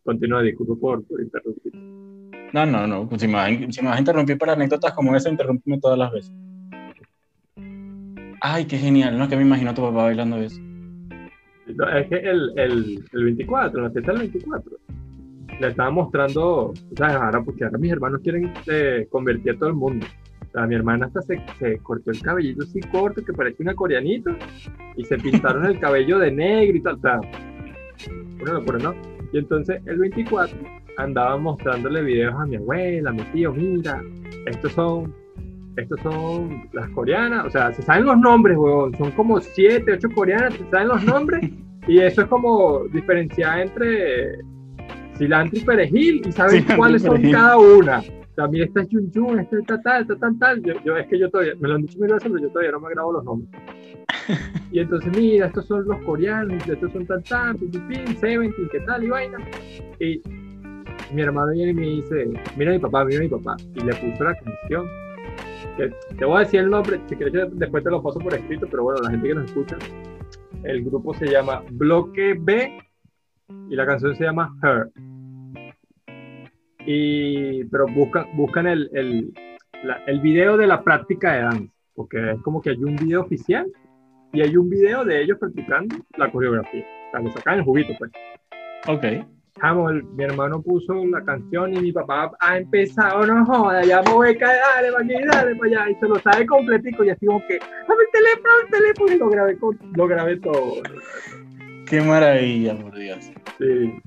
[0.03, 1.73] continúa, disculpo por, por interrumpir.
[2.53, 3.07] No, no, no.
[3.07, 6.11] Pues si, me si me vas a interrumpir para anécdotas como esa, interrúmpeme todas las
[6.11, 6.33] veces.
[8.41, 9.27] Ay, qué genial, ¿no?
[9.27, 10.61] Que me imagino a tu papá bailando eso.
[11.67, 14.77] es que el, el, el 24, la fiesta del 24,
[15.59, 19.75] le estaba mostrando, sea, ahora, porque ahora mis hermanos quieren eh, convertir a todo el
[19.75, 20.05] mundo.
[20.47, 23.73] O sea, mi hermana hasta se, se, cortó el cabellito así corto, que parece una
[23.73, 24.35] coreanita,
[24.95, 27.21] y se pintaron el cabello de negro y tal, tal.
[28.41, 28.95] Una locura, ¿no?
[29.33, 30.57] Y entonces el 24
[30.97, 34.01] andaba mostrándole videos a mi abuela, a mi tío, mira,
[34.45, 35.13] estos son,
[35.75, 40.09] estos son las coreanas, o sea, se saben los nombres, weón, son como siete, ocho
[40.09, 41.49] coreanas, se saben los nombres,
[41.87, 44.39] y eso es como diferenciar entre
[45.17, 48.03] cilantro y perejil, y saben cuáles son cada una.
[48.35, 50.63] También esta es Yun Yun, esta es tal, tal, tal, tal.
[50.83, 52.79] Yo, es que yo todavía, me lo han dicho mil veces, pero yo todavía no
[52.79, 53.49] me grabo los nombres.
[54.71, 59.05] Y entonces, mira, estos son los coreanos, estos son tan tan, pin, seventeen, qué tal
[59.05, 59.37] y vaina.
[59.99, 60.21] Y
[61.13, 63.55] mi hermano viene y me dice, mira mi papá, mira mi papá.
[63.75, 64.88] Y le puso la canción.
[65.77, 68.67] Que, te voy a decir el nombre, si quieres después te lo paso por escrito,
[68.69, 69.77] pero bueno, la gente que nos escucha,
[70.63, 72.79] el grupo se llama Bloque B
[73.69, 74.89] y la canción se llama Her.
[76.85, 79.34] Y, pero buscan, buscan el, el,
[80.07, 83.67] el video de la práctica de danza, porque es como que hay un video oficial
[84.34, 86.85] y hay un video de ellos practicando la coreografía.
[87.11, 88.11] Sea, le sacan el juguito, pues.
[88.88, 89.36] Ok.
[90.15, 94.29] Mi hermano puso la canción y mi papá ha empezado, no joda, ya me voy
[94.29, 97.25] a caer, dale para aquí, dale para allá, y se lo sabe completico y así
[97.25, 99.57] como que, dame el teléfono, el teléfono, y lo grabé,
[99.95, 100.73] lo grabé todo.
[101.88, 103.31] Qué maravilla, por Dios.
[103.57, 104.01] Sí.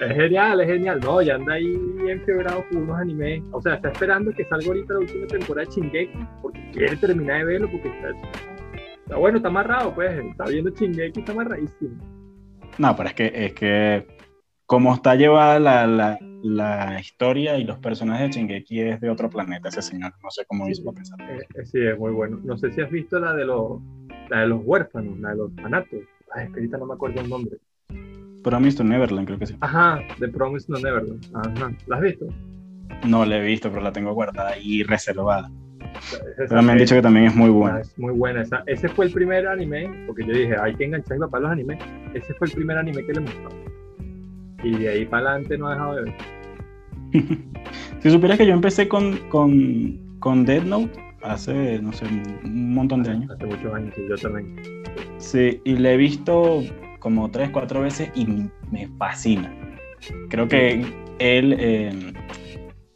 [0.00, 1.00] Es genial, es genial.
[1.00, 1.78] No, ya anda ahí
[2.26, 3.42] quebrado con unos animes.
[3.52, 7.38] O sea, está esperando que salga ahorita la última temporada de Shingeki porque quiere terminar
[7.38, 12.19] de verlo porque está, bueno, está amarrado, pues, está viendo Chingeki, está amarradísimo.
[12.78, 14.06] No, pero es que, es que
[14.66, 19.28] como está llevada la, la, la historia y los personajes de Chingeki es de otro
[19.28, 21.20] planeta ese señor, no sé cómo hizo pensar.
[21.22, 22.40] Eh, eh, sí, es muy bueno.
[22.42, 23.80] No sé si has visto la de los,
[24.28, 26.00] la de los huérfanos, la de los fanatos.
[26.34, 27.56] Ay, es que ahorita no me acuerdo el nombre.
[28.42, 29.56] Promise to Neverland, creo que sí.
[29.60, 31.26] Ajá, The Promise to Neverland.
[31.34, 31.72] Ajá.
[31.86, 32.26] ¿La has visto?
[33.06, 35.50] No la he visto, pero la tengo guardada y reservada.
[36.36, 37.80] Pero me han dicho que también es muy buena.
[37.80, 38.42] Es muy buena.
[38.42, 41.38] Esa, ese fue el primer anime, porque yo dije, hay que enganchar a mi papá
[41.38, 41.78] a los animes.
[42.14, 43.48] Ese fue el primer anime que le mostró.
[44.62, 46.14] Y de ahí para adelante no ha dejado de ver.
[48.00, 52.06] si supieras que yo empecé con, con, con Dead Note hace, no sé,
[52.44, 53.30] un montón de años.
[53.30, 54.56] Hace muchos años, sí, yo también.
[55.18, 56.62] Sí, y le he visto
[56.98, 58.26] como tres, cuatro veces y
[58.70, 59.52] me fascina.
[60.28, 60.84] Creo que
[61.18, 62.12] él, eh,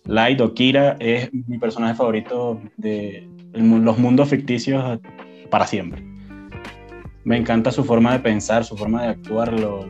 [0.07, 5.01] Light o Kira es mi personaje favorito de los mundos ficticios
[5.51, 6.03] para siempre.
[7.25, 9.87] Me encanta su forma de pensar, su forma de actuar, lo,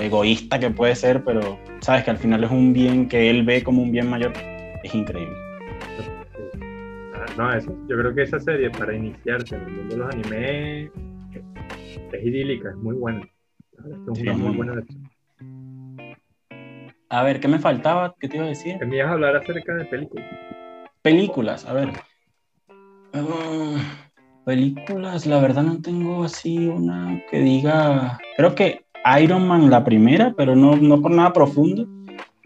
[0.00, 3.62] egoísta que puede ser, pero sabes que al final es un bien que él ve
[3.62, 4.32] como un bien mayor.
[4.82, 5.36] Es increíble.
[7.36, 10.90] No, eso, yo creo que esa serie para iniciarse en el mundo de los animes
[12.12, 13.28] es idílica, es muy buena.
[14.10, 14.82] Es una muy buena
[17.08, 18.14] a ver, ¿qué me faltaba?
[18.18, 18.84] ¿Qué te iba a decir?
[18.84, 20.26] Me ibas a hablar acerca de películas.
[21.02, 21.92] Películas, a ver.
[23.12, 23.76] Ah,
[24.44, 28.18] películas, la verdad no tengo así una que diga.
[28.36, 28.84] Creo que
[29.20, 31.86] Iron Man la primera, pero no, no por nada profundo,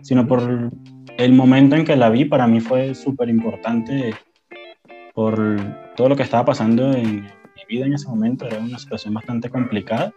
[0.02, 0.70] sino por
[1.16, 2.26] el momento en que la vi.
[2.26, 4.14] Para mí fue súper importante
[5.14, 5.56] por
[5.96, 8.46] todo lo que estaba pasando en mi vida en ese momento.
[8.46, 10.12] Era una situación bastante complicada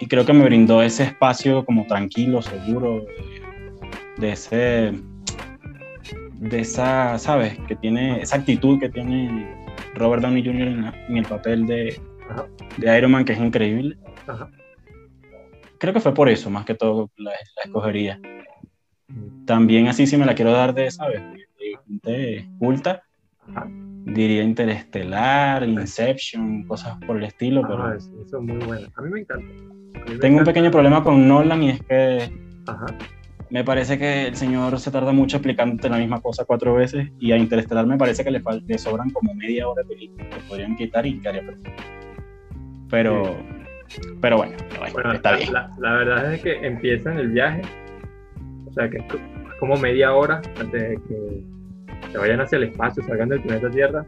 [0.00, 3.04] y creo que me brindó ese espacio como tranquilo, seguro,
[4.16, 4.92] de, ese,
[6.34, 7.58] de esa, ¿sabes?
[7.68, 9.54] Que tiene, esa actitud que tiene
[9.94, 10.94] Robert Downey Jr.
[11.08, 12.00] en, el papel de,
[12.78, 13.98] de, Iron Man, que es increíble.
[15.78, 17.32] Creo que fue por eso, más que todo, la,
[17.64, 18.20] escogería.
[19.44, 21.20] También así, si me la quiero dar de, ¿sabes?
[21.86, 23.02] De culta,
[24.14, 27.62] diría Interestelar, Inception, cosas por el estilo.
[27.62, 27.94] pero...
[27.94, 28.88] Eso, eso es muy bueno.
[28.96, 29.46] A mí me encanta.
[30.20, 32.30] Tengo un pequeño problema con Nolan y es que
[33.50, 37.32] me parece que el señor se tarda mucho explicándote la misma cosa cuatro veces y
[37.32, 40.76] a Interestelar me parece que le, le sobran como media hora de película que podrían
[40.76, 41.82] quitar y quedaría perfecto.
[42.88, 43.36] Pero,
[44.20, 44.56] pero bueno,
[45.12, 45.52] está bien.
[45.52, 47.62] La, verdad es que empiezan el viaje,
[48.68, 49.04] o sea que es
[49.58, 51.44] como media hora antes de que
[52.12, 54.06] se vayan hacia el espacio, salgan del planeta Tierra.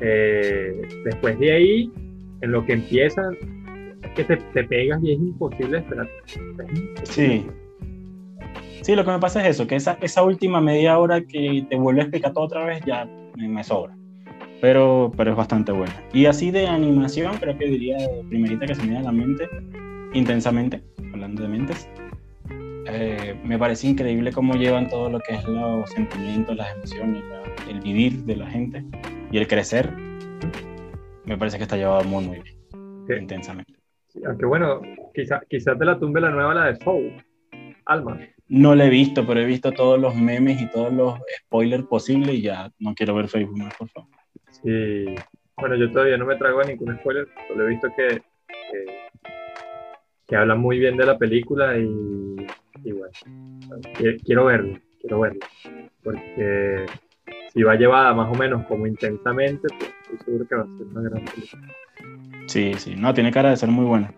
[0.00, 1.92] Eh, después de ahí,
[2.40, 3.36] en lo que empiezan,
[4.14, 6.08] que te, te pegas y es imposible esperar.
[7.04, 7.46] Sí.
[8.82, 11.76] Sí, lo que me pasa es eso, que esa, esa última media hora que te
[11.76, 13.96] vuelve a explicar todo otra vez ya me, sobra.
[14.60, 15.94] pero, pero es bastante buena.
[16.12, 17.96] Y así de animación, creo que diría
[18.28, 19.48] primerita que se me viene a la mente,
[20.14, 20.82] intensamente,
[21.12, 21.88] hablando de mentes.
[22.88, 27.22] Eh, me parece increíble cómo llevan todo lo que es los sentimientos, las emociones,
[27.68, 28.84] el vivir de la gente
[29.30, 29.90] y el crecer.
[31.24, 33.74] Me parece que está llevado muy, muy bien, intensamente.
[34.26, 34.82] aunque bueno,
[35.14, 37.24] quizás quizá te la tumbe la nueva, la de Soul,
[37.86, 38.18] Alma.
[38.48, 42.34] No la he visto, pero he visto todos los memes y todos los spoilers posibles
[42.34, 44.10] y ya no quiero ver Facebook más, por favor.
[44.50, 45.14] Sí,
[45.56, 49.08] bueno, yo todavía no me traigo a ningún spoiler, solo he visto que, que,
[50.30, 53.10] hablan muy bien de la película y, bueno,
[54.24, 55.40] quiero verlo, quiero verlo,
[56.02, 56.86] porque
[57.52, 60.86] si va llevada más o menos como intensamente, pues estoy seguro que va a ser
[60.86, 61.68] una gran película.
[62.46, 64.12] Sí, sí, no, tiene cara de ser muy buena.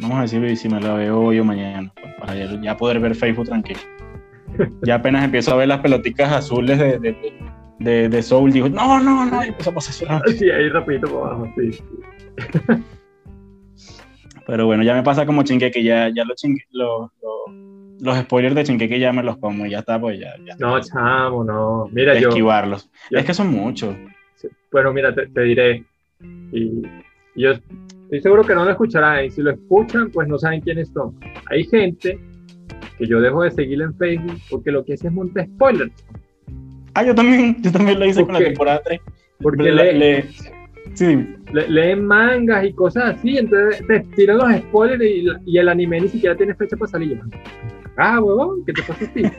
[0.00, 3.46] Vamos a decir si me la veo hoy o mañana, para ya poder ver Facebook
[3.46, 3.80] tranquilo.
[4.82, 7.16] Ya apenas empiezo a ver las pelotitas azules de,
[7.78, 11.52] de, de Soul, dijo, no, no, no, empezó a pasar Sí, ahí rapidito por abajo,
[11.56, 11.78] sí.
[14.48, 16.42] Pero bueno, ya me pasa como chingue que ya, ya los,
[18.00, 20.36] los spoilers de chingue que ya me los como y ya está, pues ya.
[20.42, 21.86] ya no, chamo, no.
[21.92, 22.30] Mira, yo.
[22.30, 22.90] Esquivarlos.
[23.10, 23.94] es que son muchos.
[24.72, 25.84] Bueno, mira, te, diré.
[26.50, 26.80] Y
[27.36, 29.26] yo estoy seguro que no lo escucharán.
[29.26, 31.20] Y si lo escuchan, pues no saben quiénes son.
[31.50, 32.18] Hay gente
[32.96, 35.92] que yo dejo de seguir en Facebook porque lo que hace es montar spoilers.
[36.94, 38.98] Ah, yo también, yo también lo hice con la temporada 3.
[39.42, 40.24] Porque le,
[40.94, 41.26] sí.
[41.52, 45.02] leen mangas y cosas así, entonces te tiran los spoilers
[45.46, 47.20] y, el anime ni siquiera tiene fecha para salir.
[47.96, 49.22] Ah, huevón, ¿qué te pasa a ti?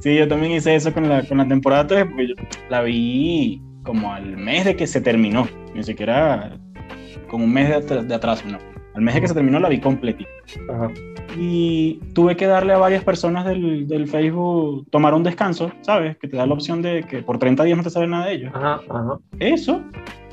[0.00, 2.34] Sí, yo también hice eso con la, con la temporada 3, porque yo
[2.70, 6.56] la vi como al mes de que se terminó, ni siquiera
[7.26, 8.58] como un mes de, de atraso, no.
[8.98, 10.30] Al mes de que se terminó la vi completita.
[10.70, 10.90] Ajá
[11.36, 16.16] y tuve que darle a varias personas del, del, Facebook tomar un descanso, ¿sabes?
[16.16, 18.34] Que te da la opción de que por 30 días no te sabe nada de
[18.34, 18.52] ellos.
[18.54, 19.18] Ajá, ajá.
[19.38, 19.82] Eso,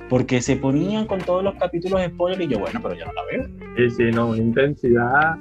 [0.10, 3.14] porque se ponían con todos los capítulos de spoiler y yo, bueno, pero ya no
[3.14, 3.48] la veo.
[3.78, 5.38] Sí, sí, no, una intensidad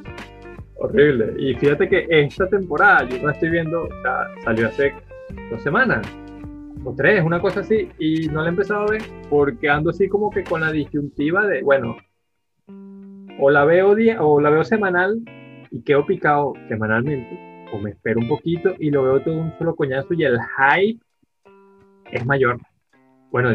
[0.76, 1.34] horrible.
[1.38, 4.92] Y fíjate que esta temporada, yo la estoy viendo, o sea, salió hace
[5.50, 6.06] dos semanas
[6.84, 10.08] o tres, una cosa así, y no la he empezado a ver porque ando así
[10.08, 11.96] como que con la disyuntiva de, bueno,
[13.38, 15.20] o la veo o la veo semanal
[15.70, 19.74] y quedo picado semanalmente, o me espero un poquito y lo veo todo un solo
[19.74, 21.00] coñazo y el hype
[22.12, 22.58] es mayor.
[23.30, 23.50] Bueno,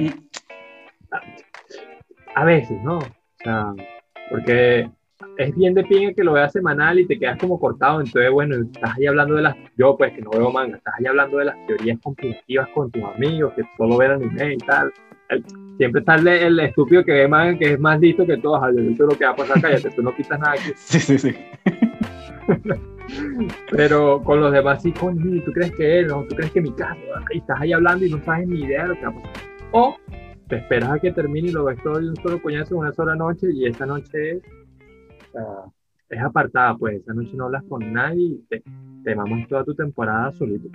[2.35, 2.97] a, veces, ¿no?
[2.97, 3.03] O
[3.41, 3.73] sea,
[4.29, 4.89] porque
[5.37, 8.01] es bien de pinga que lo veas semanal y te quedas como cortado.
[8.01, 9.55] Entonces, bueno, estás ahí hablando de las.
[9.77, 13.03] Yo, pues, que no veo manga, estás ahí hablando de las teorías conspirativas con tus
[13.03, 14.91] amigos, que solo ven anime y tal.
[15.79, 18.61] Siempre está el, estúpido que ve manga, que es más listo que todos.
[18.69, 20.73] Eso es lo que va a pasar, cállate, tú no quitas nada aquí.
[20.75, 21.33] Sí, sí, sí.
[23.71, 26.07] Pero con los demás, sí, coño, ¿tú crees que él?
[26.07, 26.99] No, ¿tú crees que mi caso?
[27.33, 29.43] Y estás ahí hablando y no sabes ni idea de lo que va a pasar.
[29.71, 29.95] O
[30.49, 32.91] te esperas a que termine y lo ves todo en un solo coñazo en una
[32.91, 34.43] sola noche y esa noche es,
[36.09, 38.61] es apartada, pues esa noche no hablas con nadie y te,
[39.05, 40.67] te mamas toda tu temporada solito.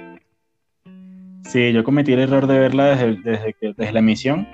[1.42, 4.46] Sí, yo cometí el error de verla desde, desde, desde la emisión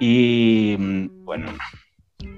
[0.00, 1.46] y mm, bueno,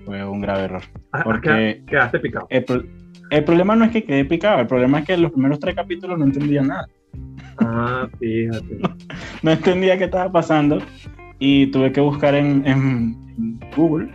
[0.05, 0.83] fue un grave error.
[1.13, 2.47] Ah, porque quedaste picado.
[2.51, 6.19] El, problema no es que quedé picado, el problema es que los primeros tres capítulos
[6.19, 6.87] no entendía nada.
[7.59, 8.79] Ah, fíjate.
[9.43, 10.83] No, entendía qué estaba pasando
[11.39, 13.17] y tuve que buscar en,
[13.75, 14.11] Google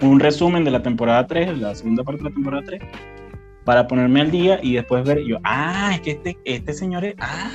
[0.00, 2.82] un resumen de la temporada 3, la segunda parte de la temporada 3,
[3.64, 7.14] para ponerme al día y después ver, yo, ah, es que este, este señor es,
[7.18, 7.50] ah,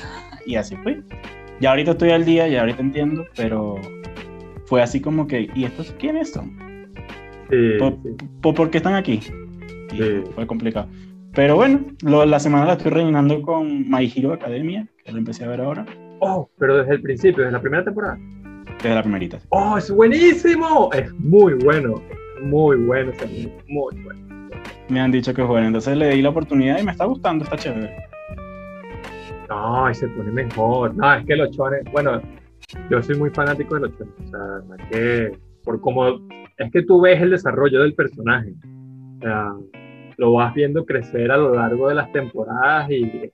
[0.45, 1.02] y así fue.
[1.61, 3.80] Ya ahorita estoy al día, ya ahorita entiendo, pero
[4.68, 6.68] fue así como que, ¿y estos quiénes son?
[8.41, 9.22] por, qué están aquí?
[10.35, 10.88] Fue complicado.
[11.34, 15.48] Pero bueno, la semana la estoy rellenando con My Hero Academia, que lo empecé a
[15.48, 15.85] ver ahora.
[16.19, 18.19] Oh, pero desde el principio, desde la primera temporada.
[18.81, 19.39] Desde la primerita.
[19.49, 20.89] Oh, es buenísimo.
[20.94, 22.02] Es muy bueno.
[22.41, 23.11] Muy bueno
[23.68, 24.49] Muy bueno.
[24.89, 25.68] Me han dicho que es bueno.
[25.68, 27.95] Entonces le di la oportunidad y me está gustando, está chévere.
[29.48, 30.95] No, y se pone mejor.
[30.95, 32.22] No, es que los chones, bueno,
[32.89, 34.14] yo soy muy fanático de los chones.
[34.19, 36.19] O sea, es que por cómo
[36.57, 38.53] es que tú ves el desarrollo del personaje.
[39.18, 39.53] O sea,
[40.18, 43.31] lo vas viendo crecer a lo largo de las temporadas y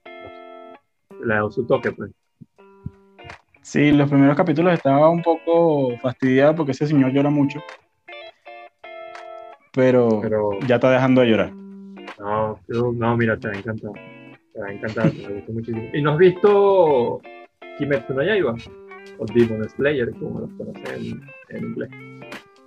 [1.24, 2.12] le da su toque, pues.
[3.62, 7.62] Sí, los primeros capítulos estaba un poco fastidiado porque ese señor llora mucho.
[9.74, 10.22] Pero,
[10.68, 11.52] ya está dejando de llorar.
[12.20, 13.92] No, no, mira, te va a encantar.
[14.54, 15.90] Te va a encantar, me gustó muchísimo.
[15.94, 17.22] ¿Y no has visto
[17.78, 18.56] Kimetsu no Yaiba?
[19.20, 21.90] O Demon Slayer, como los conocen en inglés.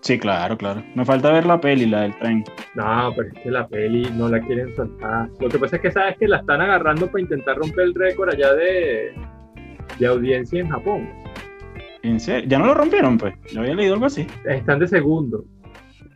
[0.01, 0.85] Sí, claro, claro.
[0.95, 2.45] Me falta ver la peli, la del tren.
[2.75, 5.29] No, pero es que la peli no la quieren soltar.
[5.41, 8.31] Lo que pasa es que sabes que la están agarrando para intentar romper el récord
[8.33, 9.13] allá de,
[9.99, 11.09] de audiencia en Japón.
[12.03, 12.49] ¿En serio?
[12.49, 13.35] ¿Ya no lo rompieron, pues?
[13.53, 14.29] Yo había leído algo así.
[14.45, 15.45] Están de segundo.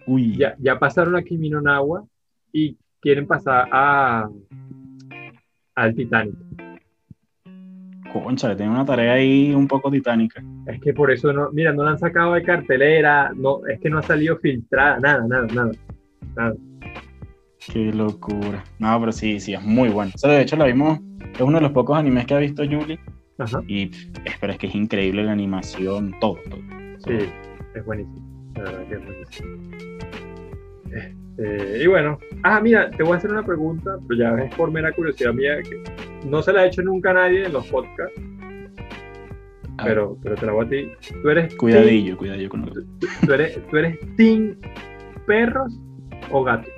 [0.07, 0.37] Uy.
[0.37, 2.05] Ya, ya pasaron a Kimi no Nawa
[2.53, 4.29] y quieren pasar a
[5.75, 6.37] al Titanic.
[8.13, 10.43] Concha, le tienen una tarea ahí un poco titánica.
[10.67, 13.91] Es que por eso no, mira, no la han sacado de cartelera, no, es que
[13.91, 15.73] no ha salido filtrada, nada, nada, nada.
[16.37, 16.55] nada.
[17.73, 18.65] Qué locura.
[18.79, 20.13] No, pero sí, sí, es muy bueno.
[20.15, 20.99] O sea, de hecho, la vimos,
[21.35, 22.99] es uno de los pocos animes que ha visto Julie.
[23.39, 23.63] Ajá.
[23.69, 23.91] Y
[24.41, 26.37] pero es que es increíble la animación, todo.
[26.49, 26.61] todo.
[27.07, 27.29] Sí,
[27.75, 28.53] es buenísimo.
[28.57, 30.30] La verdad que es buenísimo.
[31.37, 34.71] Este, y bueno, ah, mira, te voy a hacer una pregunta, pero ya es por
[34.71, 35.83] mera curiosidad mía, que
[36.27, 38.21] no se la ha hecho nunca a nadie en los podcasts,
[39.79, 40.93] A ver, pero, pero te la voy a ti.
[41.23, 42.87] ¿Tú eres, Cuidadillo, cuidadillo con lo team,
[43.25, 44.57] tú eres, tú eres team
[45.27, 45.79] perros
[46.31, 46.73] o gatos?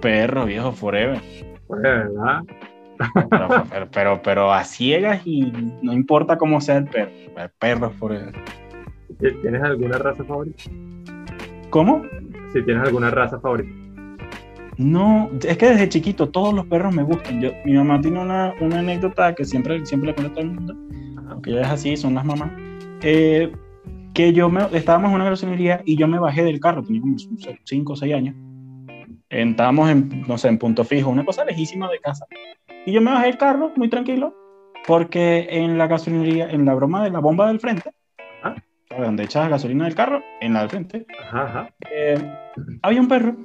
[0.00, 1.20] Perro, viejo, forever.
[1.66, 2.42] Pues, ¿verdad?
[3.30, 5.50] Pero, pero, pero, pero a ciegas y
[5.82, 7.10] no importa cómo sea el perro.
[7.36, 8.34] El perro forever.
[9.18, 10.64] ¿Tienes alguna raza favorita?
[11.70, 12.02] ¿Cómo?
[12.52, 13.70] Si tienes alguna raza favorita.
[14.76, 17.40] No, es que desde chiquito todos los perros me gustan.
[17.40, 20.52] Yo, mi mamá tiene una, una anécdota que siempre, siempre le cuento a todo el
[20.52, 20.74] mundo,
[21.28, 22.50] aunque ella es así, son las mamás,
[23.02, 23.52] eh,
[24.14, 27.16] que yo me, estábamos en una grosería y yo me bajé del carro, tenía como
[27.64, 28.34] 5 o 6 años.
[29.28, 32.26] Estábamos en, no sé, en punto fijo, una cosa lejísima de casa.
[32.86, 34.34] Y yo me bajé del carro, muy tranquilo,
[34.86, 37.92] porque en la gasolinería, en la broma de la bomba del frente.
[38.98, 41.70] Donde echas gasolina del carro, en la del frente, Ajá, ajá.
[41.90, 42.18] eh,
[42.82, 43.36] había un perro.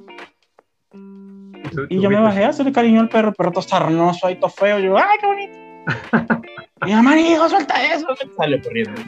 [1.88, 4.78] Y yo me bajé a hacerle cariño al perro, pero todo sarnoso ahí, todo feo.
[4.78, 5.58] Yo, ¡ay, qué bonito!
[6.86, 8.06] yo, manijo, suelta eso.
[8.36, 9.00] Sale corriendo.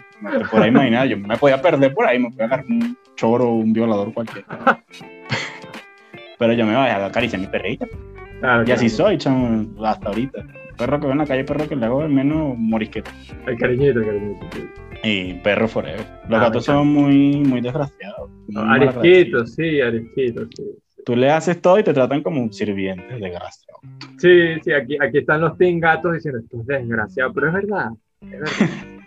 [0.51, 3.73] Por ahí imaginar, yo me podía perder por ahí, me podía agarrar un choro, un
[3.73, 4.47] violador cualquiera.
[6.39, 7.87] pero yo me bajé a acariciar a mi perrita.
[8.41, 10.45] Claro, Y así soy, chamo, hasta ahorita.
[10.77, 13.11] Perro que veo en la calle, perro que le hago al menos morisqueta.
[13.47, 14.47] El cariñito, el cariñito.
[15.03, 16.07] Y perro forever.
[16.29, 18.31] Los Ah, gatos son muy, muy desgraciados.
[18.49, 18.63] muy.
[18.89, 20.65] Arisquitos, sí, arisquitos, sí.
[21.05, 23.81] Tú le haces todo y te tratan como un sirviente, desgraciado.
[24.19, 27.89] Sí, sí, aquí, aquí están los team gatos diciendo, esto es desgraciado, pero es verdad.
[28.21, 28.49] Es verdad.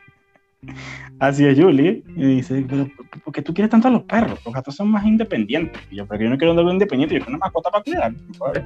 [1.20, 2.04] Así es, Julie.
[2.16, 2.88] Y dice, pero
[3.24, 4.40] ¿por qué tú quieres tanto a los perros?
[4.46, 5.82] Los gatos son más independientes.
[5.90, 8.14] Y yo, pero yo no quiero un bebé independiente, yo quiero una mascota para cuidar.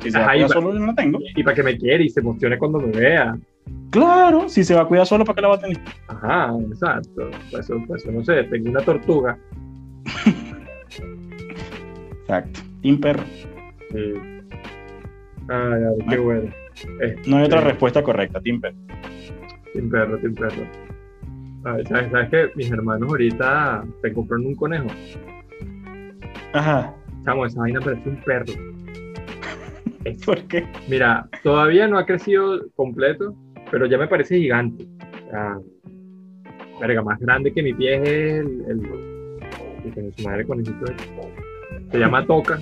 [0.02, 0.54] Si se va a Ahí cuidar va.
[0.62, 1.20] solo, yo no la tengo.
[1.36, 3.38] Y para que me quiera y se emocione cuando me vea.
[3.92, 5.80] Claro, si se va a cuidar solo, ¿para qué la va a tener?
[6.08, 7.30] Ajá, exacto.
[7.52, 9.38] Pues eso, pues no sé, tengo una tortuga.
[12.22, 12.60] Exacto.
[12.82, 13.24] Team perro.
[13.92, 14.14] Sí.
[15.50, 16.52] Ay, ay, qué bueno.
[17.28, 17.66] No hay otra Sí.
[17.68, 18.76] respuesta correcta, team perro.
[19.74, 20.64] Sin perro, sin perro.
[21.66, 24.88] ¿Sabes, ¿Sabes que mis hermanos ahorita se compraron un conejo?
[26.54, 26.94] Ajá.
[27.26, 28.54] Chamo, esa vaina parece un perro.
[30.26, 30.68] ¿Por qué?
[30.88, 33.36] Mira, todavía no ha crecido completo,
[33.72, 34.86] pero ya me parece gigante.
[35.30, 35.58] Sea,
[36.80, 40.86] verga, más grande que mi pie es el, el, el su madre conejito.
[41.92, 42.60] Se llama Toca.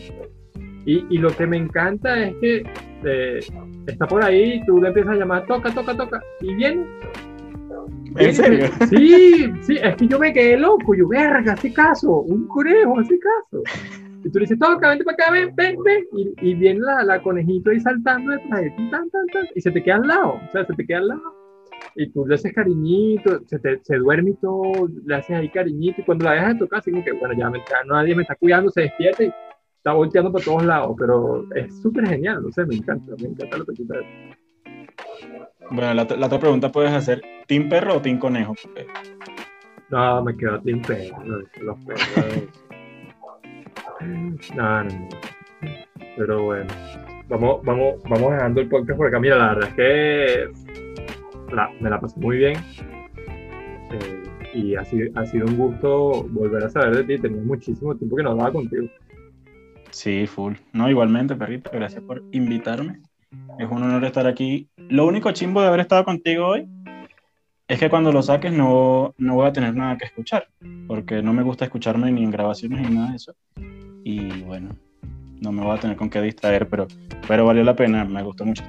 [0.85, 2.63] Y, y lo que me encanta es que
[3.03, 3.39] eh,
[3.85, 6.85] está por ahí, tú le empiezas a llamar Toca, Toca, Toca, y viene.
[8.17, 8.65] ¿En serio?
[8.89, 13.17] Sí, sí, es que yo me quedé loco, yo, verga, hace caso, un conejo, hace
[13.19, 13.63] caso.
[14.23, 16.05] Y tú le dices, toca, vente para acá, ven, ven, ven.
[16.13, 19.61] Y, y viene la, la conejito ahí saltando detrás de ti, tan, tan, tan, y
[19.61, 21.43] se te queda al lado, o sea, se te queda al lado.
[21.95, 26.01] Y tú le haces cariñito, se, te, se duerme y todo, le haces ahí cariñito,
[26.01, 28.21] y cuando la dejas de tocar, así como que, bueno, ya, me, ya nadie me
[28.23, 29.33] está cuidando, se despierta y
[29.77, 33.57] está volteando por todos lados, pero es súper genial, no sé, me encanta, me encanta
[33.57, 33.87] lo que tú.
[35.69, 38.55] Bueno, la, la otra pregunta puedes hacer, ¿team perro o team conejo?
[39.89, 41.23] No, me quedo sin perros,
[41.61, 42.49] los perros.
[44.55, 45.07] No, no, no.
[46.17, 46.67] Pero bueno,
[47.27, 49.19] vamos, vamos, vamos dejando el podcast por acá.
[49.19, 52.57] Mira, la verdad es que la- me la pasé muy bien.
[53.91, 54.23] Eh,
[54.53, 57.21] y ha sido, ha sido un gusto volver a saber de ti.
[57.21, 58.87] Tenía muchísimo tiempo que no hablaba contigo.
[59.91, 60.53] Sí, full.
[60.73, 63.01] No, igualmente, perrito, gracias por invitarme.
[63.59, 64.69] Es un honor estar aquí.
[64.77, 66.67] Lo único chimbo de haber estado contigo hoy
[67.67, 70.47] es que cuando lo saques no, no voy a tener nada que escuchar,
[70.87, 73.33] porque no me gusta escucharme ni en grabaciones ni nada de eso.
[74.03, 74.69] Y bueno,
[75.41, 76.87] no me voy a tener con qué distraer, pero,
[77.27, 78.63] pero valió la pena, me gustó mucho.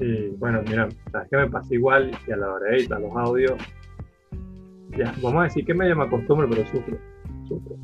[0.00, 3.16] Y bueno, mira, sabes que me pasa igual y a la hora de editar los
[3.16, 3.54] audios.
[4.96, 6.98] Ya, vamos a decir que me llama costumbre, pero sufro.
[7.48, 7.76] Sufro.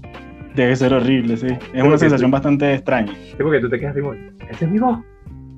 [0.54, 1.48] Debe ser horrible, sí.
[1.72, 2.32] Es una sensación sí.
[2.32, 3.12] bastante extraña.
[3.12, 4.06] Sí, porque tú te quedas así,
[4.48, 4.98] esa es mi voz.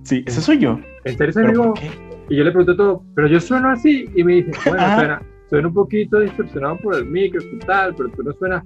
[0.05, 0.79] Sí, ese soy yo.
[1.05, 1.81] ¿En serio esa es mi ¿Pero por voz?
[1.81, 1.91] qué?
[2.29, 4.09] Y yo le pregunto todo, pero yo sueno así.
[4.15, 8.09] Y me dice, bueno, suena, suena un poquito distorsionado por el micro y tal, pero
[8.11, 8.65] tú no suenas.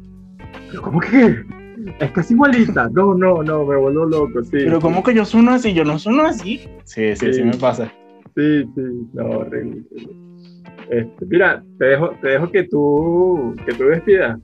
[0.70, 1.44] ¿Pero cómo que?
[2.00, 2.88] Es casi igualita.
[2.92, 4.50] No, no, no, me vuelvo loco, sí.
[4.52, 5.74] Pero ¿cómo que yo sueno así?
[5.74, 6.58] Yo no sueno así.
[6.84, 7.42] Sí, sí, sí, Sí.
[7.42, 7.92] me pasa.
[8.34, 8.82] Sí, sí,
[9.14, 9.82] no, horrible.
[10.90, 14.38] Este, mira, te dejo, te dejo que tú, que tú despidas.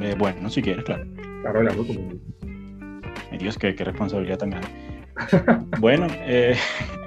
[0.00, 1.04] Eh, bueno, si quieres, claro.
[1.42, 2.00] Claro, hablamos como...
[3.38, 4.68] Dios, qué, qué responsabilidad tan grande.
[5.80, 6.56] Bueno, eh,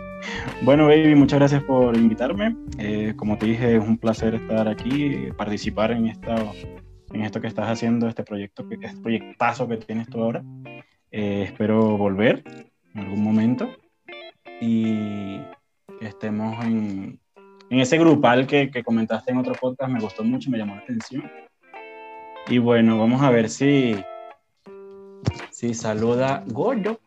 [0.61, 2.56] bueno, baby, muchas gracias por invitarme.
[2.77, 6.36] Eh, como te dije, es un placer estar aquí, participar en, esta,
[7.14, 10.44] en esto que estás haciendo, este proyecto, este proyectazo que tienes tú ahora.
[11.11, 12.44] Eh, espero volver
[12.94, 13.69] en algún momento
[14.61, 15.40] y
[15.99, 17.19] que estemos en,
[17.69, 19.91] en ese grupal que, que comentaste en otro podcast.
[19.91, 21.30] Me gustó mucho, me llamó la atención.
[22.48, 23.95] Y bueno, vamos a ver si,
[25.52, 26.99] si saluda Gordo.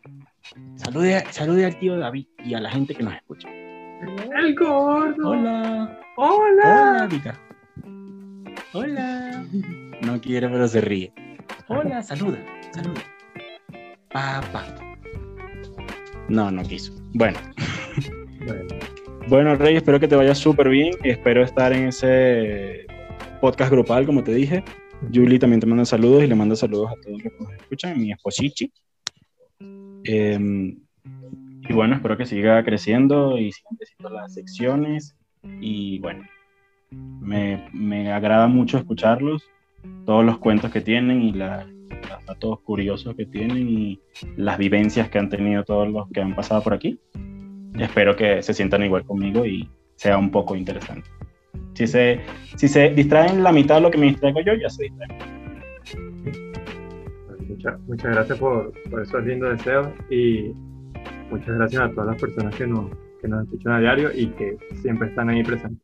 [0.77, 3.49] Salude, salude al tío David y a la gente que nos escucha.
[3.49, 5.31] El gordo.
[5.31, 6.01] Hola.
[6.17, 6.97] Hola.
[6.97, 7.41] Hola, Vika.
[8.73, 9.45] Hola.
[10.03, 11.13] No quiere, pero se ríe.
[11.69, 12.39] Hola, saluda,
[12.73, 13.01] saluda.
[14.11, 14.67] Papá.
[16.29, 16.93] No, no quiso.
[17.15, 17.39] Bueno.
[18.45, 18.65] Bueno,
[19.29, 20.95] Bueno, Rey, espero que te vaya súper bien.
[21.05, 22.87] Espero estar en ese
[23.41, 24.65] podcast grupal, como te dije.
[25.13, 28.01] Julie también te manda saludos y le manda saludos a todos los que nos escuchan,
[28.01, 28.73] mi esposichi.
[30.05, 30.39] Eh,
[31.69, 35.17] y bueno, espero que siga creciendo y sigan creciendo las secciones.
[35.61, 36.25] Y bueno,
[37.21, 39.43] me, me agrada mucho escucharlos,
[40.07, 44.01] todos los cuentos que tienen y la- los datos curiosos que tienen y
[44.37, 46.99] las vivencias que han tenido todos los que han pasado por aquí.
[47.79, 51.09] Espero que se sientan igual conmigo y sea un poco interesante.
[51.75, 52.21] Si se,
[52.57, 55.42] si se distraen la mitad de lo que me distraigo yo, ya se distraen.
[57.87, 60.53] Muchas, gracias por, por esos lindos deseos y
[61.31, 62.91] muchas gracias a todas las personas que nos,
[63.21, 65.81] que nos escuchan a diario y que siempre están ahí presentes.